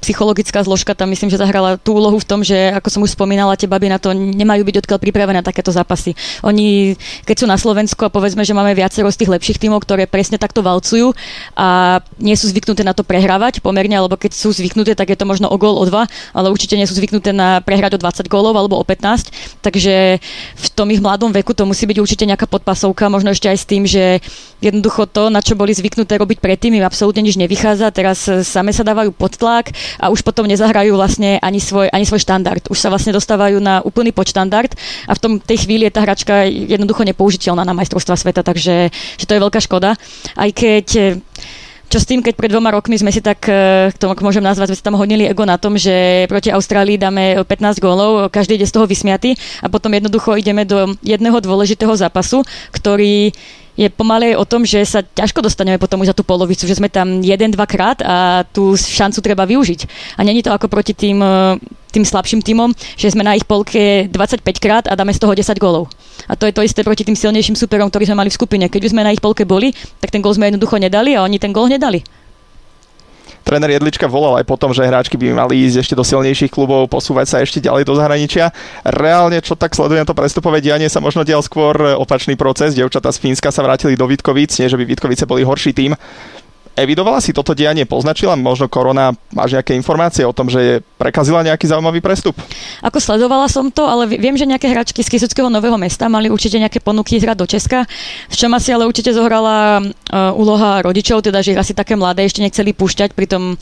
psychologická 0.00 0.60
zložka 0.64 0.92
tam 0.92 1.12
myslím, 1.12 1.32
že 1.32 1.40
zahrala 1.40 1.80
tú 1.80 1.96
úlohu 1.96 2.18
v 2.20 2.28
tom, 2.28 2.40
že 2.42 2.72
ako 2.74 2.88
som 2.90 3.00
už 3.06 3.14
spomínala, 3.14 3.56
tie 3.56 3.70
baby 3.70 3.88
na 3.88 4.02
to 4.02 4.12
nemajú 4.12 4.66
byť 4.66 4.76
odkiaľ 4.84 4.98
pripravené 5.00 5.40
takéto 5.40 5.70
zápasy. 5.72 6.12
Oni, 6.42 6.98
keď 7.24 7.36
sú 7.40 7.46
na 7.48 7.56
Slovensku 7.56 8.02
a 8.04 8.12
povedzme, 8.12 8.42
že 8.42 8.56
máme 8.56 8.74
viacero 8.76 9.08
z 9.08 9.22
tých 9.22 9.32
lepších 9.32 9.60
tímov, 9.62 9.86
ktoré 9.86 10.10
presne 10.10 10.36
takto 10.36 10.60
valcujú 10.60 11.14
a 11.54 12.00
nie 12.18 12.34
sú 12.34 12.50
zvyknuté 12.50 12.82
na 12.82 12.92
to 12.92 13.06
prehrávať 13.06 13.62
pomerne, 13.62 13.94
alebo 13.94 14.18
keď 14.18 14.34
sú 14.34 14.50
zvyknuté, 14.50 14.98
tak 14.98 15.14
je 15.14 15.18
to 15.18 15.24
možno 15.28 15.46
o 15.46 15.56
gól, 15.56 15.78
o 15.78 15.84
dva, 15.86 16.10
ale 16.34 16.50
určite 16.50 16.65
určite 16.66 16.82
nie 16.82 16.90
sú 16.90 16.98
zvyknuté 16.98 17.30
na 17.30 17.62
prehrať 17.62 17.94
o 17.94 18.02
20 18.02 18.26
gólov 18.26 18.58
alebo 18.58 18.74
o 18.74 18.82
15, 18.82 19.62
takže 19.62 20.18
v 20.58 20.66
tom 20.74 20.90
ich 20.90 20.98
mladom 20.98 21.30
veku 21.30 21.54
to 21.54 21.62
musí 21.62 21.86
byť 21.86 22.02
určite 22.02 22.26
nejaká 22.26 22.50
podpasovka, 22.50 23.06
možno 23.06 23.30
ešte 23.30 23.46
aj 23.46 23.58
s 23.62 23.64
tým, 23.70 23.86
že 23.86 24.18
jednoducho 24.58 25.06
to, 25.06 25.30
na 25.30 25.38
čo 25.38 25.54
boli 25.54 25.70
zvyknuté 25.70 26.18
robiť 26.18 26.42
predtým, 26.42 26.74
im 26.74 26.82
absolútne 26.82 27.22
nič 27.22 27.38
nevychádza, 27.38 27.94
teraz 27.94 28.26
same 28.42 28.74
sa 28.74 28.82
dávajú 28.82 29.14
pod 29.14 29.38
tlak 29.38 29.70
a 30.02 30.10
už 30.10 30.26
potom 30.26 30.50
nezahrajú 30.50 30.98
vlastne 30.98 31.38
ani 31.38 31.62
svoj, 31.62 31.86
ani 31.94 32.02
svoj 32.02 32.26
štandard. 32.26 32.66
Už 32.66 32.82
sa 32.82 32.90
vlastne 32.90 33.14
dostávajú 33.14 33.62
na 33.62 33.78
úplný 33.86 34.10
podštandard 34.10 34.74
a 35.06 35.14
v 35.14 35.22
tom 35.22 35.32
tej 35.38 35.70
chvíli 35.70 35.86
je 35.86 35.94
tá 35.94 36.02
hračka 36.02 36.50
jednoducho 36.50 37.06
nepoužiteľná 37.06 37.62
na 37.62 37.78
majstrovstva 37.78 38.18
sveta, 38.18 38.42
takže 38.42 38.90
že 38.90 39.24
to 39.28 39.38
je 39.38 39.44
veľká 39.46 39.62
škoda. 39.62 39.94
Aj 40.34 40.50
keď 40.50 41.22
čo 41.86 41.98
s 42.02 42.08
tým, 42.08 42.18
keď 42.18 42.34
pred 42.34 42.50
dvoma 42.50 42.74
rokmi 42.74 42.98
sme 42.98 43.14
si 43.14 43.22
tak, 43.22 43.46
e, 43.46 43.90
to 43.94 44.10
môžem 44.18 44.42
nazvať, 44.42 44.74
sme 44.74 44.78
si 44.78 44.86
tam 44.86 44.98
hodnili 44.98 45.30
ego 45.30 45.46
na 45.46 45.54
tom, 45.54 45.78
že 45.78 46.26
proti 46.26 46.50
Austrálii 46.50 46.98
dáme 46.98 47.38
15 47.46 47.78
gólov, 47.78 48.26
každý 48.34 48.58
ide 48.58 48.66
z 48.66 48.74
toho 48.74 48.90
vysmiaty 48.90 49.38
a 49.62 49.70
potom 49.70 49.94
jednoducho 49.94 50.34
ideme 50.34 50.66
do 50.66 50.98
jedného 51.06 51.38
dôležitého 51.38 51.94
zápasu, 51.94 52.42
ktorý 52.74 53.30
je 53.76 53.92
pomalej 53.92 54.40
o 54.40 54.44
tom, 54.48 54.64
že 54.64 54.80
sa 54.88 55.04
ťažko 55.04 55.44
dostaneme 55.44 55.76
potom 55.76 56.00
už 56.00 56.10
za 56.10 56.16
tú 56.16 56.24
polovicu, 56.24 56.64
že 56.64 56.80
sme 56.80 56.88
tam 56.88 57.20
jeden, 57.20 57.52
dvakrát 57.52 58.00
a 58.00 58.42
tú 58.48 58.72
šancu 58.74 59.20
treba 59.20 59.44
využiť. 59.44 59.80
A 60.16 60.24
není 60.24 60.40
to 60.40 60.50
ako 60.50 60.72
proti 60.72 60.96
tým, 60.96 61.20
e, 61.20 61.60
tým 61.92 62.04
slabším 62.04 62.40
týmom, 62.40 62.72
že 62.96 63.12
sme 63.12 63.22
na 63.22 63.36
ich 63.36 63.44
polke 63.44 64.08
25 64.08 64.42
krát 64.58 64.84
a 64.88 64.96
dáme 64.96 65.12
z 65.12 65.20
toho 65.20 65.36
10 65.36 65.60
gólov. 65.60 65.92
A 66.26 66.34
to 66.34 66.48
je 66.48 66.56
to 66.56 66.64
isté 66.64 66.80
proti 66.80 67.04
tým 67.04 67.14
silnejším 67.14 67.54
superom, 67.54 67.92
ktorí 67.92 68.08
sme 68.08 68.24
mali 68.24 68.32
v 68.32 68.38
skupine. 68.40 68.64
Keď 68.72 68.88
už 68.88 68.92
sme 68.96 69.04
na 69.04 69.12
ich 69.12 69.20
polke 69.20 69.44
boli, 69.44 69.76
tak 70.00 70.08
ten 70.08 70.24
gól 70.24 70.32
sme 70.32 70.48
jednoducho 70.48 70.80
nedali 70.80 71.12
a 71.12 71.22
oni 71.22 71.36
ten 71.36 71.52
gól 71.52 71.68
nedali. 71.68 72.00
Tréner 73.46 73.78
Jedlička 73.78 74.10
volal 74.10 74.42
aj 74.42 74.50
potom, 74.50 74.74
že 74.74 74.82
hráčky 74.82 75.14
by 75.14 75.30
mali 75.30 75.70
ísť 75.70 75.86
ešte 75.86 75.94
do 75.94 76.02
silnejších 76.02 76.50
klubov, 76.50 76.90
posúvať 76.90 77.26
sa 77.30 77.36
ešte 77.38 77.62
ďalej 77.62 77.86
do 77.86 77.94
zahraničia. 77.94 78.50
Reálne, 78.82 79.38
čo 79.38 79.54
tak 79.54 79.70
sledujem 79.70 80.02
to 80.02 80.18
prestupové 80.18 80.58
dianie, 80.58 80.90
sa 80.90 80.98
možno 80.98 81.22
dial 81.22 81.46
skôr 81.46 81.78
opačný 81.94 82.34
proces. 82.34 82.74
Devčata 82.74 83.06
z 83.14 83.22
Fínska 83.22 83.54
sa 83.54 83.62
vrátili 83.62 83.94
do 83.94 84.10
Vitkovic, 84.10 84.50
nie 84.58 84.66
že 84.66 84.74
by 84.74 84.82
Vitkovice 84.82 85.30
boli 85.30 85.46
horší 85.46 85.70
tým. 85.70 85.94
Evidovala 86.76 87.24
si 87.24 87.32
toto 87.32 87.56
dianie, 87.56 87.88
poznačila 87.88 88.36
možno 88.36 88.68
korona, 88.68 89.16
máš 89.32 89.56
nejaké 89.56 89.72
informácie 89.72 90.28
o 90.28 90.36
tom, 90.36 90.52
že 90.52 90.60
je 90.60 90.74
prekazila 91.00 91.40
nejaký 91.40 91.72
zaujímavý 91.72 92.04
prestup? 92.04 92.36
Ako 92.84 93.00
sledovala 93.00 93.48
som 93.48 93.72
to, 93.72 93.88
ale 93.88 94.04
viem, 94.04 94.36
že 94.36 94.44
nejaké 94.44 94.68
hračky 94.68 95.00
z 95.00 95.08
Kisuckého 95.08 95.48
Nového 95.48 95.80
mesta 95.80 96.04
mali 96.12 96.28
určite 96.28 96.60
nejaké 96.60 96.84
ponuky 96.84 97.16
hrať 97.16 97.36
do 97.40 97.48
Česka, 97.48 97.88
v 98.28 98.36
čom 98.36 98.52
asi 98.52 98.76
ale 98.76 98.84
určite 98.84 99.08
zohrala 99.16 99.80
uh, 99.80 100.36
úloha 100.36 100.84
rodičov, 100.84 101.24
teda 101.24 101.40
že 101.40 101.56
asi 101.56 101.72
také 101.72 101.96
mladé 101.96 102.28
ešte 102.28 102.44
nechceli 102.44 102.76
púšťať, 102.76 103.16
pritom 103.16 103.56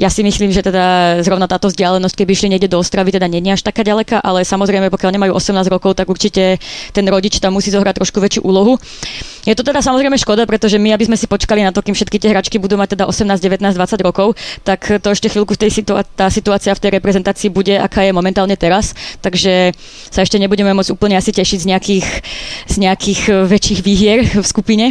ja 0.00 0.08
si 0.08 0.24
myslím, 0.24 0.48
že 0.48 0.64
teda 0.64 1.20
zrovna 1.20 1.44
táto 1.44 1.68
vzdialenosť, 1.68 2.16
keby 2.16 2.32
išli 2.32 2.48
niekde 2.56 2.72
do 2.72 2.80
Ostravy, 2.80 3.12
teda 3.12 3.28
nie 3.28 3.44
až 3.52 3.60
taká 3.60 3.84
ďaleka, 3.84 4.24
ale 4.24 4.40
samozrejme, 4.40 4.88
pokiaľ 4.88 5.12
nemajú 5.20 5.36
18 5.36 5.68
rokov, 5.68 6.00
tak 6.00 6.08
určite 6.08 6.56
ten 6.96 7.04
rodič 7.04 7.44
tam 7.44 7.60
musí 7.60 7.68
zohrať 7.68 8.00
trošku 8.00 8.24
väčšiu 8.24 8.40
úlohu. 8.40 8.80
Je 9.44 9.52
to 9.52 9.60
teda 9.60 9.84
samozrejme 9.84 10.16
škoda, 10.16 10.48
pretože 10.48 10.80
my, 10.80 10.96
aby 10.96 11.04
sme 11.04 11.20
si 11.20 11.28
počkali 11.28 11.60
na 11.60 11.68
to, 11.68 11.84
kým 11.84 11.92
všetky 11.92 12.16
tie 12.16 12.32
hračky 12.32 12.53
budú 12.58 12.74
mať 12.76 12.98
teda 12.98 13.04
18, 13.06 13.38
19, 13.38 13.74
20 13.74 14.06
rokov, 14.06 14.34
tak 14.62 15.00
to 15.00 15.08
ešte 15.10 15.30
chvíľku 15.30 15.54
tej 15.54 15.70
situá- 15.70 16.04
tá 16.04 16.28
situácia 16.28 16.74
v 16.74 16.82
tej 16.82 16.90
reprezentácii 16.98 17.48
bude, 17.50 17.76
aká 17.78 18.02
je 18.04 18.12
momentálne 18.12 18.54
teraz. 18.58 18.92
Takže 19.22 19.72
sa 20.10 20.20
ešte 20.22 20.40
nebudeme 20.40 20.74
môcť 20.74 20.92
úplne 20.92 21.16
asi 21.16 21.30
tešiť 21.32 21.58
z 21.62 21.66
nejakých, 21.70 22.06
z 22.68 22.76
nejakých 22.78 23.20
väčších 23.46 23.80
výhier 23.80 24.18
v 24.26 24.46
skupine 24.46 24.86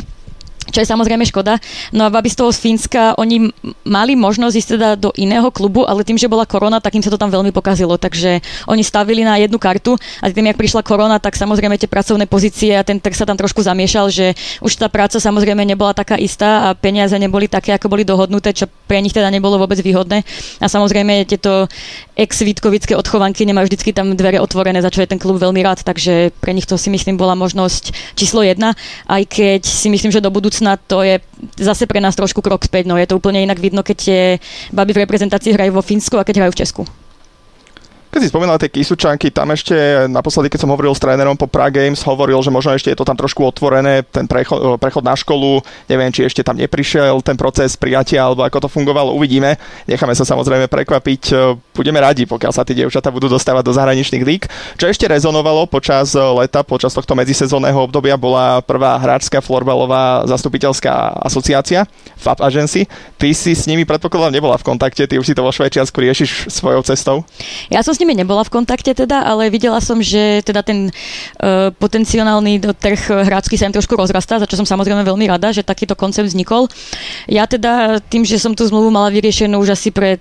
čo 0.70 0.80
je 0.84 0.88
samozrejme 0.88 1.26
škoda. 1.28 1.58
No 1.92 2.08
a 2.08 2.14
babi 2.14 2.30
z 2.30 2.40
toho 2.40 2.52
z 2.54 2.60
Fínska, 2.60 3.18
oni 3.18 3.50
mali 3.84 4.14
možnosť 4.16 4.56
ísť 4.56 4.70
teda 4.78 4.90
do 5.00 5.10
iného 5.18 5.50
klubu, 5.50 5.84
ale 5.84 6.06
tým, 6.06 6.20
že 6.20 6.30
bola 6.30 6.48
korona, 6.48 6.80
tak 6.80 6.96
im 6.96 7.04
sa 7.04 7.10
to 7.10 7.20
tam 7.20 7.34
veľmi 7.34 7.50
pokazilo. 7.50 7.98
Takže 7.98 8.40
oni 8.70 8.84
stavili 8.86 9.26
na 9.26 9.40
jednu 9.42 9.58
kartu 9.58 9.98
a 10.22 10.30
tým, 10.30 10.52
jak 10.54 10.60
prišla 10.60 10.86
korona, 10.86 11.18
tak 11.18 11.34
samozrejme 11.34 11.76
tie 11.80 11.90
pracovné 11.90 12.30
pozície 12.30 12.78
a 12.78 12.86
ten 12.86 13.02
trh 13.02 13.16
sa 13.18 13.26
tam 13.26 13.40
trošku 13.40 13.66
zamiešal, 13.66 14.14
že 14.14 14.38
už 14.62 14.78
tá 14.78 14.88
práca 14.88 15.18
samozrejme 15.18 15.66
nebola 15.66 15.98
taká 15.98 16.16
istá 16.20 16.70
a 16.70 16.78
peniaze 16.78 17.18
neboli 17.18 17.50
také, 17.50 17.74
ako 17.74 17.90
boli 17.90 18.06
dohodnuté, 18.06 18.54
čo 18.54 18.70
pre 18.86 19.02
nich 19.02 19.16
teda 19.16 19.34
nebolo 19.34 19.58
vôbec 19.58 19.82
výhodné. 19.82 20.22
A 20.62 20.70
samozrejme 20.70 21.26
tieto 21.26 21.66
ex-Vítkovické 22.14 22.94
odchovanky 22.94 23.42
nemajú 23.50 23.74
vždycky 23.74 23.90
tam 23.90 24.14
dvere 24.14 24.38
otvorené, 24.38 24.78
za 24.86 24.94
čo 24.94 25.02
je 25.02 25.10
ten 25.10 25.18
klub 25.18 25.42
veľmi 25.42 25.66
rád, 25.66 25.82
takže 25.82 26.30
pre 26.38 26.54
nich 26.54 26.70
to 26.70 26.78
si 26.78 26.94
myslím 26.94 27.18
bola 27.18 27.34
možnosť 27.34 28.14
číslo 28.14 28.46
jedna, 28.46 28.78
aj 29.10 29.26
keď 29.26 29.62
si 29.66 29.90
myslím, 29.90 30.14
že 30.14 30.22
do 30.22 30.30
budúcna 30.30 30.53
budúcna 30.54 30.78
to 30.78 31.02
je 31.02 31.18
zase 31.58 31.90
pre 31.90 31.98
nás 31.98 32.14
trošku 32.14 32.46
krok 32.46 32.62
späť. 32.62 32.86
No 32.86 32.94
je 32.94 33.10
to 33.10 33.18
úplne 33.18 33.42
inak 33.42 33.58
vidno, 33.58 33.82
keď 33.82 33.98
tie 33.98 34.22
baby 34.70 34.94
v 34.94 35.02
reprezentácii 35.02 35.58
hrajú 35.58 35.74
vo 35.74 35.82
Fínsku 35.82 36.14
a 36.22 36.22
keď 36.22 36.46
hrajú 36.46 36.52
v 36.54 36.60
Česku. 36.62 36.82
Keď 38.14 38.22
si 38.22 38.30
spomínal 38.30 38.62
tie 38.62 38.70
Kisučanky, 38.70 39.34
tam 39.34 39.50
ešte 39.58 40.06
naposledy, 40.06 40.54
keď 40.54 40.62
som 40.62 40.70
hovoril 40.70 40.94
s 40.94 41.02
trénerom 41.02 41.34
po 41.34 41.50
Prague 41.50 41.82
Games, 41.82 41.98
hovoril, 42.06 42.38
že 42.46 42.54
možno 42.54 42.78
ešte 42.78 42.94
je 42.94 42.98
to 43.02 43.10
tam 43.10 43.18
trošku 43.18 43.42
otvorené, 43.42 44.06
ten 44.06 44.30
prechod, 44.30 44.78
prechod 44.78 45.02
na 45.02 45.18
školu, 45.18 45.66
neviem, 45.90 46.14
či 46.14 46.30
ešte 46.30 46.46
tam 46.46 46.54
neprišiel 46.54 47.26
ten 47.26 47.34
proces 47.34 47.74
prijatia, 47.74 48.22
alebo 48.22 48.46
ako 48.46 48.70
to 48.70 48.70
fungovalo, 48.70 49.18
uvidíme. 49.18 49.58
Necháme 49.90 50.14
sa 50.14 50.30
samozrejme 50.30 50.70
prekvapiť. 50.70 51.34
Budeme 51.74 51.98
radi, 51.98 52.30
pokiaľ 52.30 52.54
sa 52.54 52.62
tie 52.62 52.78
dievčatá 52.78 53.10
budú 53.10 53.34
dostávať 53.34 53.66
do 53.66 53.74
zahraničných 53.74 54.22
líg. 54.22 54.46
Čo 54.78 54.94
ešte 54.94 55.10
rezonovalo 55.10 55.66
počas 55.66 56.14
leta, 56.14 56.62
počas 56.62 56.94
tohto 56.94 57.18
medzisezónneho 57.18 57.82
obdobia, 57.82 58.14
bola 58.14 58.62
prvá 58.62 58.94
hráčská 59.02 59.42
florbalová 59.42 60.30
zastupiteľská 60.30 61.18
asociácia, 61.18 61.90
FAP 62.22 62.46
Agency. 62.46 62.86
Ty 63.18 63.34
si 63.34 63.58
s 63.58 63.66
nimi 63.66 63.90
predpokladám 63.90 64.38
nebola 64.38 64.54
v 64.62 64.70
kontakte, 64.70 65.10
ty 65.10 65.18
už 65.18 65.26
si 65.26 65.34
to 65.34 65.42
vo 65.42 65.50
Švajčiarsku 65.50 65.98
riešiš 65.98 66.54
svojou 66.54 66.86
cestou. 66.86 67.26
Ja 67.74 67.82
som 67.82 67.98
s 67.98 68.03
nimi 68.04 68.20
nebola 68.20 68.44
v 68.44 68.54
kontakte 68.60 68.92
teda, 68.92 69.24
ale 69.24 69.48
videla 69.48 69.80
som, 69.80 70.04
že 70.04 70.44
teda 70.44 70.62
ten 70.62 70.92
uh, 70.92 71.72
potenciálny 71.72 72.60
trh 72.60 73.24
hráčsky 73.24 73.56
sa 73.56 73.72
im 73.72 73.76
trošku 73.76 73.96
rozrastá, 73.96 74.38
za 74.38 74.46
čo 74.46 74.60
som 74.60 74.68
samozrejme 74.68 75.08
veľmi 75.08 75.26
rada, 75.32 75.56
že 75.56 75.64
takýto 75.64 75.96
koncept 75.96 76.28
vznikol. 76.28 76.68
Ja 77.32 77.48
teda 77.48 78.04
tým, 78.04 78.28
že 78.28 78.38
som 78.38 78.52
tú 78.52 78.68
zmluvu 78.68 78.92
mala 78.92 79.10
vyriešenú 79.10 79.56
už 79.64 79.74
asi 79.80 79.90
pred 79.90 80.20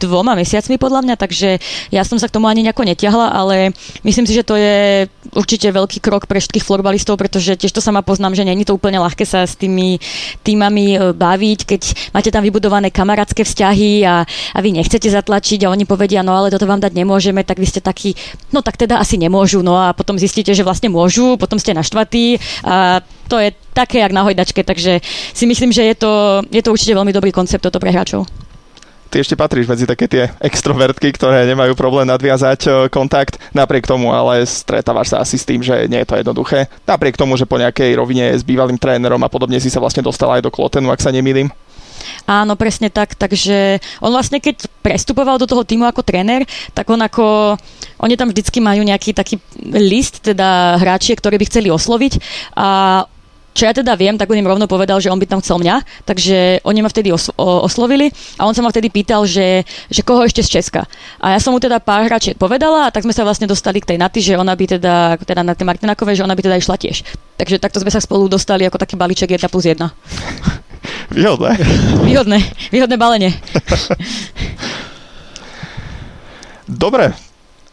dvoma 0.00 0.34
mesiacmi 0.34 0.76
podľa 0.76 1.00
mňa, 1.06 1.16
takže 1.16 1.58
ja 1.94 2.02
som 2.02 2.18
sa 2.18 2.26
k 2.26 2.34
tomu 2.34 2.50
ani 2.50 2.66
nejako 2.66 2.84
netiahla, 2.84 3.30
ale 3.30 3.72
myslím 4.02 4.26
si, 4.26 4.34
že 4.34 4.46
to 4.46 4.58
je 4.58 5.06
určite 5.34 5.70
veľký 5.70 5.98
krok 6.02 6.26
pre 6.26 6.42
všetkých 6.42 6.66
florbalistov, 6.66 7.16
pretože 7.16 7.56
tiež 7.56 7.72
to 7.72 7.84
sama 7.84 8.02
poznám, 8.04 8.36
že 8.36 8.46
není 8.46 8.66
to 8.66 8.76
úplne 8.76 9.00
ľahké 9.00 9.24
sa 9.24 9.46
s 9.46 9.56
tými 9.56 9.98
týmami 10.42 10.86
e, 10.94 10.98
baviť, 11.14 11.60
keď 11.64 11.82
máte 12.12 12.30
tam 12.30 12.42
vybudované 12.44 12.90
kamarátske 12.90 13.46
vzťahy 13.46 14.04
a, 14.04 14.26
a 14.26 14.58
vy 14.60 14.76
nechcete 14.76 15.08
zatlačiť 15.08 15.64
a 15.64 15.72
oni 15.72 15.88
povedia, 15.88 16.20
no 16.26 16.36
ale 16.36 16.52
toto 16.52 16.68
vám 16.68 16.82
dať 16.82 16.92
nemôžeme, 16.92 17.46
tak 17.46 17.58
vy 17.58 17.66
ste 17.66 17.80
takí, 17.80 18.12
no 18.52 18.60
tak 18.60 18.76
teda 18.76 19.00
asi 19.00 19.16
nemôžu, 19.16 19.64
no 19.64 19.78
a 19.78 19.96
potom 19.96 20.20
zistíte, 20.20 20.52
že 20.52 20.66
vlastne 20.66 20.92
môžu, 20.92 21.40
potom 21.40 21.56
ste 21.56 21.72
naštvatí 21.72 22.38
a 22.66 23.00
to 23.24 23.40
je 23.40 23.56
také, 23.72 24.04
jak 24.04 24.12
na 24.12 24.22
hojdačke, 24.22 24.60
takže 24.60 25.00
si 25.32 25.44
myslím, 25.48 25.72
že 25.72 25.82
je 25.88 25.94
to, 25.96 26.12
je 26.52 26.60
to 26.60 26.72
určite 26.72 26.92
veľmi 26.92 27.12
dobrý 27.12 27.32
koncept 27.32 27.64
toto 27.64 27.80
pre 27.80 27.90
hráčov 27.90 28.43
ty 29.14 29.22
ešte 29.22 29.38
patríš 29.38 29.70
medzi 29.70 29.86
také 29.86 30.10
tie 30.10 30.26
extrovertky, 30.42 31.14
ktoré 31.14 31.46
nemajú 31.46 31.78
problém 31.78 32.10
nadviazať 32.10 32.60
e, 32.66 32.70
kontakt. 32.90 33.38
Napriek 33.54 33.86
tomu 33.86 34.10
ale 34.10 34.42
stretávaš 34.42 35.14
sa 35.14 35.22
asi 35.22 35.38
s 35.38 35.46
tým, 35.46 35.62
že 35.62 35.86
nie 35.86 36.02
je 36.02 36.08
to 36.10 36.18
jednoduché. 36.18 36.66
Napriek 36.82 37.14
tomu, 37.14 37.38
že 37.38 37.46
po 37.46 37.54
nejakej 37.54 37.94
rovine 37.94 38.34
s 38.34 38.42
bývalým 38.42 38.74
trénerom 38.74 39.22
a 39.22 39.30
podobne 39.30 39.62
si 39.62 39.70
sa 39.70 39.78
vlastne 39.78 40.02
dostal 40.02 40.34
aj 40.34 40.42
do 40.42 40.50
Klotenu, 40.50 40.90
ak 40.90 40.98
sa 40.98 41.14
nemýlim. 41.14 41.46
Áno, 42.26 42.58
presne 42.58 42.90
tak. 42.90 43.14
Takže 43.14 43.78
on 44.02 44.10
vlastne, 44.10 44.42
keď 44.42 44.66
prestupoval 44.82 45.38
do 45.38 45.46
toho 45.46 45.62
týmu 45.62 45.86
ako 45.86 46.02
tréner, 46.02 46.42
tak 46.74 46.90
on 46.90 46.98
ako... 46.98 47.54
Oni 48.02 48.18
tam 48.18 48.34
vždycky 48.34 48.58
majú 48.58 48.82
nejaký 48.82 49.14
taký 49.14 49.38
list, 49.78 50.26
teda 50.26 50.76
hráči, 50.82 51.14
ktorí 51.14 51.38
by 51.38 51.46
chceli 51.46 51.68
osloviť 51.70 52.18
a 52.58 53.00
čo 53.54 53.70
ja 53.70 53.72
teda 53.72 53.94
viem, 53.94 54.18
tak 54.18 54.26
on 54.26 54.36
im 54.36 54.50
rovno 54.50 54.66
povedal, 54.66 54.98
že 54.98 55.08
on 55.08 55.16
by 55.16 55.30
tam 55.30 55.38
chcel 55.38 55.62
mňa, 55.62 56.04
takže 56.04 56.58
oni 56.66 56.82
ma 56.82 56.90
vtedy 56.90 57.14
os- 57.14 57.30
oslovili 57.38 58.10
a 58.34 58.50
on 58.50 58.52
sa 58.52 58.66
ma 58.66 58.74
vtedy 58.74 58.90
pýtal, 58.90 59.22
že, 59.24 59.62
že 59.86 60.02
koho 60.02 60.26
ešte 60.26 60.42
z 60.42 60.58
Česka. 60.58 60.82
A 61.22 61.32
ja 61.32 61.38
som 61.38 61.54
mu 61.54 61.62
teda 61.62 61.78
pár 61.78 62.02
hráčiek 62.02 62.34
povedala 62.34 62.90
a 62.90 62.92
tak 62.92 63.06
sme 63.06 63.14
sa 63.14 63.22
vlastne 63.22 63.46
dostali 63.46 63.78
k 63.78 63.94
tej 63.94 63.98
Naty, 64.02 64.18
že 64.18 64.34
ona 64.34 64.58
by 64.58 64.76
teda, 64.76 65.14
teda 65.22 65.46
na 65.46 65.54
tej 65.54 65.70
Martinakové, 65.70 66.18
že 66.18 66.26
ona 66.26 66.34
by 66.34 66.42
teda 66.42 66.58
išla 66.58 66.74
tiež. 66.74 67.06
Takže 67.38 67.62
takto 67.62 67.78
sme 67.78 67.94
sa 67.94 68.02
spolu 68.02 68.26
dostali 68.26 68.66
ako 68.66 68.76
taký 68.76 68.98
balíček 68.98 69.30
1 69.38 69.46
plus 69.46 69.70
1. 69.70 69.78
Výhodné. 71.14 71.52
Výhodné, 72.04 72.38
výhodné 72.74 72.96
balenie. 72.98 73.30
Dobre, 76.64 77.14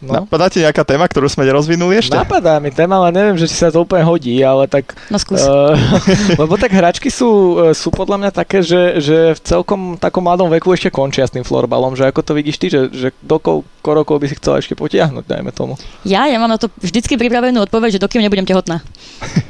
No. 0.02 0.26
Napadá 0.26 0.50
ti 0.50 0.66
nejaká 0.66 0.82
téma, 0.82 1.06
ktorú 1.06 1.30
sme 1.30 1.46
nerozvinuli 1.46 2.02
ešte? 2.02 2.18
Napadá 2.18 2.58
mi 2.58 2.74
téma, 2.74 2.98
ale 2.98 3.14
neviem, 3.14 3.38
že 3.38 3.46
či 3.46 3.54
sa 3.54 3.70
to 3.70 3.86
úplne 3.86 4.02
hodí, 4.02 4.34
ale 4.42 4.66
tak... 4.66 4.98
No 5.14 5.22
skús. 5.22 5.46
Uh, 5.46 5.78
lebo 6.42 6.58
tak 6.58 6.74
hračky 6.74 7.14
sú, 7.14 7.62
eh, 7.62 7.78
sú 7.78 7.94
podľa 7.94 8.18
mňa 8.18 8.32
také, 8.34 8.66
že, 8.66 8.98
že 8.98 9.38
v 9.38 9.42
celkom 9.46 10.02
takom 10.02 10.26
mladom 10.26 10.50
veku 10.50 10.74
ešte 10.74 10.90
končia 10.90 11.30
s 11.30 11.34
tým 11.38 11.46
florbalom, 11.46 11.94
že 11.94 12.10
ako 12.10 12.26
to 12.26 12.34
vidíš 12.34 12.58
ty, 12.58 12.74
že, 12.74 12.90
že 12.90 13.08
do 13.22 13.38
koľko 13.38 13.90
rokov 13.94 14.18
by 14.18 14.26
si 14.26 14.36
chcela 14.42 14.58
ešte 14.58 14.74
potiahnuť, 14.74 15.22
dajme 15.30 15.54
tomu. 15.54 15.78
Ja, 16.02 16.26
ja 16.26 16.42
mám 16.42 16.50
na 16.50 16.58
to 16.58 16.74
vždycky 16.82 17.14
pripravenú 17.14 17.62
odpoveď, 17.62 18.02
že 18.02 18.04
dokým 18.04 18.26
nebudem 18.26 18.50
tehotná. 18.50 18.82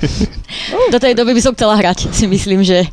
do 0.94 1.00
tej 1.00 1.16
doby 1.16 1.32
by 1.32 1.42
som 1.48 1.56
chcela 1.56 1.80
hrať, 1.80 2.12
si 2.12 2.28
myslím, 2.28 2.60
že... 2.68 2.84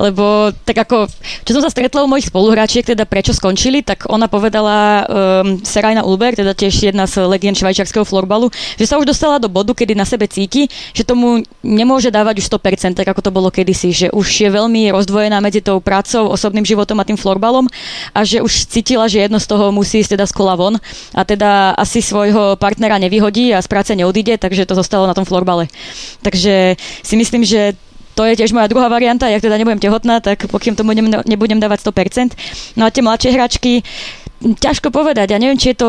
Lebo 0.00 0.48
tak 0.64 0.88
ako, 0.88 1.04
čo 1.44 1.52
som 1.52 1.60
sa 1.60 1.68
stretla 1.68 2.00
u 2.00 2.08
mojich 2.08 2.32
spoluhráčiek, 2.32 2.88
teda 2.88 3.04
prečo 3.04 3.36
skončili, 3.36 3.84
tak 3.84 4.08
ona 4.08 4.32
povedala 4.32 5.04
um, 5.04 5.60
Serajna 5.60 6.08
Ulber, 6.08 6.32
teda 6.32 6.56
tiež 6.56 6.88
jedna 6.88 7.01
jedna 7.02 7.10
z 7.10 7.26
legend 7.26 7.58
švajčiarského 7.58 8.06
florbalu, 8.06 8.46
že 8.78 8.86
sa 8.86 8.94
už 8.94 9.10
dostala 9.10 9.42
do 9.42 9.50
bodu, 9.50 9.74
kedy 9.74 9.98
na 9.98 10.06
sebe 10.06 10.30
cíti, 10.30 10.70
že 10.94 11.02
tomu 11.02 11.42
nemôže 11.66 12.14
dávať 12.14 12.38
už 12.38 12.46
100%, 12.46 12.94
tak 12.94 13.06
ako 13.10 13.20
to 13.26 13.30
bolo 13.34 13.50
kedysi, 13.50 13.90
že 13.90 14.06
už 14.14 14.26
je 14.30 14.46
veľmi 14.46 14.94
rozdvojená 14.94 15.42
medzi 15.42 15.58
tou 15.58 15.82
prácou, 15.82 16.30
osobným 16.30 16.62
životom 16.62 16.94
a 17.02 17.08
tým 17.08 17.18
florbalom 17.18 17.66
a 18.14 18.22
že 18.22 18.38
už 18.38 18.70
cítila, 18.70 19.10
že 19.10 19.26
jedno 19.26 19.42
z 19.42 19.50
toho 19.50 19.74
musí 19.74 19.98
ísť 19.98 20.14
teda 20.14 20.24
z 20.30 20.32
kola 20.38 20.54
von 20.54 20.78
a 21.10 21.22
teda 21.26 21.74
asi 21.74 21.98
svojho 21.98 22.54
partnera 22.54 23.02
nevyhodí 23.02 23.50
a 23.50 23.58
z 23.58 23.66
práce 23.66 23.90
neodíde, 23.98 24.38
takže 24.38 24.62
to 24.62 24.78
zostalo 24.78 25.10
na 25.10 25.14
tom 25.16 25.26
florbale. 25.26 25.66
Takže 26.22 26.78
si 27.02 27.14
myslím, 27.18 27.42
že 27.42 27.74
to 28.12 28.28
je 28.28 28.36
tiež 28.36 28.52
moja 28.52 28.68
druhá 28.68 28.92
varianta, 28.92 29.24
ja 29.24 29.40
teda 29.40 29.56
nebudem 29.56 29.80
tehotná, 29.80 30.20
tak 30.20 30.44
pokým 30.52 30.76
tomu 30.76 30.92
nebudem 31.24 31.56
dávať 31.56 31.88
100%. 31.88 32.76
No 32.76 32.84
a 32.84 32.92
tie 32.92 33.00
mladšie 33.00 33.32
hračky, 33.32 33.80
ťažko 34.42 34.92
povedať, 34.92 35.32
ja 35.32 35.38
neviem, 35.40 35.56
či 35.56 35.72
je 35.72 35.80
to 35.80 35.88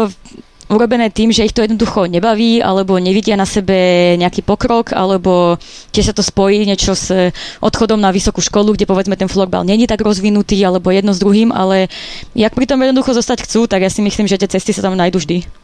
urobené 0.74 1.14
tým, 1.14 1.32
že 1.32 1.46
ich 1.46 1.56
to 1.56 1.64
jednoducho 1.64 2.10
nebaví, 2.10 2.60
alebo 2.60 3.00
nevidia 3.00 3.38
na 3.38 3.46
sebe 3.48 4.14
nejaký 4.20 4.44
pokrok, 4.44 4.92
alebo 4.92 5.56
tiež 5.94 6.12
sa 6.12 6.16
to 6.18 6.26
spojí 6.26 6.66
niečo 6.66 6.98
s 6.98 7.14
odchodom 7.62 8.02
na 8.02 8.12
vysokú 8.12 8.44
školu, 8.44 8.76
kde 8.76 8.90
povedzme 8.90 9.16
ten 9.16 9.32
florbal 9.32 9.64
není 9.64 9.88
tak 9.88 10.02
rozvinutý, 10.04 10.60
alebo 10.66 10.92
jedno 10.92 11.14
s 11.16 11.22
druhým, 11.22 11.54
ale 11.54 11.88
jak 12.36 12.52
pri 12.58 12.66
tom 12.68 12.82
jednoducho 12.82 13.14
zostať 13.14 13.46
chcú, 13.48 13.70
tak 13.70 13.86
ja 13.86 13.90
si 13.94 14.04
myslím, 14.04 14.28
že 14.28 14.42
tie 14.42 14.52
cesty 14.52 14.76
sa 14.76 14.84
tam 14.84 15.00
nájdu 15.00 15.22
vždy. 15.22 15.63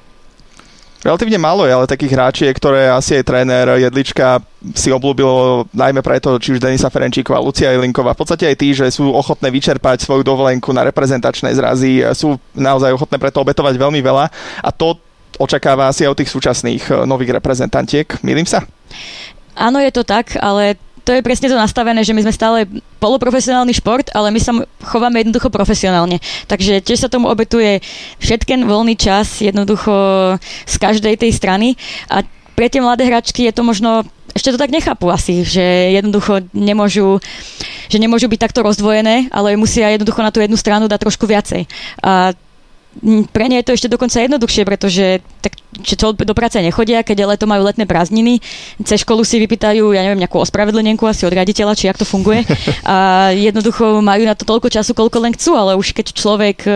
Relatívne 0.99 1.39
málo 1.39 1.63
je 1.63 1.71
ale 1.71 1.87
takých 1.87 2.11
hráčiek, 2.11 2.51
ktoré 2.51 2.91
asi 2.91 3.15
aj 3.15 3.23
tréner 3.23 3.67
Jedlička 3.79 4.43
si 4.75 4.91
oblúbilo 4.91 5.63
najmä 5.71 6.03
preto, 6.03 6.35
či 6.35 6.51
už 6.51 6.59
Denisa 6.59 6.91
Ferenčíková, 6.91 7.39
Lucia 7.39 7.71
Jelinková, 7.71 8.11
v 8.11 8.19
podstate 8.19 8.51
aj 8.51 8.55
tí, 8.59 8.75
že 8.75 8.91
sú 8.91 9.07
ochotné 9.07 9.47
vyčerpať 9.47 10.03
svoju 10.03 10.27
dovolenku 10.27 10.75
na 10.75 10.83
reprezentačné 10.83 11.55
zrazy, 11.55 12.03
sú 12.11 12.35
naozaj 12.51 12.91
ochotné 12.99 13.15
preto 13.15 13.39
obetovať 13.39 13.79
veľmi 13.79 14.03
veľa 14.03 14.25
a 14.59 14.69
to 14.75 14.99
očakáva 15.39 15.87
asi 15.87 16.03
aj 16.03 16.11
od 16.11 16.19
tých 16.19 16.33
súčasných 16.35 16.83
eh, 16.91 16.95
nových 17.07 17.39
reprezentantiek. 17.39 18.19
Milím 18.19 18.45
sa? 18.45 18.67
Áno, 19.55 19.79
je 19.79 19.91
to 19.91 20.03
tak, 20.03 20.35
ale 20.39 20.79
to 21.09 21.17
je 21.17 21.25
presne 21.25 21.49
to 21.49 21.57
nastavené, 21.57 22.05
že 22.05 22.13
my 22.13 22.21
sme 22.21 22.29
stále 22.29 22.69
poloprofesionálny 23.01 23.73
šport, 23.73 24.13
ale 24.13 24.29
my 24.29 24.37
sa 24.37 24.53
chováme 24.85 25.17
jednoducho 25.17 25.49
profesionálne. 25.49 26.21
Takže 26.45 26.85
tiež 26.85 27.01
sa 27.01 27.09
tomu 27.09 27.33
obetuje 27.33 27.81
všetken 28.21 28.69
voľný 28.69 28.93
čas 28.93 29.41
jednoducho 29.41 29.89
z 30.69 30.75
každej 30.77 31.17
tej 31.17 31.33
strany 31.33 31.73
a 32.13 32.21
pre 32.53 32.69
tie 32.69 32.77
mladé 32.77 33.09
hračky 33.09 33.49
je 33.49 33.57
to 33.57 33.65
možno 33.65 34.05
ešte 34.37 34.53
to 34.53 34.61
tak 34.61 34.69
nechápu 34.69 35.09
asi, 35.09 35.41
že 35.41 35.97
jednoducho 35.97 36.45
nemôžu, 36.53 37.17
že 37.89 37.97
nemôžu 37.97 38.29
byť 38.29 38.39
takto 38.45 38.61
rozdvojené, 38.61 39.33
ale 39.33 39.57
musia 39.57 39.89
jednoducho 39.89 40.21
na 40.21 40.29
tú 40.29 40.45
jednu 40.45 40.61
stranu 40.61 40.85
dať 40.85 41.09
trošku 41.09 41.25
viacej. 41.25 41.65
A 42.05 42.37
pre 43.31 43.45
ne 43.47 43.61
je 43.61 43.65
to 43.69 43.75
ešte 43.77 43.87
dokonca 43.87 44.17
jednoduchšie, 44.17 44.63
pretože 44.65 45.21
tak, 45.45 45.53
to 45.85 46.11
do 46.17 46.33
práce 46.33 46.57
nechodia, 46.57 47.05
keď 47.05 47.29
leto 47.29 47.45
majú 47.45 47.63
letné 47.63 47.85
prázdniny, 47.85 48.41
cez 48.81 49.05
školu 49.05 49.21
si 49.21 49.37
vypýtajú, 49.39 49.93
ja 49.93 50.01
neviem, 50.01 50.19
nejakú 50.19 50.41
ospravedlnenku 50.41 51.05
asi 51.05 51.23
od 51.23 51.31
raditeľa, 51.31 51.77
či 51.77 51.87
jak 51.87 52.01
to 52.01 52.03
funguje. 52.03 52.43
A 52.89 53.29
jednoducho 53.31 54.01
majú 54.01 54.25
na 54.25 54.33
to 54.33 54.43
toľko 54.43 54.73
času, 54.73 54.97
koľko 54.97 55.21
len 55.21 55.37
chcú, 55.37 55.53
ale 55.53 55.77
už 55.77 55.93
keď 55.93 56.17
človek 56.17 56.57
e, 56.65 56.71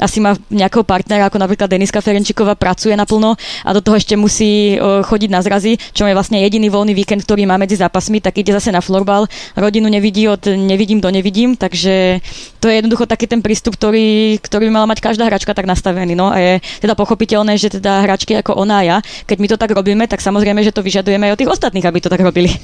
asi 0.00 0.18
má 0.18 0.32
nejakého 0.48 0.82
partnera, 0.82 1.28
ako 1.28 1.36
napríklad 1.36 1.68
Deniska 1.68 2.00
Ferenčiková, 2.00 2.56
pracuje 2.56 2.96
naplno 2.96 3.36
a 3.62 3.70
do 3.76 3.84
toho 3.84 4.00
ešte 4.00 4.16
musí 4.16 4.74
e, 4.74 4.76
chodiť 5.04 5.30
na 5.30 5.44
zrazy, 5.44 5.76
čo 5.92 6.08
je 6.08 6.16
vlastne 6.16 6.40
jediný 6.40 6.72
voľný 6.72 6.96
víkend, 6.96 7.22
ktorý 7.28 7.44
má 7.44 7.60
medzi 7.60 7.76
zápasmi, 7.76 8.24
tak 8.24 8.40
ide 8.40 8.56
zase 8.56 8.72
na 8.72 8.80
florbal. 8.80 9.28
Rodinu 9.54 9.92
nevidí 9.92 10.24
od 10.24 10.48
nevidím 10.48 11.04
do 11.04 11.12
nevidím, 11.12 11.54
takže 11.60 12.24
to 12.64 12.72
je 12.72 12.80
jednoducho 12.80 13.04
taký 13.04 13.28
ten 13.28 13.44
prístup, 13.44 13.76
ktorý, 13.76 14.40
ktorý 14.40 14.72
by 14.72 14.72
mala 14.72 14.88
mať 14.88 15.04
každá 15.04 15.28
hračka 15.34 15.50
tak 15.50 15.66
nastavený. 15.66 16.14
No 16.14 16.30
a 16.30 16.38
je 16.38 16.52
teda 16.78 16.94
pochopiteľné, 16.94 17.58
že 17.58 17.74
teda 17.74 18.06
hračky 18.06 18.38
ako 18.38 18.54
ona 18.54 18.80
a 18.80 18.86
ja, 18.86 18.96
keď 19.26 19.36
my 19.42 19.46
to 19.50 19.56
tak 19.58 19.74
robíme, 19.74 20.06
tak 20.06 20.22
samozrejme, 20.22 20.62
že 20.62 20.70
to 20.70 20.86
vyžadujeme 20.86 21.26
aj 21.26 21.34
od 21.34 21.40
tých 21.42 21.52
ostatných, 21.52 21.86
aby 21.90 21.98
to 21.98 22.12
tak 22.12 22.22
robili. 22.22 22.54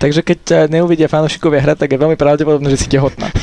Takže 0.00 0.24
keď 0.24 0.38
ťa 0.40 0.58
neuvidia 0.72 1.12
fanúšikovia 1.12 1.60
hrať, 1.60 1.84
tak 1.84 1.92
je 1.92 2.00
veľmi 2.00 2.16
pravdepodobné, 2.16 2.72
že 2.72 2.84
si 2.84 2.88
tehotná. 2.92 3.32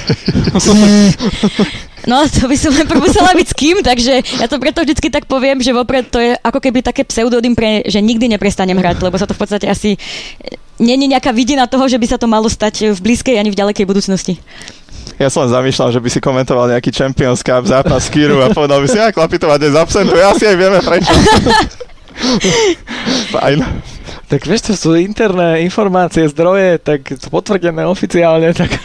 No, 2.07 2.23
to 2.23 2.47
by 2.47 2.55
som 2.55 2.71
len 2.71 2.87
musela 3.03 3.35
byť 3.35 3.47
s 3.51 3.57
kým, 3.57 3.83
takže 3.83 4.23
ja 4.39 4.47
to 4.47 4.55
preto 4.63 4.79
vždycky 4.79 5.11
tak 5.11 5.27
poviem, 5.27 5.59
že 5.59 5.75
vopred 5.75 6.07
to 6.07 6.23
je 6.23 6.39
ako 6.39 6.63
keby 6.63 6.79
také 6.79 7.03
pseudodym 7.03 7.51
pre, 7.51 7.83
že 7.83 7.99
nikdy 7.99 8.31
neprestanem 8.31 8.79
hrať, 8.79 9.03
lebo 9.03 9.19
sa 9.19 9.27
to 9.27 9.35
v 9.35 9.41
podstate 9.43 9.67
asi 9.67 9.99
není 10.79 11.11
nejaká 11.11 11.35
vidina 11.35 11.67
toho, 11.67 11.83
že 11.91 11.99
by 11.99 12.07
sa 12.07 12.15
to 12.15 12.31
malo 12.31 12.47
stať 12.47 12.95
v 12.95 12.99
blízkej 13.01 13.35
ani 13.35 13.51
v 13.51 13.59
ďalekej 13.59 13.83
budúcnosti. 13.83 14.39
Ja 15.15 15.31
som 15.31 15.47
zamýšľal, 15.47 15.95
že 15.95 16.03
by 16.03 16.09
si 16.11 16.19
komentoval 16.19 16.75
nejaký 16.75 16.91
Champions 16.91 17.39
Cup 17.39 17.63
zápas 17.63 18.11
Kiru 18.11 18.43
a 18.43 18.51
povedal 18.51 18.83
by 18.83 18.87
si, 18.91 18.99
ja 18.99 19.15
Klapitová 19.15 19.55
dnes 19.55 19.73
absentuje, 19.73 20.19
asi 20.19 20.43
aj 20.43 20.55
vieme 20.59 20.79
prečo. 20.83 21.07
Fajn. 23.33 23.63
Tak 24.27 24.43
vieš, 24.43 24.61
to 24.67 24.73
sú 24.75 24.91
interné 24.99 25.63
informácie, 25.63 26.27
zdroje, 26.27 26.83
tak 26.83 27.15
sú 27.15 27.31
potvrdené 27.31 27.87
oficiálne, 27.87 28.51
tak... 28.51 28.75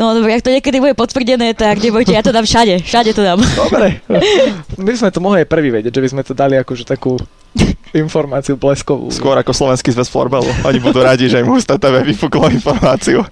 No 0.00 0.16
dobre, 0.16 0.32
ak 0.32 0.40
to 0.40 0.48
niekedy 0.48 0.80
bude 0.80 0.96
potvrdené, 0.96 1.52
tak 1.52 1.84
nebojte, 1.84 2.16
ja 2.16 2.24
to 2.24 2.32
dám 2.32 2.48
všade, 2.48 2.80
všade 2.80 3.12
to 3.12 3.20
dám. 3.20 3.36
Dobre, 3.36 4.00
my 4.80 4.92
sme 4.96 5.12
to 5.12 5.20
mohli 5.20 5.44
aj 5.44 5.52
prvý 5.52 5.68
vedieť, 5.68 5.92
že 5.92 6.00
by 6.00 6.08
sme 6.08 6.22
to 6.24 6.32
dali 6.32 6.56
akože 6.56 6.88
takú 6.88 7.20
informáciu 7.96 8.58
bleskovú. 8.58 9.08
Skôr 9.12 9.36
ako 9.40 9.52
slovenský 9.54 9.92
zväz 9.94 10.08
florbalu. 10.12 10.48
Oni 10.68 10.78
budú 10.82 11.00
radi, 11.00 11.28
že 11.30 11.40
im 11.40 11.48
Husta 11.48 11.80
TV 11.80 12.04
vypuklo 12.04 12.48
informáciu. 12.52 13.24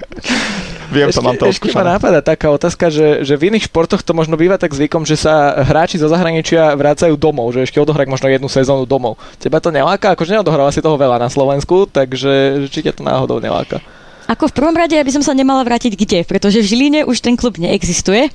Viem, 0.86 1.10
ešte, 1.10 1.18
to 1.18 1.26
mám 1.26 1.34
to 1.34 1.50
Ešte 1.50 1.74
ma 1.74 1.98
napadá 1.98 2.22
taká 2.22 2.46
otázka, 2.54 2.86
že, 2.94 3.26
že 3.26 3.34
v 3.34 3.50
iných 3.50 3.66
športoch 3.66 4.06
to 4.06 4.14
možno 4.14 4.38
býva 4.38 4.54
tak 4.54 4.70
zvykom, 4.70 5.02
že 5.02 5.18
sa 5.18 5.66
hráči 5.66 5.98
zo 5.98 6.06
zahraničia 6.06 6.78
vrácajú 6.78 7.18
domov, 7.18 7.50
že 7.50 7.66
ešte 7.66 7.82
odohrať 7.82 8.06
možno 8.06 8.30
jednu 8.30 8.46
sezónu 8.46 8.86
domov. 8.86 9.18
Teba 9.42 9.58
to 9.58 9.74
neláka? 9.74 10.14
Akože 10.14 10.38
neodohráva 10.38 10.70
si 10.70 10.78
toho 10.78 10.94
veľa 10.94 11.18
na 11.18 11.26
Slovensku, 11.26 11.90
takže 11.90 12.64
či 12.70 12.86
ťa 12.86 12.94
to 12.94 13.02
náhodou 13.02 13.42
neláka? 13.42 13.82
Ako 14.26 14.50
v 14.50 14.56
prvom 14.58 14.74
rade, 14.74 14.98
aby 14.98 15.14
som 15.14 15.22
sa 15.22 15.30
nemala 15.30 15.62
vrátiť 15.62 15.94
kde, 15.94 16.20
pretože 16.26 16.58
v 16.58 16.66
Žiline 16.66 17.00
už 17.06 17.22
ten 17.22 17.38
klub 17.38 17.62
neexistuje, 17.62 18.26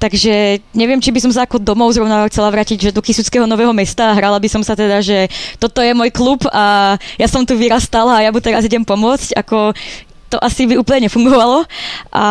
takže 0.00 0.64
neviem, 0.72 1.04
či 1.04 1.12
by 1.12 1.20
som 1.20 1.32
sa 1.36 1.44
ako 1.44 1.60
domov 1.60 1.92
zrovna 1.92 2.24
chcela 2.32 2.48
vrátiť 2.48 2.88
že 2.88 2.96
do 2.96 3.04
Kisuckého 3.04 3.44
nového 3.44 3.76
mesta 3.76 4.08
a 4.08 4.16
hrala 4.16 4.40
by 4.40 4.48
som 4.48 4.64
sa 4.64 4.72
teda, 4.72 5.04
že 5.04 5.28
toto 5.60 5.84
je 5.84 5.92
môj 5.92 6.08
klub 6.16 6.48
a 6.48 6.96
ja 7.20 7.28
som 7.28 7.44
tu 7.44 7.60
vyrastala 7.60 8.20
a 8.20 8.24
ja 8.24 8.30
mu 8.32 8.40
teraz 8.40 8.64
idem 8.64 8.88
pomôcť, 8.88 9.36
ako 9.36 9.76
to 10.32 10.40
asi 10.40 10.64
by 10.64 10.80
úplne 10.80 11.06
nefungovalo. 11.06 11.68
A 12.10 12.24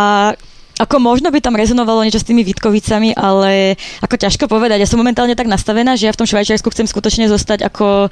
ako 0.82 0.98
možno 0.98 1.30
by 1.30 1.38
tam 1.38 1.54
rezonovalo 1.54 2.02
niečo 2.02 2.18
s 2.18 2.26
tými 2.26 2.42
Vítkovicami, 2.42 3.14
ale 3.14 3.78
ako 4.02 4.18
ťažko 4.18 4.50
povedať. 4.50 4.82
Ja 4.82 4.90
som 4.90 4.98
momentálne 4.98 5.38
tak 5.38 5.46
nastavená, 5.46 5.94
že 5.94 6.10
ja 6.10 6.16
v 6.18 6.26
tom 6.26 6.26
Švajčiarsku 6.26 6.66
chcem 6.74 6.90
skutočne 6.90 7.30
zostať 7.30 7.70
ako 7.70 8.10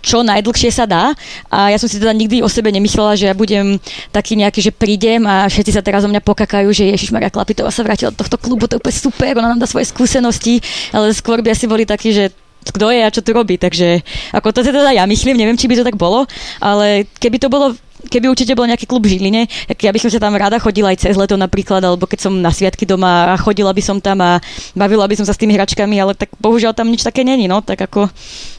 čo 0.00 0.24
najdlhšie 0.24 0.70
sa 0.72 0.84
dá. 0.84 1.12
A 1.48 1.72
ja 1.72 1.78
som 1.80 1.88
si 1.88 2.00
teda 2.00 2.12
nikdy 2.12 2.40
o 2.40 2.48
sebe 2.48 2.72
nemyslela, 2.72 3.16
že 3.16 3.28
ja 3.28 3.34
budem 3.36 3.76
taký 4.10 4.36
nejaký, 4.38 4.60
že 4.60 4.72
prídem 4.72 5.24
a 5.28 5.48
všetci 5.48 5.72
sa 5.74 5.82
teraz 5.84 6.04
o 6.04 6.10
mňa 6.10 6.24
pokakajú, 6.24 6.68
že 6.72 6.90
Ježiš 6.90 7.12
Maria 7.12 7.32
Klapitová 7.32 7.72
sa 7.72 7.84
vrátila 7.84 8.12
do 8.12 8.20
tohto 8.20 8.36
klubu, 8.40 8.68
to 8.68 8.76
je 8.76 8.80
úplne 8.80 8.96
super, 8.96 9.32
ona 9.36 9.52
nám 9.52 9.60
dá 9.60 9.68
svoje 9.68 9.88
skúsenosti, 9.88 10.60
ale 10.92 11.12
skôr 11.12 11.40
by 11.44 11.52
asi 11.52 11.68
boli 11.68 11.84
takí, 11.84 12.12
že 12.12 12.32
kto 12.64 12.88
je 12.88 13.00
a 13.04 13.12
čo 13.12 13.20
tu 13.20 13.36
robí. 13.36 13.60
Takže 13.60 14.00
ako 14.32 14.48
to 14.56 14.64
teda 14.64 14.96
ja 14.96 15.04
myslím, 15.04 15.36
neviem, 15.36 15.58
či 15.58 15.68
by 15.68 15.76
to 15.76 15.84
tak 15.84 16.00
bolo, 16.00 16.24
ale 16.64 17.04
keby 17.20 17.36
to 17.36 17.52
bolo 17.52 17.76
keby 18.06 18.26
určite 18.30 18.52
bol 18.54 18.68
nejaký 18.68 18.86
klub 18.86 19.04
v 19.04 19.16
Žiline, 19.16 19.42
tak 19.68 19.80
ja 19.82 19.90
by 19.90 19.98
som 19.98 20.10
sa 20.12 20.20
tam 20.20 20.36
rada 20.36 20.60
chodila 20.62 20.92
aj 20.92 21.04
cez 21.04 21.14
leto 21.18 21.34
napríklad, 21.34 21.82
alebo 21.82 22.04
keď 22.04 22.28
som 22.28 22.32
na 22.38 22.52
sviatky 22.52 22.84
doma 22.86 23.32
a 23.32 23.40
chodila 23.40 23.72
by 23.72 23.82
som 23.82 23.98
tam 23.98 24.20
a 24.22 24.38
bavila 24.76 25.08
by 25.08 25.16
som 25.18 25.26
sa 25.26 25.34
s 25.34 25.40
tými 25.40 25.56
hračkami, 25.56 25.96
ale 25.98 26.12
tak 26.14 26.32
bohužiaľ 26.38 26.76
tam 26.76 26.88
nič 26.88 27.02
také 27.02 27.26
není, 27.26 27.48
no, 27.50 27.60
tak 27.64 27.84
ako 27.84 28.08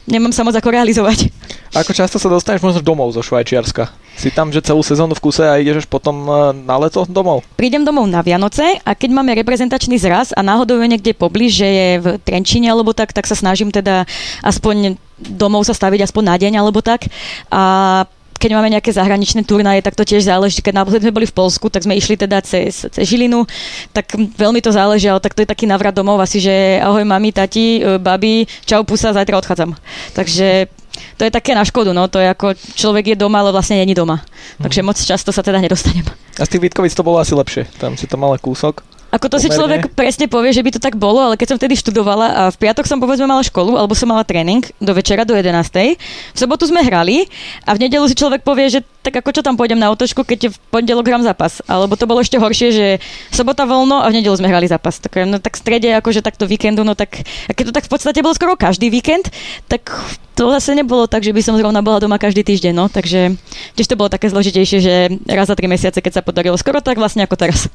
nemám 0.06 0.30
sa 0.30 0.46
moc 0.46 0.54
ako 0.54 0.70
realizovať. 0.70 1.30
Ako 1.74 1.92
často 1.92 2.16
sa 2.16 2.30
dostaneš 2.30 2.62
možno 2.62 2.80
domov 2.80 3.12
zo 3.12 3.20
Švajčiarska? 3.20 3.90
Si 4.16 4.32
tam, 4.32 4.48
že 4.48 4.64
celú 4.64 4.80
sezónu 4.80 5.12
v 5.12 5.20
kuse 5.28 5.44
a 5.44 5.60
ideš 5.60 5.84
potom 5.84 6.24
e, 6.24 6.32
na 6.64 6.80
leto 6.80 7.04
domov? 7.04 7.44
Prídem 7.52 7.84
domov 7.84 8.08
na 8.08 8.24
Vianoce 8.24 8.80
a 8.80 8.96
keď 8.96 9.12
máme 9.12 9.36
reprezentačný 9.36 10.00
zraz 10.00 10.32
a 10.32 10.40
náhodou 10.40 10.80
je 10.80 10.88
niekde 10.88 11.12
poblíž, 11.12 11.60
že 11.60 11.68
je 11.68 11.88
v 12.00 12.06
Trenčine 12.24 12.72
alebo 12.72 12.96
tak, 12.96 13.12
tak 13.12 13.28
sa 13.28 13.36
snažím 13.36 13.68
teda 13.68 14.08
aspoň 14.40 14.96
domov 15.20 15.68
sa 15.68 15.76
staviť 15.76 16.08
aspoň 16.08 16.22
na 16.24 16.36
deň 16.40 16.52
alebo 16.64 16.80
tak. 16.80 17.12
A 17.52 18.04
keď 18.38 18.50
máme 18.56 18.72
nejaké 18.72 18.92
zahraničné 18.92 19.42
turnaje, 19.44 19.82
tak 19.82 19.98
to 19.98 20.04
tiež 20.06 20.24
záleží. 20.26 20.60
Keď 20.62 20.74
naposledy 20.76 21.08
sme 21.08 21.16
boli 21.16 21.26
v 21.28 21.36
Polsku, 21.36 21.66
tak 21.68 21.84
sme 21.84 21.96
išli 21.96 22.16
teda 22.16 22.40
cez, 22.40 22.86
cez 22.88 23.04
Žilinu, 23.04 23.44
tak 23.92 24.14
veľmi 24.16 24.60
to 24.62 24.70
záleží, 24.70 25.10
ale 25.10 25.20
tak 25.20 25.34
to 25.34 25.42
je 25.42 25.48
taký 25.48 25.68
navrat 25.68 25.94
domov 25.94 26.20
asi, 26.22 26.40
že 26.40 26.80
ahoj 26.80 27.02
mami, 27.02 27.30
tati, 27.32 27.80
e, 27.80 27.98
babi, 28.00 28.46
čau 28.64 28.82
pusa, 28.86 29.12
zajtra 29.12 29.38
odchádzam. 29.40 29.74
Takže 30.14 30.68
to 31.16 31.24
je 31.24 31.32
také 31.32 31.52
na 31.52 31.64
škodu, 31.64 31.92
no, 31.92 32.08
to 32.08 32.20
je 32.20 32.28
ako 32.28 32.56
človek 32.56 33.12
je 33.12 33.16
doma, 33.16 33.44
ale 33.44 33.52
vlastne 33.52 33.80
není 33.80 33.92
doma. 33.92 34.24
Takže 34.60 34.80
mhm. 34.80 34.86
moc 34.86 34.98
často 34.98 35.30
sa 35.32 35.44
teda 35.44 35.60
nedostanem. 35.60 36.04
A 36.36 36.44
z 36.44 36.56
tých 36.56 36.62
Vítkovic 36.68 36.92
to 36.92 37.06
bolo 37.06 37.20
asi 37.20 37.32
lepšie, 37.32 37.68
tam 37.80 37.96
si 37.96 38.08
to 38.08 38.16
malé 38.20 38.40
kúsok. 38.40 38.95
Ako 39.14 39.30
to 39.30 39.38
pomerne. 39.38 39.46
si 39.46 39.56
človek 39.56 39.82
presne 39.94 40.26
povie, 40.26 40.50
že 40.50 40.62
by 40.66 40.70
to 40.74 40.80
tak 40.82 40.98
bolo, 40.98 41.22
ale 41.22 41.38
keď 41.38 41.54
som 41.54 41.58
vtedy 41.58 41.78
študovala 41.78 42.26
a 42.26 42.42
v 42.50 42.56
piatok 42.58 42.84
som 42.90 42.98
povedzme 42.98 43.30
mala 43.30 43.46
školu, 43.46 43.78
alebo 43.78 43.94
som 43.94 44.10
mala 44.10 44.26
tréning 44.26 44.66
do 44.82 44.92
večera 44.92 45.22
do 45.22 45.32
11. 45.32 45.62
V 46.34 46.38
sobotu 46.38 46.66
sme 46.66 46.82
hrali 46.82 47.30
a 47.62 47.72
v 47.72 47.86
nedelu 47.86 48.02
si 48.10 48.18
človek 48.18 48.42
povie, 48.42 48.66
že 48.66 48.80
tak 49.06 49.22
ako 49.22 49.30
čo 49.38 49.42
tam 49.46 49.54
pôjdem 49.54 49.78
na 49.78 49.94
otočku, 49.94 50.26
keď 50.26 50.50
v 50.50 50.56
pondelok 50.74 51.06
hrám 51.06 51.22
zápas. 51.22 51.62
Alebo 51.70 51.94
to 51.94 52.10
bolo 52.10 52.18
ešte 52.18 52.42
horšie, 52.42 52.68
že 52.74 52.86
sobota 53.30 53.62
voľno 53.62 54.02
a 54.02 54.10
v 54.10 54.18
nedelu 54.18 54.34
sme 54.34 54.50
hrali 54.50 54.66
zápas. 54.66 54.98
Tak, 54.98 55.22
no, 55.30 55.38
tak 55.38 55.54
v 55.54 55.62
strede 55.62 55.94
akože 55.94 56.26
takto 56.26 56.50
víkendu, 56.50 56.82
no 56.82 56.98
tak 56.98 57.22
a 57.46 57.54
keď 57.54 57.70
to 57.70 57.76
tak 57.78 57.86
v 57.86 57.92
podstate 57.94 58.18
bolo 58.18 58.34
skoro 58.34 58.58
každý 58.58 58.90
víkend, 58.90 59.30
tak 59.70 59.94
to 60.34 60.50
zase 60.50 60.74
nebolo 60.74 61.06
tak, 61.06 61.22
že 61.22 61.30
by 61.30 61.40
som 61.40 61.54
zrovna 61.54 61.80
bola 61.80 62.02
doma 62.02 62.18
každý 62.18 62.42
týždeň, 62.42 62.74
no, 62.74 62.90
takže 62.90 63.38
tiež 63.78 63.86
to 63.86 63.94
bolo 63.94 64.10
také 64.10 64.26
zložitejšie, 64.28 64.78
že 64.82 64.94
raz 65.30 65.46
za 65.46 65.54
tri 65.54 65.70
mesiace, 65.70 66.02
keď 66.02 66.20
sa 66.20 66.26
podarilo 66.26 66.58
skoro 66.58 66.82
tak 66.82 66.98
vlastne 66.98 67.22
ako 67.22 67.38
teraz. 67.38 67.70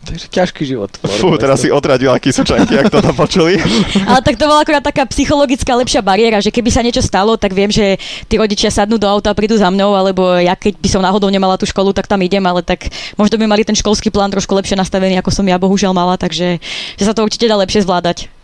Takže 0.00 0.26
ťažký 0.32 0.62
život. 0.64 0.88
Fú, 1.20 1.36
teraz 1.36 1.60
si 1.60 1.68
odradila 1.68 2.16
kysučanky, 2.16 2.72
ak 2.72 2.88
to 2.88 3.04
tam 3.04 3.12
počuli. 3.12 3.60
Ale 4.08 4.24
tak 4.24 4.40
to 4.40 4.48
bola 4.48 4.64
akurát 4.64 4.80
taká 4.80 5.04
psychologická 5.04 5.76
lepšia 5.76 6.00
bariéra, 6.00 6.40
že 6.40 6.48
keby 6.48 6.72
sa 6.72 6.80
niečo 6.80 7.04
stalo, 7.04 7.36
tak 7.36 7.52
viem, 7.52 7.68
že 7.68 8.00
tí 8.24 8.40
rodičia 8.40 8.72
sadnú 8.72 8.96
do 8.96 9.04
auta 9.04 9.28
a 9.28 9.36
prídu 9.36 9.60
za 9.60 9.68
mnou, 9.68 9.92
alebo 9.92 10.40
ja 10.40 10.56
keď 10.56 10.80
by 10.80 10.88
som 10.88 11.04
náhodou 11.04 11.28
nemala 11.28 11.60
tú 11.60 11.68
školu, 11.68 11.92
tak 11.92 12.08
tam 12.08 12.24
idem, 12.24 12.40
ale 12.48 12.64
tak 12.64 12.88
možno 13.20 13.36
by 13.36 13.44
mali 13.44 13.60
ten 13.60 13.76
školský 13.76 14.08
plán 14.08 14.32
trošku 14.32 14.56
lepšie 14.56 14.80
nastavený, 14.80 15.20
ako 15.20 15.28
som 15.36 15.44
ja 15.44 15.60
bohužiaľ 15.60 15.92
mala, 15.92 16.16
takže 16.16 16.56
že 16.96 17.04
sa 17.04 17.12
to 17.12 17.20
určite 17.20 17.44
dá 17.44 17.60
lepšie 17.60 17.84
zvládať 17.84 18.39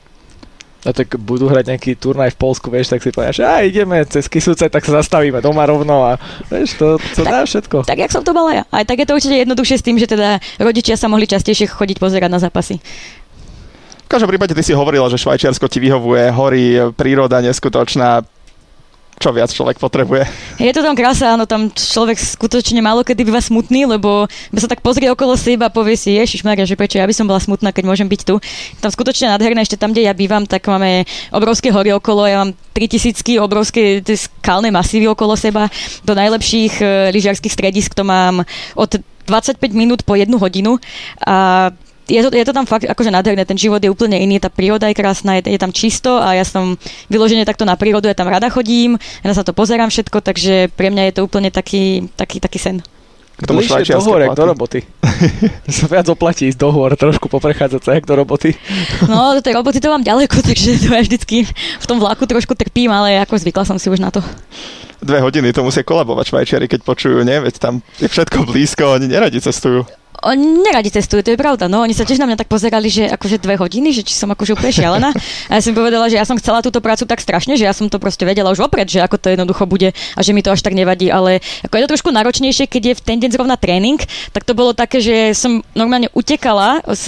a 0.87 0.95
tak 0.95 1.19
budú 1.19 1.51
hrať 1.51 1.75
nejaký 1.75 1.91
turnaj 1.99 2.31
v 2.33 2.39
Polsku, 2.39 2.71
vieš, 2.71 2.95
tak 2.95 3.03
si 3.03 3.11
povedia, 3.11 3.35
že 3.35 3.43
a 3.43 3.67
ideme 3.67 4.07
cez 4.07 4.31
Kisuce, 4.31 4.71
tak 4.71 4.87
sa 4.87 5.03
zastavíme 5.03 5.43
doma 5.43 5.67
rovno 5.67 6.07
a 6.07 6.15
vieš, 6.47 6.79
to, 6.79 7.03
to 7.19 7.27
tak, 7.27 7.33
dá 7.35 7.41
všetko. 7.43 7.77
Tak, 7.83 7.99
jak 7.99 8.15
som 8.15 8.23
to 8.23 8.31
mala 8.31 8.63
ja. 8.63 8.65
Aj 8.71 8.87
tak 8.87 9.03
je 9.03 9.07
to 9.11 9.19
určite 9.19 9.35
jednoduchšie 9.43 9.77
s 9.83 9.85
tým, 9.85 9.99
že 9.99 10.07
teda 10.07 10.39
rodičia 10.63 10.95
sa 10.95 11.11
mohli 11.11 11.27
častejšie 11.27 11.67
chodiť 11.67 11.99
pozerať 11.99 12.31
na 12.31 12.39
zápasy. 12.39 12.79
V 14.07 14.09
každom 14.15 14.31
prípade 14.31 14.55
ty 14.55 14.63
si 14.63 14.71
hovorila, 14.71 15.11
že 15.11 15.19
Švajčiarsko 15.19 15.67
ti 15.67 15.83
vyhovuje, 15.83 16.31
hory, 16.31 16.95
príroda 16.95 17.43
neskutočná. 17.43 18.23
Čo 19.17 19.33
viac 19.33 19.49
človek 19.49 19.81
potrebuje. 19.81 20.29
Je 20.61 20.73
to 20.77 20.85
tam 20.85 20.93
krása, 20.93 21.33
áno, 21.33 21.49
tam 21.49 21.73
človek 21.73 22.21
skutočne 22.21 22.85
málo 22.85 23.01
kedy 23.01 23.25
býva 23.25 23.41
smutný, 23.41 23.89
lebo 23.89 24.29
sa 24.53 24.69
tak 24.69 24.85
pozrie 24.85 25.09
okolo 25.09 25.37
seba 25.41 25.69
a 25.69 25.75
povie 25.75 25.97
si, 25.97 26.13
ježiš 26.13 26.45
Maria, 26.45 26.69
že 26.69 26.77
prečo 26.77 27.01
ja 27.01 27.09
by 27.09 27.15
som 27.17 27.25
bola 27.25 27.41
smutná, 27.41 27.73
keď 27.73 27.85
môžem 27.89 28.09
byť 28.09 28.21
tu. 28.29 28.37
Tam 28.81 28.93
skutočne 28.93 29.33
nádherné, 29.33 29.65
ešte 29.65 29.81
tam, 29.81 29.97
kde 29.97 30.05
ja 30.05 30.13
bývam, 30.13 30.45
tak 30.45 30.69
máme 30.69 31.09
obrovské 31.33 31.73
hory 31.73 31.97
okolo, 31.97 32.29
ja 32.29 32.45
mám 32.45 32.53
3000 32.77 33.41
obrovské 33.41 34.05
skalné 34.05 34.69
masívy 34.69 35.09
okolo 35.09 35.33
seba, 35.33 35.73
do 36.05 36.13
najlepších 36.13 36.85
e, 36.85 36.87
lyžiarských 37.17 37.53
stredisk 37.57 37.97
to 37.97 38.05
mám 38.05 38.45
od 38.77 38.91
25 39.27 39.59
minút 39.73 40.05
po 40.07 40.15
jednu 40.15 40.39
hodinu 40.39 40.79
a 41.25 41.69
je 42.07 42.21
to, 42.23 42.31
je 42.31 42.45
to 42.47 42.53
tam 42.55 42.67
fakt 42.67 42.87
akože 42.87 43.11
nádherné, 43.11 43.43
ten 43.43 43.59
život 43.59 43.83
je 43.83 43.91
úplne 43.91 44.15
iný, 44.17 44.39
tá 44.39 44.47
príroda 44.47 44.87
je 44.87 44.95
krásna, 44.95 45.39
je, 45.39 45.51
je 45.51 45.61
tam 45.61 45.75
čisto 45.75 46.23
a 46.23 46.39
ja 46.39 46.47
som 46.47 46.79
vyložene 47.11 47.43
takto 47.43 47.67
na 47.67 47.75
prírodu, 47.75 48.07
ja 48.07 48.17
tam 48.17 48.31
rada 48.31 48.47
chodím, 48.47 48.97
ja 49.27 49.35
sa 49.35 49.43
to 49.43 49.51
pozerám 49.51 49.91
všetko, 49.91 50.23
takže 50.23 50.71
pre 50.79 50.95
mňa 50.95 51.11
je 51.11 51.15
to 51.19 51.25
úplne 51.27 51.51
taký, 51.51 52.07
taký, 52.15 52.39
taký 52.39 52.59
sen. 52.63 52.79
K 53.37 53.45
tomu 53.45 53.61
do 53.61 54.01
hôr, 54.01 54.33
do 54.33 54.45
roboty. 54.49 54.81
sa 55.69 55.85
viac 55.93 56.09
oplatí 56.09 56.49
ísť 56.49 56.57
do 56.57 56.73
hôr, 56.73 56.97
trošku 56.97 57.29
poprechádzať 57.29 57.81
sa 57.85 58.01
do 58.01 58.15
roboty. 58.17 58.57
no, 59.05 59.37
do 59.37 59.45
tej 59.45 59.61
roboty 59.61 59.77
to 59.77 59.93
mám 59.93 60.01
ďaleko, 60.01 60.41
takže 60.49 60.81
to 60.81 60.89
ja 60.89 61.05
vždycky 61.05 61.45
v 61.53 61.87
tom 61.87 62.01
vlaku 62.01 62.25
trošku 62.25 62.57
trpím, 62.57 62.89
ale 62.89 63.21
ako 63.21 63.37
zvykla 63.37 63.69
som 63.69 63.77
si 63.77 63.93
už 63.93 64.01
na 64.01 64.09
to. 64.09 64.25
Dve 65.05 65.21
hodiny 65.21 65.53
to 65.53 65.61
musia 65.61 65.85
kolabovať 65.85 66.33
Švajčiari, 66.33 66.65
keď 66.65 66.81
počujú, 66.81 67.21
nie? 67.21 67.37
Veď 67.37 67.61
tam 67.61 67.85
je 68.01 68.09
všetko 68.09 68.49
blízko, 68.49 68.97
oni 68.97 69.13
neradi 69.13 69.45
cestujú. 69.45 69.85
Oni 70.27 70.43
neradi 70.43 70.91
cestujú, 70.91 71.23
to 71.23 71.31
je 71.31 71.39
pravda. 71.39 71.71
No, 71.71 71.87
oni 71.87 71.95
sa 71.95 72.03
tiež 72.03 72.19
na 72.19 72.27
mňa 72.27 72.43
tak 72.43 72.51
pozerali, 72.51 72.91
že 72.91 73.07
akože 73.07 73.39
dve 73.39 73.55
hodiny, 73.55 73.95
že 73.95 74.03
či 74.03 74.11
som 74.11 74.27
akože 74.35 74.59
úplne 74.59 74.75
šialená. 74.75 75.15
A 75.47 75.53
ja 75.59 75.63
som 75.63 75.71
povedala, 75.71 76.11
že 76.11 76.19
ja 76.19 76.27
som 76.27 76.35
chcela 76.35 76.67
túto 76.67 76.83
prácu 76.83 77.07
tak 77.07 77.23
strašne, 77.23 77.55
že 77.55 77.63
ja 77.63 77.71
som 77.71 77.87
to 77.87 78.03
proste 78.03 78.27
vedela 78.27 78.51
už 78.51 78.67
opred, 78.67 78.91
že 78.91 78.99
ako 78.99 79.23
to 79.23 79.31
jednoducho 79.31 79.63
bude 79.71 79.95
a 79.95 80.21
že 80.21 80.35
mi 80.35 80.43
to 80.43 80.51
až 80.51 80.67
tak 80.67 80.75
nevadí. 80.75 81.15
Ale 81.15 81.39
ako 81.63 81.75
je 81.79 81.83
to 81.87 81.91
trošku 81.95 82.11
náročnejšie, 82.11 82.67
keď 82.67 82.83
je 82.83 82.95
v 82.99 83.03
ten 83.07 83.17
deň 83.23 83.31
zrovna 83.39 83.55
tréning, 83.55 84.03
tak 84.35 84.43
to 84.43 84.59
bolo 84.59 84.75
také, 84.75 84.99
že 84.99 85.31
som 85.39 85.63
normálne 85.79 86.11
utekala 86.11 86.83
z, 86.91 87.05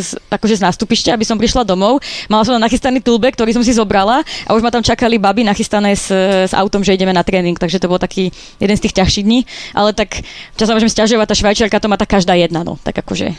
z, 0.00 0.08
akože 0.32 0.56
z 0.56 0.62
nástupišťa, 0.64 1.12
aby 1.12 1.28
som 1.28 1.36
prišla 1.36 1.68
domov. 1.68 2.00
Mala 2.32 2.48
som 2.48 2.56
nachystaný 2.56 3.04
tulbek, 3.04 3.36
ktorý 3.36 3.52
som 3.52 3.60
si 3.60 3.76
zobrala 3.76 4.24
a 4.48 4.50
už 4.56 4.64
ma 4.64 4.72
tam 4.72 4.80
čakali 4.80 5.20
baby 5.20 5.44
nachystané 5.44 5.92
s, 5.92 6.08
s 6.48 6.56
autom, 6.56 6.80
že 6.80 6.96
ideme 6.96 7.12
na 7.12 7.20
tréning. 7.20 7.60
Takže 7.60 7.76
to 7.76 7.92
bol 7.92 8.00
taký 8.00 8.32
jeden 8.56 8.76
z 8.80 8.88
tých 8.88 8.96
ťažších 8.96 9.24
dní. 9.28 9.44
Ale 9.76 9.92
tak 9.92 10.24
časom 10.56 10.72
môžem 10.72 10.88
stiažovať, 10.88 11.26
tá 11.28 11.36
švajčiarka 11.36 11.76
to 11.82 11.90
má 11.92 12.00
tak 12.00 12.16
každá 12.16 12.45
jedna, 12.46 12.62
no. 12.62 12.78
Tak 12.80 13.02
akože 13.02 13.34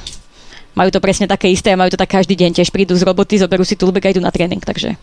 majú 0.78 0.90
to 0.94 1.02
presne 1.02 1.26
také 1.26 1.50
isté 1.50 1.74
majú 1.74 1.90
to 1.90 1.98
tak 1.98 2.14
každý 2.14 2.38
deň. 2.38 2.62
Tiež 2.62 2.70
prídu 2.70 2.94
z 2.94 3.02
roboty, 3.02 3.42
zoberú 3.42 3.66
si 3.66 3.74
tulbek 3.74 4.06
a 4.06 4.14
idú 4.14 4.22
na 4.22 4.30
tréning, 4.30 4.62
takže... 4.62 4.94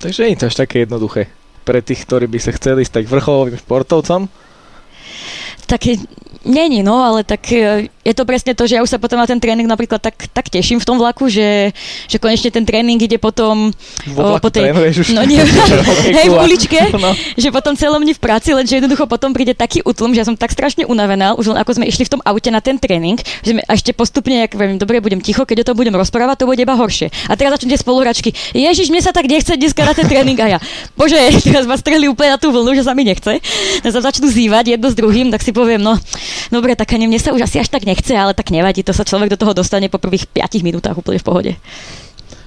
Takže 0.00 0.20
nie 0.28 0.32
je 0.36 0.40
to 0.44 0.48
až 0.48 0.56
také 0.60 0.84
jednoduché 0.84 1.28
pre 1.64 1.80
tých, 1.84 2.04
ktorí 2.08 2.28
by 2.28 2.38
sa 2.40 2.52
chceli 2.56 2.84
stať 2.84 3.04
vrcholovým 3.08 3.56
športovcom. 3.56 4.28
Také 5.70 6.02
Není, 6.40 6.80
no, 6.80 7.04
ale 7.04 7.20
tak 7.20 7.52
e, 7.52 7.92
je 8.00 8.14
to 8.16 8.24
presne 8.24 8.56
to, 8.56 8.64
že 8.64 8.80
ja 8.80 8.80
už 8.80 8.88
sa 8.88 8.96
potom 8.96 9.20
na 9.20 9.28
ten 9.28 9.36
tréning 9.36 9.68
napríklad 9.68 10.00
tak, 10.00 10.16
tak 10.32 10.48
teším 10.48 10.80
v 10.80 10.88
tom 10.88 10.96
vlaku, 10.96 11.28
že, 11.28 11.76
že 12.08 12.16
konečne 12.16 12.48
ten 12.48 12.64
tréning 12.64 12.96
ide 12.96 13.20
potom 13.20 13.68
o, 14.16 14.40
po 14.40 14.48
tej... 14.48 14.72
Už. 14.72 15.12
No 15.12 15.20
nie, 15.28 15.36
hej, 16.16 16.32
v 16.32 16.36
uličke, 16.40 16.96
no. 16.96 17.12
že 17.36 17.52
potom 17.52 17.76
celom 17.76 18.00
dní 18.00 18.16
v 18.16 18.22
práci, 18.24 18.56
lenže 18.56 18.80
jednoducho 18.80 19.04
potom 19.04 19.36
príde 19.36 19.52
taký 19.52 19.84
utlm, 19.84 20.16
že 20.16 20.24
ja 20.24 20.26
som 20.32 20.32
tak 20.32 20.56
strašne 20.56 20.88
unavená, 20.88 21.36
už 21.36 21.52
len 21.52 21.60
ako 21.60 21.76
sme 21.76 21.84
išli 21.84 22.08
v 22.08 22.12
tom 22.16 22.24
aute 22.24 22.48
na 22.48 22.64
ten 22.64 22.80
tréning, 22.80 23.20
že 23.44 23.52
sme, 23.52 23.60
a 23.60 23.76
ešte 23.76 23.92
postupne, 23.92 24.48
ak 24.48 24.56
viem, 24.56 24.80
dobre, 24.80 25.04
budem 25.04 25.20
ticho, 25.20 25.44
keď 25.44 25.60
o 25.60 25.66
tom 25.68 25.76
budem 25.76 25.92
rozprávať, 25.92 26.40
to 26.40 26.48
bude 26.48 26.64
iba 26.64 26.72
horšie. 26.72 27.12
A 27.28 27.36
teraz 27.36 27.60
začnú 27.60 27.68
tie 27.68 27.80
spoluhračky. 27.84 28.32
Ježiš, 28.56 28.88
mne 28.88 29.04
sa 29.04 29.12
tak 29.12 29.28
nechce 29.28 29.60
dneska 29.60 29.84
na 29.84 29.92
ten 29.92 30.08
tréning 30.08 30.40
a 30.40 30.56
ja. 30.56 30.58
Bože, 30.96 31.20
teraz 31.52 31.68
ma 31.68 31.76
strhli 31.76 32.08
úplne 32.08 32.32
na 32.32 32.40
tú 32.40 32.48
vlnu, 32.48 32.80
že 32.80 32.88
sa 32.88 32.96
mi 32.96 33.04
nechce. 33.04 33.44
Sa 33.84 34.00
začnú 34.00 34.24
zývať 34.24 34.80
jedno 34.80 34.88
s 34.88 34.96
druhým, 34.96 35.28
tak 35.28 35.44
si 35.44 35.52
poviem, 35.60 35.84
no, 35.84 36.00
dobre, 36.48 36.72
tak 36.72 36.96
ani 36.96 37.04
mne 37.04 37.20
sa 37.20 37.36
už 37.36 37.44
asi 37.44 37.60
až 37.60 37.68
tak 37.68 37.84
nechce, 37.84 38.16
ale 38.16 38.32
tak 38.32 38.48
nevadí, 38.48 38.80
to 38.80 38.96
sa 38.96 39.04
človek 39.04 39.36
do 39.36 39.40
toho 39.40 39.52
dostane 39.52 39.92
po 39.92 40.00
prvých 40.00 40.24
5 40.24 40.64
minútach 40.64 40.96
úplne 40.96 41.20
v 41.20 41.26
pohode. 41.28 41.52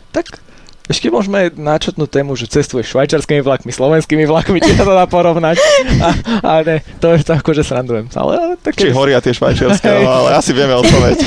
Tak 0.09 0.41
ešte 0.83 1.07
môžeme 1.07 1.47
načetnúť 1.55 2.09
tému, 2.11 2.35
že 2.35 2.51
cestuješ 2.51 2.91
švajčarskými 2.91 3.39
vlakmi, 3.39 3.71
slovenskými 3.71 4.27
vlakmi, 4.27 4.59
či 4.59 4.75
sa 4.75 4.83
to 4.83 4.91
dá 4.91 5.07
porovnať. 5.07 5.55
A, 6.03 6.09
a 6.43 6.51
ne, 6.59 6.83
to 6.99 7.15
je 7.15 7.23
to 7.23 7.39
akože 7.39 7.63
srandujem. 7.63 8.11
Ale, 8.11 8.33
ale 8.35 8.53
tak 8.59 8.75
či 8.75 8.91
horia 8.91 9.23
tie 9.23 9.31
švajčiarske, 9.31 9.87
no, 10.03 10.11
ale 10.27 10.35
asi 10.35 10.51
vieme 10.51 10.75
odpoveď. 10.75 11.17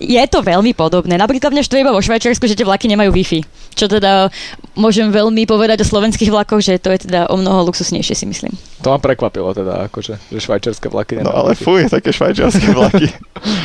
Je 0.00 0.24
to 0.28 0.40
veľmi 0.40 0.72
podobné. 0.72 1.14
Napríklad 1.14 1.52
mňa 1.52 1.64
štve 1.64 1.84
iba 1.84 1.94
vo 1.94 2.02
Švajčiarsku, 2.02 2.44
že 2.44 2.58
tie 2.58 2.66
vlaky 2.66 2.90
nemajú 2.90 3.14
Wi-Fi. 3.14 3.40
Čo 3.76 3.86
teda 3.86 4.28
môžem 4.74 5.08
veľmi 5.08 5.46
povedať 5.46 5.84
o 5.84 5.86
slovenských 5.86 6.28
vlakoch, 6.28 6.60
že 6.60 6.82
to 6.82 6.90
je 6.90 7.06
teda 7.06 7.30
o 7.30 7.36
mnoho 7.38 7.70
luxusnejšie 7.70 8.16
si 8.18 8.26
myslím. 8.26 8.52
To 8.82 8.92
ma 8.92 8.98
prekvapilo 8.98 9.54
teda, 9.54 9.86
akože, 9.88 10.18
že 10.32 10.38
švajčiarske 10.42 10.90
vlaky 10.90 11.20
nemajú 11.20 11.30
No 11.30 11.36
ale 11.36 11.50
Wi-Fi. 11.54 11.64
fuj, 11.64 11.80
také 11.92 12.10
švajčiarske 12.12 12.66
vlaky. 12.76 13.06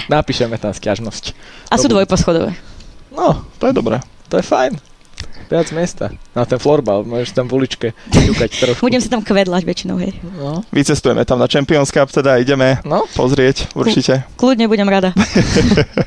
Napíšeme 0.08 0.60
tam 0.62 0.72
stiažnosť. 0.72 1.24
A 1.72 1.76
sú 1.76 1.90
dvojposchodové. 1.90 2.54
No, 3.12 3.48
to 3.58 3.68
je 3.68 3.74
dobré. 3.74 4.00
To 4.30 4.38
je 4.38 4.46
fajn 4.46 4.74
viac 5.50 5.74
miesta. 5.74 6.14
Na 6.38 6.46
ten 6.46 6.62
florbal, 6.62 7.02
môžeš 7.02 7.34
tam 7.34 7.50
v 7.50 7.58
uličke 7.58 7.88
ťukať 8.14 8.50
trošku. 8.54 8.86
Budem 8.86 9.02
si 9.02 9.10
tam 9.10 9.26
kvedlať 9.26 9.66
väčšinou, 9.66 9.98
hej. 9.98 10.14
No. 10.38 10.62
Vycestujeme 10.70 11.26
tam 11.26 11.42
na 11.42 11.50
Champions 11.50 11.90
Cup, 11.90 12.14
teda 12.14 12.38
ideme 12.38 12.78
no. 12.86 13.10
pozrieť, 13.18 13.74
určite. 13.74 14.30
Kľudne 14.38 14.70
budem 14.70 14.86
rada. 14.86 15.10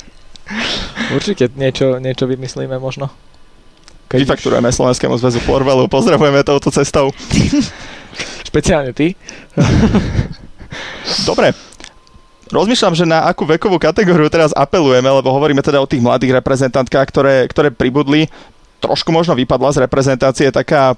určite 1.19 1.51
niečo, 1.59 1.99
niečo 1.99 2.31
vymyslíme 2.31 2.79
možno. 2.79 3.11
Keď 4.07 4.23
Vyfakturujeme 4.23 4.71
už... 4.71 4.77
Slovenskému 4.79 5.19
zväzu 5.19 5.43
Florbalu, 5.43 5.91
pozdravujeme 5.91 6.47
touto 6.47 6.71
cestou. 6.71 7.11
Špeciálne 8.47 8.95
ty. 8.95 9.19
Dobre, 11.27 11.51
Rozmýšľam, 12.53 12.93
že 12.93 13.09
na 13.09 13.25
akú 13.25 13.49
vekovú 13.49 13.81
kategóriu 13.81 14.29
teraz 14.29 14.53
apelujeme, 14.53 15.09
lebo 15.09 15.33
hovoríme 15.33 15.65
teda 15.65 15.81
o 15.81 15.89
tých 15.89 16.05
mladých 16.05 16.37
reprezentantkách, 16.37 17.07
ktoré, 17.09 17.37
ktoré 17.49 17.73
pribudli 17.73 18.29
trošku 18.83 19.09
možno 19.09 19.33
vypadla 19.33 19.73
z 19.73 19.83
reprezentácie 19.89 20.53
taká 20.53 20.93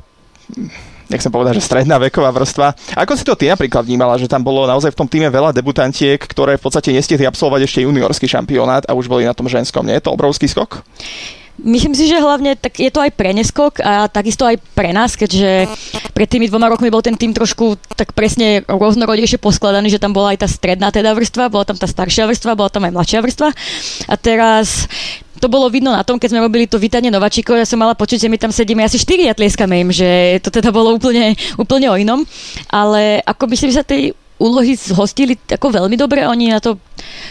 nechcem 1.07 1.29
povedať, 1.29 1.61
že 1.61 1.67
stredná 1.69 2.01
veková 2.01 2.33
vrstva. 2.33 2.73
Ako 2.97 3.13
si 3.15 3.23
to 3.23 3.37
ty 3.37 3.53
napríklad 3.53 3.85
vnímala, 3.85 4.17
že 4.17 4.27
tam 4.27 4.41
bolo 4.41 4.65
naozaj 4.65 4.97
v 4.97 4.99
tom 5.05 5.09
týme 5.09 5.29
veľa 5.29 5.53
debutantiek, 5.53 6.17
ktoré 6.17 6.57
v 6.57 6.65
podstate 6.65 6.91
nestihli 6.91 7.29
absolvovať 7.29 7.69
ešte 7.69 7.85
juniorský 7.85 8.27
šampionát 8.27 8.89
a 8.89 8.97
už 8.97 9.07
boli 9.07 9.29
na 9.29 9.37
tom 9.37 9.47
ženskom. 9.47 9.85
Nie 9.85 10.01
je 10.01 10.09
to 10.09 10.17
obrovský 10.17 10.49
skok? 10.49 10.81
Myslím 11.55 11.95
si, 11.95 12.11
že 12.11 12.19
hlavne 12.19 12.59
tak 12.59 12.83
je 12.83 12.91
to 12.91 12.99
aj 12.99 13.15
pre 13.15 13.31
neskok 13.31 13.79
a 13.79 14.11
takisto 14.11 14.43
aj 14.43 14.59
pre 14.75 14.91
nás, 14.91 15.15
keďže 15.15 15.71
pred 16.11 16.27
tými 16.27 16.51
dvoma 16.51 16.67
rokmi 16.67 16.91
bol 16.91 16.99
ten 16.99 17.15
tým 17.15 17.31
trošku 17.31 17.79
tak 17.95 18.11
presne 18.11 18.67
rôznorodejšie 18.67 19.39
poskladaný, 19.39 19.87
že 19.87 20.03
tam 20.03 20.11
bola 20.11 20.35
aj 20.35 20.43
tá 20.43 20.49
stredná 20.51 20.91
teda 20.91 21.15
vrstva, 21.15 21.55
bola 21.55 21.63
tam 21.63 21.79
tá 21.79 21.87
staršia 21.87 22.27
vrstva, 22.27 22.59
bola 22.59 22.75
tam 22.75 22.83
aj 22.83 22.93
mladšia 22.99 23.23
vrstva. 23.23 23.49
A 24.11 24.15
teraz 24.19 24.91
to 25.39 25.47
bolo 25.47 25.71
vidno 25.71 25.95
na 25.95 26.03
tom, 26.03 26.19
keď 26.19 26.35
sme 26.35 26.43
robili 26.43 26.67
to 26.67 26.81
vítanie 26.81 27.13
nováčikov, 27.15 27.55
ja 27.55 27.69
som 27.69 27.79
mala 27.79 27.95
pocit, 27.95 28.19
že 28.19 28.27
my 28.27 28.35
tam 28.35 28.51
sedíme 28.51 28.83
asi 28.83 28.99
štyri 28.99 29.31
a 29.31 29.37
tlieskame 29.39 29.79
im, 29.79 29.95
že 29.95 30.43
to 30.43 30.51
teda 30.51 30.75
bolo 30.75 30.91
úplne, 30.99 31.39
úplne 31.55 31.87
o 31.87 31.95
inom. 31.95 32.27
Ale 32.67 33.23
ako 33.23 33.47
by 33.47 33.55
sa 33.55 33.87
tej 33.87 34.11
úlohy 34.45 34.77
zhostili 34.77 35.41
ako 35.49 35.73
veľmi 35.73 35.97
dobre, 35.97 36.29
oni 36.29 36.53
na 36.53 36.61
to 36.61 36.77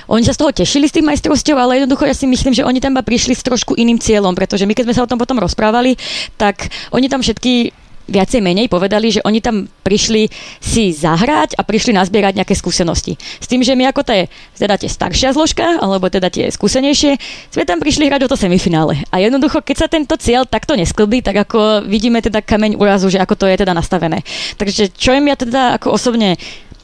oni 0.09 0.25
sa 0.25 0.33
z 0.33 0.41
toho 0.41 0.51
tešili 0.53 0.85
s 0.89 0.95
tým 0.95 1.05
majstrovstvou, 1.07 1.57
ale 1.57 1.81
jednoducho 1.81 2.05
ja 2.05 2.15
si 2.17 2.25
myslím, 2.25 2.53
že 2.53 2.65
oni 2.65 2.81
tam 2.81 2.97
prišli 2.97 3.33
s 3.33 3.45
trošku 3.45 3.77
iným 3.77 3.97
cieľom, 3.97 4.33
pretože 4.33 4.65
my 4.65 4.73
keď 4.73 4.85
sme 4.89 4.95
sa 4.97 5.05
o 5.05 5.09
tom 5.09 5.17
potom 5.21 5.37
rozprávali, 5.41 5.97
tak 6.37 6.69
oni 6.93 7.07
tam 7.09 7.21
všetky 7.21 7.83
viacej 8.03 8.43
menej 8.43 8.67
povedali, 8.67 9.15
že 9.15 9.23
oni 9.23 9.39
tam 9.39 9.63
prišli 9.83 10.27
si 10.59 10.91
zahrať 10.91 11.55
a 11.55 11.63
prišli 11.63 11.95
nazbierať 11.95 12.35
nejaké 12.35 12.55
skúsenosti. 12.55 13.15
S 13.15 13.47
tým, 13.47 13.63
že 13.63 13.79
my 13.79 13.87
ako 13.91 14.03
tie, 14.03 14.27
teda 14.59 14.75
tie 14.75 14.91
staršia 14.91 15.31
zložka, 15.31 15.79
alebo 15.79 16.11
teda 16.11 16.27
tie 16.27 16.51
skúsenejšie, 16.51 17.15
sme 17.51 17.63
tam 17.63 17.79
prišli 17.79 18.11
hrať 18.11 18.27
o 18.27 18.31
to 18.31 18.37
semifinále. 18.39 18.99
A 19.07 19.23
jednoducho, 19.23 19.63
keď 19.63 19.75
sa 19.75 19.87
tento 19.87 20.15
cieľ 20.19 20.43
takto 20.43 20.75
nesklbí, 20.75 21.23
tak 21.23 21.47
ako 21.47 21.87
vidíme 21.87 22.19
teda 22.19 22.43
kameň 22.43 22.75
úrazu, 22.75 23.07
že 23.07 23.23
ako 23.23 23.39
to 23.39 23.45
je 23.47 23.55
teda 23.55 23.71
nastavené. 23.71 24.19
Takže 24.59 24.91
čo 24.91 25.15
im 25.15 25.31
ja 25.31 25.39
teda 25.39 25.79
ako 25.79 25.95
osobne 25.95 26.35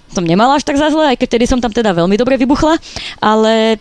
som 0.09 0.25
nemala 0.25 0.57
až 0.57 0.65
tak 0.65 0.77
za 0.77 0.89
zle, 0.89 1.13
aj 1.13 1.17
keď 1.17 1.29
tedy 1.39 1.45
som 1.45 1.61
tam 1.61 1.73
teda 1.73 1.93
veľmi 1.93 2.15
dobre 2.17 2.35
vybuchla, 2.37 2.77
ale 3.21 3.77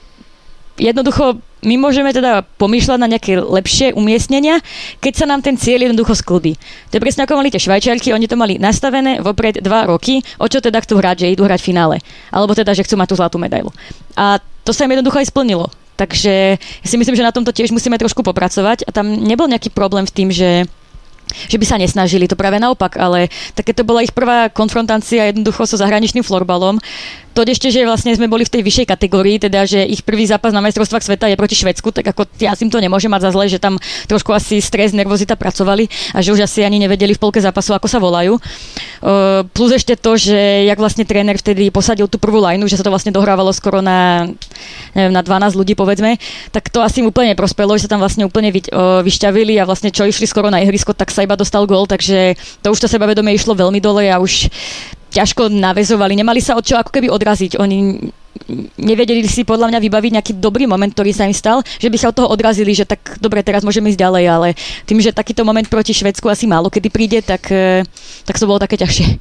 jednoducho 0.79 1.43
my 1.59 1.75
môžeme 1.75 2.15
teda 2.15 2.47
pomýšľať 2.55 2.99
na 3.03 3.11
nejaké 3.11 3.35
lepšie 3.43 3.91
umiestnenia, 3.99 4.63
keď 5.03 5.13
sa 5.19 5.27
nám 5.27 5.43
ten 5.43 5.59
cieľ 5.59 5.91
jednoducho 5.91 6.15
sklbí. 6.15 6.55
To 6.91 6.93
je 6.95 7.03
presne 7.03 7.27
ako 7.27 7.35
mali 7.35 7.51
tie 7.51 7.59
švajčiarky, 7.59 8.15
oni 8.15 8.31
to 8.31 8.39
mali 8.39 8.63
nastavené 8.63 9.19
vopred 9.19 9.59
dva 9.59 9.91
roky, 9.91 10.23
o 10.39 10.47
čo 10.47 10.63
teda 10.63 10.79
chcú 10.79 11.03
hrať, 11.03 11.27
že 11.27 11.35
idú 11.35 11.43
hrať 11.43 11.59
v 11.59 11.69
finále. 11.75 11.97
Alebo 12.31 12.55
teda, 12.55 12.71
že 12.79 12.87
chcú 12.87 12.95
mať 12.95 13.11
tú 13.11 13.17
zlatú 13.19 13.37
medailu. 13.43 13.75
A 14.15 14.39
to 14.63 14.71
sa 14.71 14.87
im 14.87 14.95
jednoducho 14.95 15.19
aj 15.19 15.35
splnilo. 15.35 15.67
Takže 15.99 16.63
ja 16.63 16.87
si 16.87 16.95
myslím, 16.95 17.19
že 17.19 17.27
na 17.27 17.35
tomto 17.35 17.51
tiež 17.51 17.75
musíme 17.75 17.99
trošku 17.99 18.23
popracovať 18.23 18.87
a 18.87 18.95
tam 18.95 19.11
nebol 19.19 19.51
nejaký 19.51 19.75
problém 19.75 20.07
v 20.07 20.15
tým, 20.15 20.29
že 20.31 20.71
že 21.29 21.61
by 21.61 21.67
sa 21.69 21.77
nesnažili, 21.77 22.27
to 22.27 22.39
práve 22.39 22.57
naopak, 22.59 22.97
ale 22.97 23.29
také 23.53 23.77
to 23.77 23.85
bola 23.87 24.03
ich 24.03 24.13
prvá 24.13 24.49
konfrontácia 24.49 25.29
jednoducho 25.29 25.69
so 25.69 25.77
zahraničným 25.77 26.25
florbalom. 26.25 26.81
To 27.39 27.47
ešte, 27.47 27.71
že 27.71 27.87
vlastne 27.87 28.11
sme 28.19 28.27
boli 28.27 28.43
v 28.43 28.51
tej 28.51 28.67
vyššej 28.67 28.87
kategórii, 28.91 29.39
teda 29.39 29.63
že 29.63 29.87
ich 29.87 30.03
prvý 30.03 30.27
zápas 30.27 30.51
na 30.51 30.59
majstrovstvách 30.59 31.07
sveta 31.07 31.31
je 31.31 31.39
proti 31.39 31.55
Švedsku, 31.55 31.95
tak 31.95 32.11
ako 32.11 32.27
ja 32.43 32.51
si 32.59 32.67
to 32.67 32.83
nemôžem 32.83 33.07
mať 33.07 33.31
za 33.31 33.31
zle, 33.31 33.47
že 33.47 33.63
tam 33.63 33.79
trošku 34.11 34.35
asi 34.35 34.59
stres, 34.59 34.91
nervozita 34.91 35.39
pracovali 35.39 35.87
a 35.87 36.19
že 36.19 36.35
už 36.35 36.43
asi 36.43 36.67
ani 36.67 36.83
nevedeli 36.83 37.15
v 37.15 37.23
polke 37.23 37.39
zápasu, 37.39 37.79
ako 37.79 37.87
sa 37.87 38.03
volajú. 38.03 38.43
Plus 39.55 39.71
ešte 39.71 39.95
to, 39.95 40.19
že 40.19 40.67
jak 40.67 40.83
vlastne 40.83 41.07
tréner 41.07 41.39
vtedy 41.39 41.71
posadil 41.71 42.11
tú 42.11 42.19
prvú 42.19 42.43
lineu, 42.43 42.67
že 42.67 42.75
sa 42.75 42.83
to 42.83 42.91
vlastne 42.91 43.15
dohrávalo 43.15 43.55
skoro 43.55 43.79
na, 43.79 44.27
neviem, 44.99 45.15
na 45.15 45.23
12 45.23 45.55
ľudí 45.55 45.79
povedzme, 45.79 46.19
tak 46.51 46.75
to 46.75 46.83
asi 46.83 47.07
im 47.07 47.15
úplne 47.15 47.39
neprospelo, 47.39 47.79
že 47.79 47.87
sa 47.87 47.95
tam 47.95 48.03
vlastne 48.03 48.27
úplne 48.27 48.51
vy, 48.51 48.67
vyšťavili 49.07 49.63
a 49.63 49.65
vlastne 49.69 49.95
čo 49.95 50.03
išli 50.03 50.27
skoro 50.27 50.51
na 50.51 50.59
ihrisko, 50.59 50.91
tak 50.91 51.15
sa 51.15 51.23
iba 51.23 51.39
dostal 51.39 51.63
gól, 51.71 51.87
takže 51.87 52.35
to 52.67 52.75
už 52.75 52.83
to 52.83 52.91
sebavedomie 52.91 53.39
išlo 53.39 53.55
veľmi 53.55 53.79
dole 53.79 54.11
a 54.11 54.19
už 54.19 54.51
ťažko 55.19 55.51
navezovali, 55.51 56.15
nemali 56.15 56.39
sa 56.39 56.55
od 56.55 56.63
čo 56.63 56.79
ako 56.79 56.95
keby 56.95 57.11
odraziť. 57.11 57.59
Oni 57.59 57.99
nevedeli 58.79 59.27
si 59.27 59.43
podľa 59.43 59.75
mňa 59.75 59.81
vybaviť 59.83 60.13
nejaký 60.15 60.33
dobrý 60.39 60.71
moment, 60.71 60.89
ktorý 60.89 61.11
sa 61.11 61.27
im 61.27 61.35
stal, 61.35 61.61
že 61.83 61.91
by 61.91 61.97
sa 61.99 62.15
od 62.15 62.17
toho 62.23 62.29
odrazili, 62.31 62.71
že 62.71 62.87
tak 62.87 63.19
dobre, 63.19 63.43
teraz 63.43 63.67
môžeme 63.67 63.91
ísť 63.91 63.99
ďalej, 63.99 64.25
ale 64.31 64.49
tým, 64.87 65.03
že 65.03 65.11
takýto 65.11 65.43
moment 65.43 65.67
proti 65.67 65.91
Švedsku 65.91 66.31
asi 66.31 66.47
málo 66.47 66.71
kedy 66.71 66.89
príde, 66.89 67.19
tak, 67.21 67.51
e, 67.51 67.83
tak 68.23 68.39
to 68.39 68.47
bolo 68.47 68.63
také 68.63 68.79
ťažšie. 68.79 69.19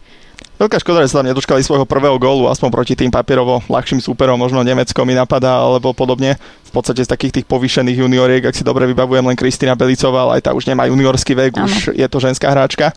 Veľká 0.57 0.81
škoda, 0.81 1.05
že 1.05 1.13
sa 1.13 1.21
tam 1.21 1.29
nedočkali 1.29 1.61
svojho 1.61 1.85
prvého 1.85 2.17
gólu, 2.17 2.49
aspoň 2.49 2.69
proti 2.73 2.93
tým 2.97 3.13
papierovo 3.13 3.61
ľahším 3.69 4.01
súperom, 4.01 4.41
možno 4.41 4.65
Nemecko 4.65 5.05
mi 5.05 5.13
napadá, 5.13 5.61
alebo 5.61 5.93
podobne. 5.93 6.33
V 6.65 6.71
podstate 6.73 7.05
z 7.05 7.09
takých 7.09 7.41
tých 7.41 7.45
povýšených 7.45 8.01
junioriek, 8.01 8.41
ak 8.49 8.57
si 8.57 8.65
dobre 8.65 8.89
vybavujem, 8.89 9.21
len 9.21 9.37
Kristina 9.37 9.77
Belicová, 9.77 10.25
ale 10.25 10.41
aj 10.41 10.49
tá 10.49 10.51
už 10.57 10.65
nemá 10.65 10.89
juniorský 10.89 11.37
vek, 11.37 11.61
ano. 11.61 11.69
už 11.69 11.93
je 11.93 12.07
to 12.09 12.17
ženská 12.17 12.49
hráčka 12.49 12.89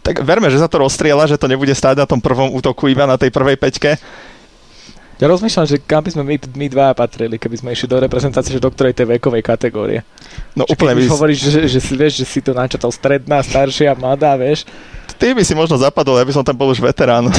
tak 0.00 0.24
verme, 0.24 0.48
že 0.48 0.60
sa 0.60 0.68
to 0.68 0.80
rozstriela, 0.80 1.28
že 1.28 1.40
to 1.40 1.46
nebude 1.46 1.72
stáť 1.72 2.00
na 2.00 2.06
tom 2.08 2.20
prvom 2.20 2.52
útoku 2.52 2.88
iba 2.88 3.04
na 3.04 3.20
tej 3.20 3.30
prvej 3.32 3.56
peťke. 3.60 4.00
Ja 5.20 5.28
rozmýšľam, 5.28 5.68
že 5.68 5.76
kam 5.76 6.00
by 6.00 6.16
sme 6.16 6.24
my, 6.24 6.36
my 6.56 6.66
dva 6.72 6.96
patrili, 6.96 7.36
keby 7.36 7.60
sme 7.60 7.76
išli 7.76 7.84
do 7.84 8.00
reprezentácie, 8.00 8.56
že 8.56 8.64
do 8.64 8.72
ktorej 8.72 8.96
tej 8.96 9.04
vekovej 9.04 9.44
kategórie. 9.44 10.00
No 10.56 10.64
Čiže 10.64 10.72
úplne 10.72 10.96
by... 10.96 11.00
hovoríš, 11.12 11.38
že, 11.44 11.60
že, 11.68 11.80
si 11.84 11.92
vieš, 11.92 12.24
že 12.24 12.26
si 12.26 12.40
to 12.40 12.56
načatal 12.56 12.88
stredná, 12.88 13.44
staršia, 13.44 13.92
mladá, 14.00 14.32
vieš. 14.40 14.64
Ty 15.20 15.36
by 15.36 15.44
si 15.44 15.52
možno 15.52 15.76
zapadol, 15.76 16.16
ja 16.16 16.24
by 16.24 16.32
som 16.32 16.40
tam 16.40 16.56
bol 16.56 16.72
už 16.72 16.80
veterán. 16.80 17.28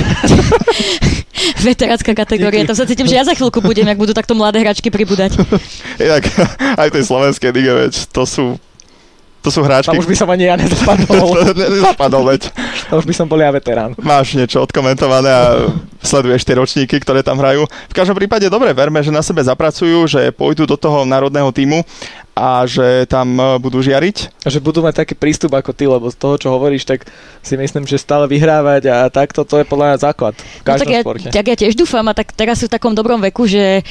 Veteránska 1.65 2.13
kategória, 2.13 2.69
tam 2.69 2.77
sa 2.77 2.85
cítim, 2.85 3.09
že 3.09 3.17
ja 3.17 3.25
za 3.25 3.33
chvíľku 3.33 3.65
budem, 3.65 3.89
ak 3.89 3.97
budú 3.97 4.13
takto 4.13 4.37
mladé 4.37 4.61
hračky 4.61 4.93
pribúdať. 4.93 5.41
Inak 6.05 6.29
aj 6.77 6.89
tej 6.93 7.03
slovenskej 7.09 7.49
lige, 7.49 7.73
to 8.13 8.29
sú 8.29 8.61
to 9.41 9.49
sú 9.49 9.65
hráčky... 9.65 9.89
Tam 9.89 9.97
už 9.97 10.05
by 10.05 10.17
som 10.17 10.29
ani 10.29 10.45
ja 10.45 10.53
nezapadol. 10.53 11.27
nezapadol, 11.57 12.23
veď. 12.29 12.53
To 12.93 13.01
už 13.01 13.05
by 13.09 13.13
som 13.17 13.25
bol 13.25 13.41
ja 13.41 13.49
veterán. 13.49 13.97
Máš 13.97 14.37
niečo 14.37 14.61
odkomentované 14.61 15.29
a 15.33 15.43
sleduješ 16.01 16.45
tie 16.45 16.55
ročníky, 16.61 17.01
ktoré 17.01 17.25
tam 17.25 17.41
hrajú. 17.41 17.65
V 17.89 17.97
každom 17.97 18.13
prípade 18.13 18.45
dobre, 18.53 18.69
verme, 18.77 19.01
že 19.01 19.09
na 19.09 19.25
sebe 19.25 19.41
zapracujú, 19.41 20.05
že 20.05 20.29
pôjdu 20.29 20.69
do 20.69 20.77
toho 20.77 21.09
národného 21.09 21.49
týmu 21.49 21.81
a 22.37 22.63
že 22.69 23.09
tam 23.09 23.37
e, 23.37 23.57
budú 23.57 23.81
žiariť. 23.81 24.45
A 24.45 24.49
že 24.49 24.63
budú 24.63 24.85
mať 24.85 25.03
taký 25.03 25.13
prístup 25.17 25.57
ako 25.57 25.73
ty, 25.73 25.89
lebo 25.89 26.07
z 26.07 26.17
toho, 26.17 26.35
čo 26.37 26.47
hovoríš, 26.53 26.85
tak 26.85 27.09
si 27.41 27.57
myslím, 27.57 27.83
že 27.89 27.99
stále 27.99 28.29
vyhrávať 28.29 28.87
a 28.87 28.97
takto, 29.09 29.41
to 29.43 29.61
je 29.61 29.65
podľa 29.65 29.93
mňa 29.93 29.97
základ 29.99 30.33
v 30.37 30.63
každom 30.63 30.85
no, 30.85 30.89
tak 30.89 30.95
ja, 30.95 31.01
sporte. 31.01 31.27
Tak 31.33 31.45
ja 31.49 31.55
tiež 31.57 31.73
dúfam 31.75 32.05
a 32.07 32.13
tak 32.15 32.31
teraz 32.31 32.61
sú 32.61 32.69
v 32.69 32.75
takom 32.77 32.93
dobrom 32.93 33.19
veku, 33.19 33.45
že 33.45 33.83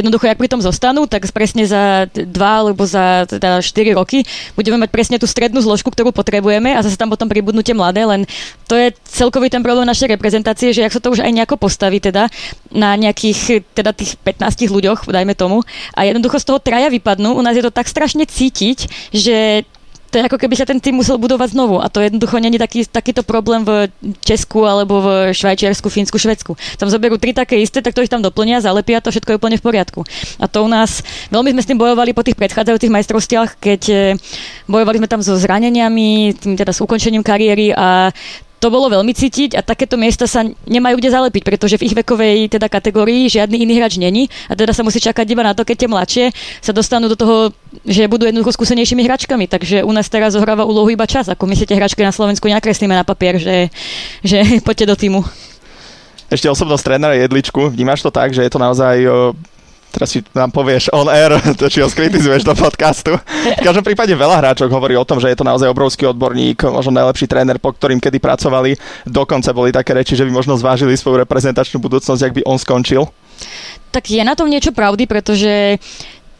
jednoducho, 0.00 0.26
ak 0.26 0.40
pri 0.40 0.50
tom 0.50 0.60
zostanú, 0.62 1.06
tak 1.06 1.26
presne 1.30 1.68
za 1.68 2.10
dva 2.10 2.66
alebo 2.66 2.82
za 2.82 3.28
teda 3.28 3.62
4 3.62 3.94
roky 3.94 4.26
budeme 4.58 4.80
mať 4.82 4.90
presne 4.90 5.16
tú 5.20 5.26
strednú 5.30 5.62
zložku, 5.62 5.90
ktorú 5.90 6.10
potrebujeme 6.10 6.74
a 6.74 6.82
zase 6.82 6.98
tam 6.98 7.10
potom 7.10 7.30
pribudnú 7.30 7.62
tie 7.62 7.76
mladé, 7.76 8.02
len 8.06 8.26
to 8.66 8.74
je 8.74 8.90
celkový 9.06 9.48
ten 9.50 9.62
problém 9.62 9.86
našej 9.86 10.10
reprezentácie, 10.14 10.74
že 10.74 10.84
ak 10.84 10.94
sa 10.94 11.00
to 11.02 11.14
už 11.14 11.22
aj 11.22 11.32
nejako 11.32 11.56
postaví 11.60 12.02
teda 12.02 12.26
na 12.74 12.98
nejakých 12.98 13.66
teda 13.74 13.94
tých 13.94 14.18
15 14.20 14.70
ľuďoch, 14.70 15.06
dajme 15.06 15.34
tomu, 15.38 15.62
a 15.94 16.06
jednoducho 16.06 16.42
z 16.42 16.46
toho 16.50 16.58
traja 16.58 16.90
vypadnú, 16.90 17.34
u 17.38 17.42
nás 17.42 17.54
je 17.54 17.64
to 17.64 17.72
tak 17.74 17.86
strašne 17.86 18.26
cítiť, 18.26 19.12
že 19.14 19.62
to 20.14 20.22
je 20.22 20.30
ako 20.30 20.38
keby 20.38 20.54
sa 20.54 20.62
ten 20.62 20.78
tým 20.78 21.02
musel 21.02 21.18
budovať 21.18 21.58
znovu 21.58 21.82
a 21.82 21.90
to 21.90 21.98
jednoducho 21.98 22.38
není 22.38 22.54
taký, 22.54 22.86
takýto 22.86 23.26
problém 23.26 23.66
v 23.66 23.90
Česku 24.22 24.62
alebo 24.62 25.02
v 25.02 25.08
Švajčiarsku, 25.34 25.90
Fínsku, 25.90 26.22
Švedsku. 26.22 26.54
Tam 26.78 26.86
zoberú 26.86 27.18
tri 27.18 27.34
také 27.34 27.58
isté, 27.58 27.82
tak 27.82 27.98
to 27.98 28.02
ich 28.06 28.06
tam 28.06 28.22
doplnia, 28.22 28.62
zalepia, 28.62 29.02
to 29.02 29.10
všetko 29.10 29.34
je 29.34 29.38
úplne 29.42 29.58
v 29.58 29.66
poriadku. 29.66 30.06
A 30.38 30.46
to 30.46 30.62
u 30.62 30.70
nás, 30.70 31.02
veľmi 31.34 31.58
sme 31.58 31.62
s 31.66 31.68
tým 31.74 31.82
bojovali 31.82 32.14
po 32.14 32.22
tých 32.22 32.38
predchádzajúcich 32.38 32.94
majstrovstiach, 32.94 33.58
keď 33.58 33.82
eh, 33.90 34.14
bojovali 34.70 35.02
sme 35.02 35.10
tam 35.10 35.18
so 35.18 35.34
zraneniami, 35.34 36.38
tým 36.38 36.54
teda 36.54 36.70
s 36.70 36.78
ukončením 36.78 37.26
kariéry 37.26 37.74
a 37.74 38.14
to 38.64 38.72
bolo 38.72 38.88
veľmi 38.88 39.12
cítiť 39.12 39.60
a 39.60 39.60
takéto 39.60 40.00
miesta 40.00 40.24
sa 40.24 40.40
nemajú 40.64 40.96
kde 40.96 41.12
zalepiť, 41.12 41.42
pretože 41.44 41.76
v 41.76 41.92
ich 41.92 41.94
vekovej 42.00 42.48
teda 42.48 42.72
kategórii 42.72 43.28
žiadny 43.28 43.60
iný 43.60 43.76
hráč 43.76 44.00
není 44.00 44.32
a 44.48 44.56
teda 44.56 44.72
sa 44.72 44.80
musí 44.80 45.04
čakať 45.04 45.26
iba 45.28 45.44
na 45.44 45.52
to, 45.52 45.68
keď 45.68 45.84
tie 45.84 45.88
mladšie 45.92 46.24
sa 46.64 46.72
dostanú 46.72 47.12
do 47.12 47.16
toho, 47.20 47.52
že 47.84 48.08
budú 48.08 48.24
jednoducho 48.24 48.56
skúsenejšími 48.56 49.04
hračkami. 49.04 49.44
Takže 49.52 49.84
u 49.84 49.92
nás 49.92 50.08
teraz 50.08 50.32
zohráva 50.32 50.64
úlohu 50.64 50.88
iba 50.88 51.04
čas. 51.04 51.28
Ako 51.28 51.44
my 51.44 51.52
si 51.52 51.68
tie 51.68 51.76
hračky 51.76 52.00
na 52.00 52.16
Slovensku 52.16 52.48
nakreslíme 52.48 52.96
na 52.96 53.04
papier, 53.04 53.36
že, 53.36 53.68
že 54.24 54.40
poďte 54.66 54.88
do 54.88 54.96
týmu. 54.96 55.20
Ešte 56.32 56.48
osobnosť 56.48 56.88
trénera 56.88 57.20
Jedličku, 57.20 57.68
vnímaš 57.68 58.00
to 58.00 58.08
tak, 58.08 58.32
že 58.32 58.40
je 58.40 58.48
to 58.48 58.56
naozaj 58.56 58.96
teraz 59.94 60.10
si 60.10 60.26
nám 60.34 60.50
povieš 60.50 60.90
on 60.90 61.06
air, 61.06 61.38
to 61.60 61.70
či 61.70 61.78
ho 61.78 61.86
skritizuješ 61.86 62.42
do 62.42 62.58
podcastu. 62.58 63.14
V 63.58 63.62
každom 63.62 63.86
prípade 63.86 64.10
veľa 64.10 64.42
hráčok 64.42 64.66
hovorí 64.74 64.98
o 64.98 65.06
tom, 65.06 65.22
že 65.22 65.30
je 65.30 65.38
to 65.38 65.46
naozaj 65.46 65.70
obrovský 65.70 66.10
odborník, 66.10 66.66
možno 66.66 66.90
najlepší 66.90 67.30
tréner, 67.30 67.62
po 67.62 67.70
ktorým 67.70 68.02
kedy 68.02 68.18
pracovali. 68.18 68.74
Dokonca 69.06 69.54
boli 69.54 69.70
také 69.70 69.94
reči, 69.94 70.18
že 70.18 70.26
by 70.26 70.34
možno 70.34 70.58
zvážili 70.58 70.98
svoju 70.98 71.22
reprezentačnú 71.22 71.78
budúcnosť, 71.78 72.22
ak 72.26 72.34
by 72.34 72.42
on 72.42 72.58
skončil. 72.58 73.06
Tak 73.94 74.10
je 74.10 74.26
na 74.26 74.34
tom 74.34 74.50
niečo 74.50 74.74
pravdy, 74.74 75.06
pretože 75.06 75.78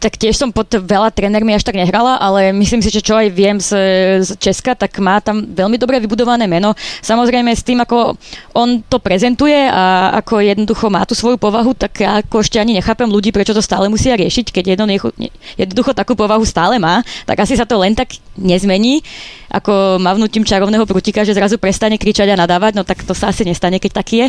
tak 0.05 0.21
tiež 0.21 0.37
som 0.37 0.53
pod 0.53 0.69
veľa 0.69 1.09
trénermi 1.09 1.57
až 1.57 1.65
tak 1.65 1.81
nehrala, 1.81 2.21
ale 2.21 2.53
myslím 2.53 2.85
si, 2.85 2.93
že 2.93 3.01
čo 3.01 3.17
aj 3.17 3.33
viem 3.33 3.57
z, 3.57 3.73
z 4.21 4.37
Česka, 4.37 4.77
tak 4.77 4.93
má 5.01 5.17
tam 5.25 5.41
veľmi 5.41 5.81
dobre 5.81 5.97
vybudované 5.97 6.45
meno. 6.45 6.77
Samozrejme 7.01 7.49
s 7.49 7.65
tým, 7.65 7.81
ako 7.81 8.13
on 8.53 8.85
to 8.85 9.01
prezentuje 9.01 9.57
a 9.57 10.13
ako 10.21 10.45
jednoducho 10.45 10.93
má 10.93 11.09
tú 11.09 11.17
svoju 11.17 11.41
povahu, 11.41 11.73
tak 11.73 12.05
ja 12.05 12.21
ako 12.21 12.45
ešte 12.45 12.61
ani 12.61 12.77
nechápem 12.77 13.09
ľudí, 13.09 13.33
prečo 13.33 13.57
to 13.57 13.65
stále 13.65 13.89
musia 13.89 14.13
riešiť, 14.13 14.53
keď 14.53 14.77
jednoducho, 14.77 15.09
jednoducho 15.57 15.97
takú 15.97 16.13
povahu 16.13 16.45
stále 16.45 16.77
má, 16.77 17.01
tak 17.25 17.41
asi 17.41 17.57
sa 17.57 17.65
to 17.65 17.81
len 17.81 17.97
tak 17.97 18.13
nezmení, 18.37 19.01
ako 19.49 19.97
mavnutím 20.05 20.45
čarovného 20.45 20.85
prútika, 20.85 21.25
že 21.25 21.33
zrazu 21.33 21.57
prestane 21.57 21.97
kričať 21.97 22.29
a 22.29 22.37
nadávať, 22.37 22.77
no 22.77 22.85
tak 22.85 23.01
to 23.09 23.17
sa 23.17 23.33
asi 23.33 23.49
nestane, 23.49 23.81
keď 23.81 24.05
taký 24.05 24.17
je. 24.21 24.27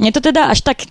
Mne 0.00 0.08
to 0.08 0.24
teda 0.24 0.48
až 0.48 0.64
tak 0.64 0.88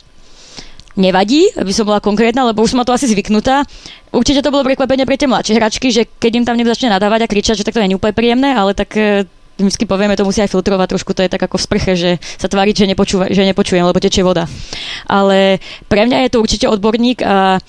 nevadí, 0.97 1.53
aby 1.53 1.71
som 1.71 1.85
bola 1.85 2.01
konkrétna, 2.01 2.49
lebo 2.49 2.65
už 2.65 2.73
som 2.73 2.81
to 2.83 2.91
asi 2.91 3.07
zvyknutá. 3.07 3.63
Určite 4.09 4.41
to 4.41 4.49
bolo 4.49 4.65
prekvapenie 4.65 5.05
pre 5.05 5.15
tie 5.15 5.29
mladšie 5.29 5.55
hračky, 5.55 5.87
že 5.93 6.09
keď 6.09 6.31
im 6.41 6.45
tam 6.45 6.57
niekto 6.57 6.73
začne 6.73 6.91
nadávať 6.91 7.23
a 7.23 7.31
kričať, 7.31 7.55
že 7.61 7.65
tak 7.65 7.77
to 7.77 7.81
nie 7.85 7.93
je 7.93 7.99
úplne 8.01 8.17
príjemné, 8.17 8.49
ale 8.57 8.73
tak 8.73 8.97
e, 8.97 9.29
vždy 9.61 9.85
povieme, 9.85 10.17
to 10.17 10.25
musí 10.25 10.41
aj 10.41 10.49
filtrovať 10.49 10.97
trošku, 10.97 11.13
to 11.13 11.21
je 11.21 11.31
tak 11.31 11.41
ako 11.41 11.61
v 11.61 11.65
sprche, 11.69 11.93
že 11.93 12.11
sa 12.41 12.49
tváriť, 12.49 12.83
že, 12.83 12.85
nepočúva, 12.89 13.25
že 13.29 13.45
nepočujem, 13.45 13.85
lebo 13.85 14.01
tečie 14.01 14.25
voda. 14.25 14.49
Ale 15.05 15.61
pre 15.85 16.09
mňa 16.09 16.27
je 16.27 16.31
to 16.33 16.41
určite 16.41 16.65
odborník 16.65 17.21
a 17.21 17.61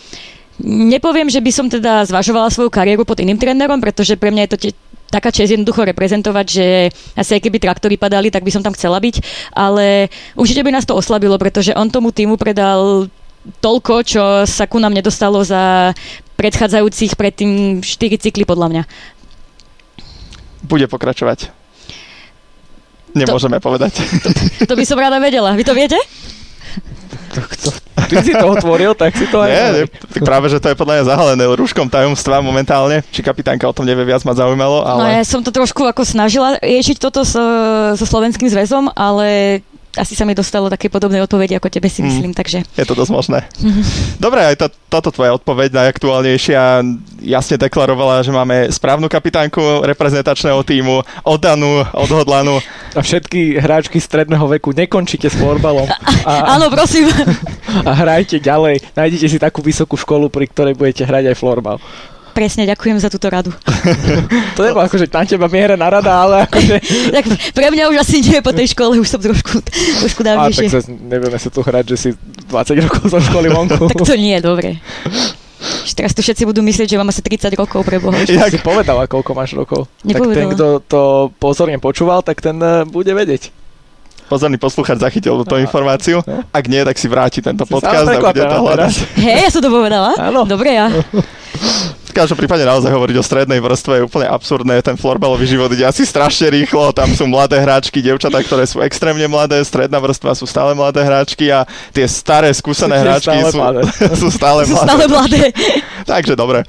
nepoviem, 0.65 1.29
že 1.29 1.45
by 1.45 1.51
som 1.53 1.67
teda 1.71 2.09
zvažovala 2.09 2.51
svoju 2.51 2.73
kariéru 2.73 3.07
pod 3.07 3.21
iným 3.21 3.39
trénerom, 3.39 3.79
pretože 3.79 4.19
pre 4.19 4.33
mňa 4.33 4.43
je 4.49 4.53
to 4.53 4.59
te- 4.59 4.79
taká 5.09 5.33
čest 5.33 5.57
jednoducho 5.57 5.89
reprezentovať, 5.89 6.47
že 6.47 6.67
asi 7.17 7.41
aj 7.41 7.43
keby 7.49 7.59
traktory 7.59 7.97
padali, 7.97 8.29
tak 8.29 8.45
by 8.45 8.53
som 8.53 8.61
tam 8.61 8.77
chcela 8.77 9.01
byť, 9.01 9.25
ale 9.57 10.13
určite 10.37 10.61
by 10.61 10.71
nás 10.71 10.85
to 10.85 10.93
oslabilo, 10.93 11.41
pretože 11.41 11.73
on 11.73 11.89
tomu 11.89 12.13
týmu 12.13 12.37
predal 12.37 13.09
toľko, 13.61 13.95
čo 14.05 14.23
sa 14.45 14.65
ku 14.69 14.79
nám 14.83 14.93
nedostalo 14.93 15.41
za 15.43 15.93
predchádzajúcich 16.39 17.19
predtým 17.19 17.81
4 17.83 18.23
cykly 18.23 18.47
podľa 18.47 18.67
mňa. 18.71 18.83
Bude 20.67 20.87
pokračovať. 20.87 21.51
Nemôžeme 23.17 23.59
to, 23.59 23.65
povedať. 23.65 23.93
To, 23.99 24.31
to 24.69 24.75
by 24.77 24.85
som 24.85 25.01
rada 25.01 25.19
vedela. 25.19 25.57
Vy 25.57 25.65
to 25.65 25.73
viete? 25.73 25.97
To, 27.29 27.71
ty 28.09 28.25
si 28.25 28.33
to 28.33 28.47
otvoril, 28.49 28.97
tak 28.97 29.13
si 29.17 29.29
to 29.29 29.45
aj... 29.45 29.51
Nie, 29.53 29.69
nie, 29.73 29.85
práve, 30.25 30.49
že 30.49 30.61
to 30.61 30.73
je 30.73 30.77
podľa 30.79 31.01
mňa 31.01 31.05
zahalené 31.09 31.45
rúškom 31.45 31.89
tajomstva 31.89 32.41
momentálne. 32.41 33.05
Či 33.13 33.21
kapitánka 33.21 33.69
o 33.69 33.75
tom 33.75 33.85
nevie 33.85 34.05
viac, 34.09 34.25
ma 34.25 34.33
zaujímalo, 34.33 34.85
ale... 34.85 35.01
No 35.01 35.07
ja 35.21 35.25
som 35.25 35.45
to 35.45 35.53
trošku 35.53 35.85
ako 35.85 36.05
snažila 36.09 36.57
riešiť 36.61 36.97
toto 36.97 37.25
so, 37.25 37.43
so 37.95 38.05
Slovenským 38.09 38.49
zväzom, 38.49 38.93
ale 38.97 39.61
asi 39.97 40.13
sa 40.13 40.29
mi 40.29 40.37
dostalo 40.37 40.69
také 40.69 40.93
podobné 40.93 41.23
odpovede 41.25 41.57
ako 41.57 41.73
tebe 41.73 41.89
si 41.89 42.05
mhm. 42.05 42.07
myslím, 42.09 42.31
mm. 42.35 42.39
takže... 42.39 42.59
Je 42.77 42.87
to 42.87 42.99
dosť 42.99 43.13
možné. 43.13 43.39
Dobre, 44.21 44.45
aj 44.45 44.57
tá, 44.61 44.67
táto 44.69 45.09
tvoja 45.15 45.33
odpoveď 45.35 45.73
najaktuálnejšia 45.73 46.85
jasne 47.25 47.57
deklarovala, 47.57 48.23
že 48.23 48.35
máme 48.35 48.69
správnu 48.69 49.09
kapitánku 49.09 49.87
reprezentačného 49.87 50.61
týmu, 50.63 51.03
oddanú, 51.25 51.87
odhodlanú. 51.97 52.61
A 52.95 53.01
všetky 53.01 53.59
hráčky 53.59 53.99
stredného 53.99 54.45
veku, 54.59 54.77
nekončíte 54.77 55.33
s 55.33 55.37
florbalom. 55.39 55.89
A, 56.29 56.59
Áno, 56.59 56.69
prosím. 56.69 57.09
A 57.89 57.91
hrajte 57.95 58.43
ďalej. 58.43 58.85
Nájdete 58.93 59.27
si 59.29 59.39
takú 59.41 59.65
vysokú 59.65 59.97
školu, 59.97 60.29
pri 60.29 60.51
ktorej 60.51 60.75
budete 60.77 61.09
hrať 61.09 61.33
aj 61.33 61.37
florbal 61.39 61.79
Presne, 62.39 62.71
ďakujem 62.71 63.03
za 63.03 63.11
túto 63.11 63.27
radu. 63.27 63.51
to 64.55 64.63
nebolo 64.63 64.87
akože 64.87 65.11
na 65.11 65.27
teba 65.27 65.51
miere 65.51 65.75
na 65.75 65.91
rada, 65.91 66.23
ale 66.23 66.47
akože... 66.47 66.75
tak 67.19 67.25
pre 67.51 67.67
mňa 67.67 67.91
už 67.91 67.99
asi 67.99 68.23
nie 68.23 68.39
po 68.39 68.55
tej 68.55 68.79
škole, 68.79 68.95
už 68.95 69.11
som 69.11 69.19
trošku, 69.19 69.59
trošku 69.99 70.23
dávnejšie. 70.23 70.71
A 70.71 70.79
tak 70.79 70.87
sa, 70.87 70.87
nebudeme 70.87 71.35
sa 71.35 71.51
tu 71.51 71.67
hrať, 71.67 71.85
že 71.91 71.97
si 71.99 72.09
20 72.47 72.87
rokov 72.87 73.11
zo 73.11 73.19
školy 73.19 73.51
vonku. 73.51 73.83
tak 73.91 74.07
to 74.07 74.15
nie 74.15 74.39
je 74.39 74.43
dobre. 74.47 74.79
Teraz 75.99 76.15
tu 76.15 76.23
všetci 76.23 76.47
budú 76.47 76.63
myslieť, 76.63 76.87
že 76.87 76.95
mám 76.95 77.11
asi 77.11 77.27
30 77.27 77.51
rokov 77.59 77.83
pre 77.83 77.99
Boha. 77.99 78.23
Ja 78.31 78.47
si 78.47 78.63
povedala, 78.63 79.11
koľko 79.11 79.35
máš 79.35 79.59
rokov. 79.59 79.91
Nepovedala. 80.07 80.31
Tak 80.31 80.39
ten, 80.39 80.47
kto 80.55 80.67
to 80.87 81.03
pozorne 81.43 81.83
počúval, 81.83 82.23
tak 82.23 82.39
ten 82.39 82.55
uh, 82.63 82.87
bude 82.87 83.11
vedieť. 83.19 83.51
Pozorný 84.31 84.63
poslucháč 84.63 85.03
zachytil 85.03 85.35
túto 85.43 85.59
informáciu. 85.59 86.23
No. 86.23 86.47
Ak 86.55 86.71
nie, 86.71 86.87
tak 86.87 86.95
si 87.03 87.11
vráti 87.11 87.43
tento 87.43 87.67
si 87.67 87.73
podcast 87.75 88.07
a 88.07 88.23
bude 88.23 88.47
to 88.47 88.59
hľadať. 88.63 88.95
Hej, 89.27 89.37
ja 89.43 89.51
som 89.51 89.59
to 89.59 89.75
povedala? 89.75 90.15
Áno. 90.23 90.47
Dobre, 90.47 90.79
ja. 90.79 90.87
V 92.19 92.27
každom 92.27 92.43
prípade 92.43 92.67
naozaj 92.67 92.91
hovoriť 92.91 93.15
o 93.15 93.23
strednej 93.23 93.63
vrstve 93.63 94.03
je 94.03 94.07
úplne 94.11 94.27
absurdné. 94.27 94.83
Ten 94.83 94.99
florbalový 94.99 95.47
život 95.47 95.71
ide 95.71 95.87
asi 95.87 96.03
strašne 96.03 96.51
rýchlo. 96.51 96.91
Tam 96.91 97.07
sú 97.15 97.31
mladé 97.31 97.63
hráčky, 97.63 98.03
devčatá, 98.03 98.43
ktoré 98.43 98.67
sú 98.67 98.83
extrémne 98.83 99.23
mladé, 99.31 99.63
stredná 99.63 100.03
vrstva 100.03 100.35
sú 100.35 100.43
stále 100.43 100.75
mladé 100.75 101.07
hráčky 101.07 101.47
a 101.55 101.63
tie 101.95 102.11
staré 102.11 102.51
skúsené 102.51 102.99
hráčky 102.99 103.39
stále 103.55 103.87
sú, 103.87 104.19
sú 104.27 104.29
stále 104.35 104.67
mladé. 104.67 104.83
Sú 104.83 104.87
stále 104.91 105.05
mladé. 105.07 105.43
Takže 106.03 106.35
dobre. 106.35 106.67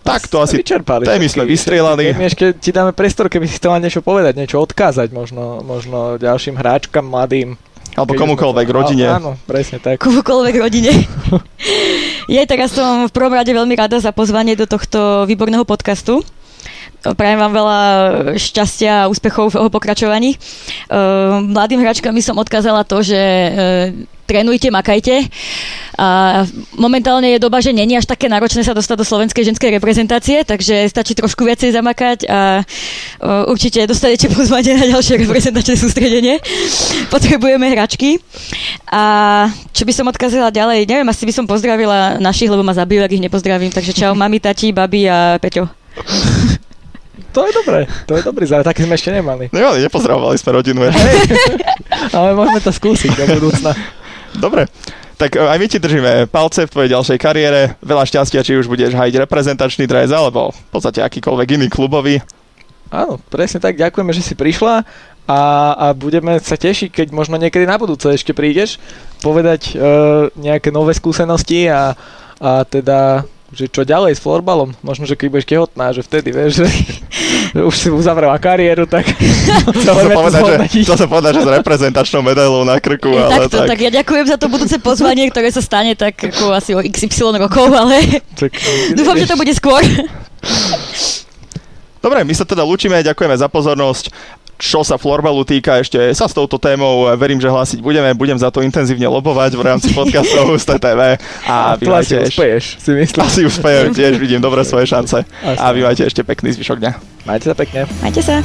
Tak 0.00 0.24
to 0.24 0.40
asi 0.40 0.56
vyčerpali. 0.56 1.04
Témy 1.04 1.28
sme 1.28 1.44
vystrelali. 1.44 2.16
Ešte 2.16 2.56
ti 2.56 2.72
dáme 2.72 2.96
priestor, 2.96 3.28
keby 3.28 3.44
si 3.44 3.60
chcel 3.60 3.76
niečo 3.76 4.00
povedať, 4.00 4.40
niečo 4.40 4.56
odkázať 4.56 5.12
možno, 5.12 5.60
možno 5.60 6.16
ďalším 6.16 6.56
hráčkam, 6.56 7.12
mladým. 7.12 7.60
Alebo 7.92 8.16
komukoľvek 8.16 8.66
to... 8.68 8.72
rodine. 8.72 9.06
Áno, 9.08 9.36
presne 9.44 9.76
tak. 9.76 10.00
Komukoľvek 10.00 10.54
rodine. 10.56 10.92
ja 12.36 12.42
teraz 12.48 12.72
som 12.72 13.04
v 13.08 13.12
prvom 13.12 13.36
rade 13.36 13.52
veľmi 13.52 13.74
rada 13.76 14.00
za 14.00 14.16
pozvanie 14.16 14.56
do 14.56 14.64
tohto 14.64 15.28
výborného 15.28 15.68
podcastu. 15.68 16.24
Prajem 17.02 17.38
vám 17.42 17.52
veľa 17.52 17.80
šťastia 18.38 18.92
a 19.04 19.08
úspechov 19.10 19.50
v 19.50 19.56
jeho 19.58 19.70
pokračovaní. 19.74 20.38
Mladým 21.50 21.82
hráčkam 21.82 22.14
som 22.22 22.38
odkázala 22.38 22.86
to, 22.86 23.02
že 23.02 23.18
trénujte, 24.26 24.70
makajte. 24.72 25.28
A 26.00 26.42
momentálne 26.74 27.36
je 27.36 27.42
doba, 27.42 27.60
že 27.60 27.70
není 27.70 27.94
až 27.94 28.08
také 28.08 28.26
náročné 28.26 28.64
sa 28.64 28.72
dostať 28.72 28.96
do 28.96 29.06
slovenskej 29.06 29.44
ženskej 29.52 29.70
reprezentácie, 29.76 30.42
takže 30.42 30.88
stačí 30.88 31.12
trošku 31.12 31.44
viacej 31.44 31.76
zamakať 31.76 32.18
a 32.26 32.64
určite 33.46 33.84
dostanete 33.84 34.32
pozvanie 34.32 34.72
na 34.74 34.88
ďalšie 34.88 35.20
reprezentačné 35.26 35.74
sústredenie. 35.76 36.40
Potrebujeme 37.12 37.68
hračky. 37.70 38.18
A 38.88 39.02
čo 39.76 39.84
by 39.84 39.92
som 39.92 40.08
odkazila 40.08 40.48
ďalej, 40.48 40.88
neviem, 40.88 41.08
asi 41.08 41.28
by 41.28 41.32
som 41.36 41.44
pozdravila 41.44 42.16
našich, 42.18 42.48
lebo 42.48 42.64
ma 42.64 42.72
zabijú, 42.72 43.04
ak 43.04 43.12
ich 43.12 43.24
nepozdravím. 43.24 43.70
Takže 43.70 43.92
čau 43.92 44.16
mami, 44.16 44.40
tati, 44.40 44.72
babi 44.72 45.06
a 45.06 45.36
Peťo. 45.36 45.68
To 47.32 47.48
je 47.48 47.52
dobré, 47.52 47.88
to 48.04 48.12
je 48.12 48.22
dobrý 48.24 48.44
záver, 48.44 48.60
také 48.60 48.84
sme 48.84 48.92
ešte 48.92 49.08
nemali. 49.08 49.48
Nemali, 49.48 49.80
nepozdravovali 49.88 50.36
sme 50.36 50.50
rodinu 50.52 50.84
ešte. 50.84 51.00
Ale 52.12 52.36
môžeme 52.36 52.60
to 52.60 52.68
skúsiť 52.68 53.08
do 53.16 53.24
budúcna. 53.24 53.72
Dobre, 54.36 54.68
tak 55.20 55.38
aj 55.38 55.58
my 55.60 55.66
ti 55.70 55.78
držíme 55.78 56.26
palce 56.32 56.66
v 56.66 56.72
tvojej 56.72 56.92
ďalšej 56.92 57.18
kariére. 57.20 57.60
Veľa 57.78 58.08
šťastia, 58.08 58.42
či 58.42 58.58
už 58.58 58.66
budeš 58.66 58.96
hajiť 58.96 59.22
reprezentačný 59.22 59.86
dres, 59.86 60.10
alebo 60.10 60.50
v 60.50 60.70
podstate 60.72 60.98
akýkoľvek 61.04 61.48
iný 61.60 61.68
klubový. 61.70 62.18
Áno, 62.92 63.16
presne 63.32 63.62
tak. 63.62 63.80
Ďakujeme, 63.80 64.12
že 64.12 64.20
si 64.20 64.34
prišla 64.36 64.84
a, 65.24 65.40
a 65.78 65.86
budeme 65.94 66.36
sa 66.42 66.58
tešiť, 66.58 66.90
keď 66.90 67.06
možno 67.14 67.38
niekedy 67.38 67.64
na 67.64 67.78
budúce 67.78 68.10
ešte 68.10 68.34
prídeš 68.34 68.82
povedať 69.22 69.78
uh, 69.78 70.28
nejaké 70.34 70.74
nové 70.74 70.92
skúsenosti 70.92 71.70
a, 71.70 71.94
a 72.42 72.66
teda 72.66 73.22
že 73.52 73.68
čo 73.68 73.84
ďalej 73.84 74.16
s 74.16 74.20
florbalom, 74.24 74.72
možno, 74.80 75.04
že 75.04 75.12
keď 75.12 75.28
budeš 75.28 75.46
tehotná, 75.46 75.92
že 75.92 76.00
vtedy, 76.00 76.32
vieš, 76.32 76.64
že, 76.64 76.68
že 77.52 77.60
už 77.60 77.74
si 77.76 77.88
uzavrela 77.92 78.40
kariéru, 78.40 78.88
tak 78.88 79.04
to 79.76 79.80
sa 79.84 80.08
povedať, 80.08 80.40
že, 80.72 81.04
povedať, 81.04 81.32
že 81.36 81.42
s 81.44 81.50
reprezentačnou 81.60 82.24
medailou 82.24 82.64
na 82.64 82.80
krku, 82.80 83.12
ale 83.12 83.44
Takto, 83.44 83.62
tak. 83.62 83.76
tak. 83.76 83.78
ja 83.84 83.90
ďakujem 83.92 84.24
za 84.24 84.36
to 84.40 84.48
budúce 84.48 84.76
pozvanie, 84.80 85.28
ktoré 85.28 85.52
sa 85.52 85.60
stane 85.60 85.92
tak 85.92 86.16
ako 86.16 86.56
asi 86.56 86.72
o 86.72 86.80
XY 86.80 87.36
rokov, 87.36 87.68
ale 87.68 88.24
tak, 88.40 88.56
dúfam, 88.98 89.20
že 89.20 89.28
to 89.28 89.36
bude 89.36 89.52
skôr. 89.52 89.84
Dobre, 92.02 92.26
my 92.26 92.34
sa 92.34 92.42
teda 92.42 92.66
lúčime, 92.66 92.98
ďakujeme 92.98 93.36
za 93.38 93.46
pozornosť 93.46 94.10
čo 94.62 94.86
sa 94.86 94.94
florbalu 94.94 95.42
týka, 95.42 95.82
ešte 95.82 95.98
sa 96.14 96.30
s 96.30 96.34
touto 96.38 96.54
témou 96.54 97.10
verím, 97.18 97.42
že 97.42 97.50
hlásiť 97.50 97.82
budeme. 97.82 98.14
Budem 98.14 98.38
za 98.38 98.54
to 98.54 98.62
intenzívne 98.62 99.10
lobovať 99.10 99.58
v 99.58 99.62
rámci 99.66 99.90
podcastov 99.98 100.54
z 100.54 100.64
TTV. 100.70 101.00
A 101.50 101.74
vy 101.74 101.90
majte 101.90 102.22
asi 102.22 102.30
uspeješ, 102.30 102.64
si 102.78 102.90
myslím. 102.94 103.20
Asi 103.26 103.40
uspejem, 103.42 103.90
tiež 103.90 104.22
vidím 104.22 104.38
dobre 104.38 104.62
svoje 104.62 104.86
šance. 104.86 105.26
Asi. 105.26 105.58
A 105.58 105.74
vy 105.74 105.82
majte 105.82 106.06
ešte 106.06 106.22
pekný 106.22 106.54
zvyšok 106.54 106.78
dňa. 106.78 106.92
Majte 107.26 107.50
sa 107.50 107.56
pekne. 107.58 107.90
Majte 108.06 108.22
sa. 108.22 108.38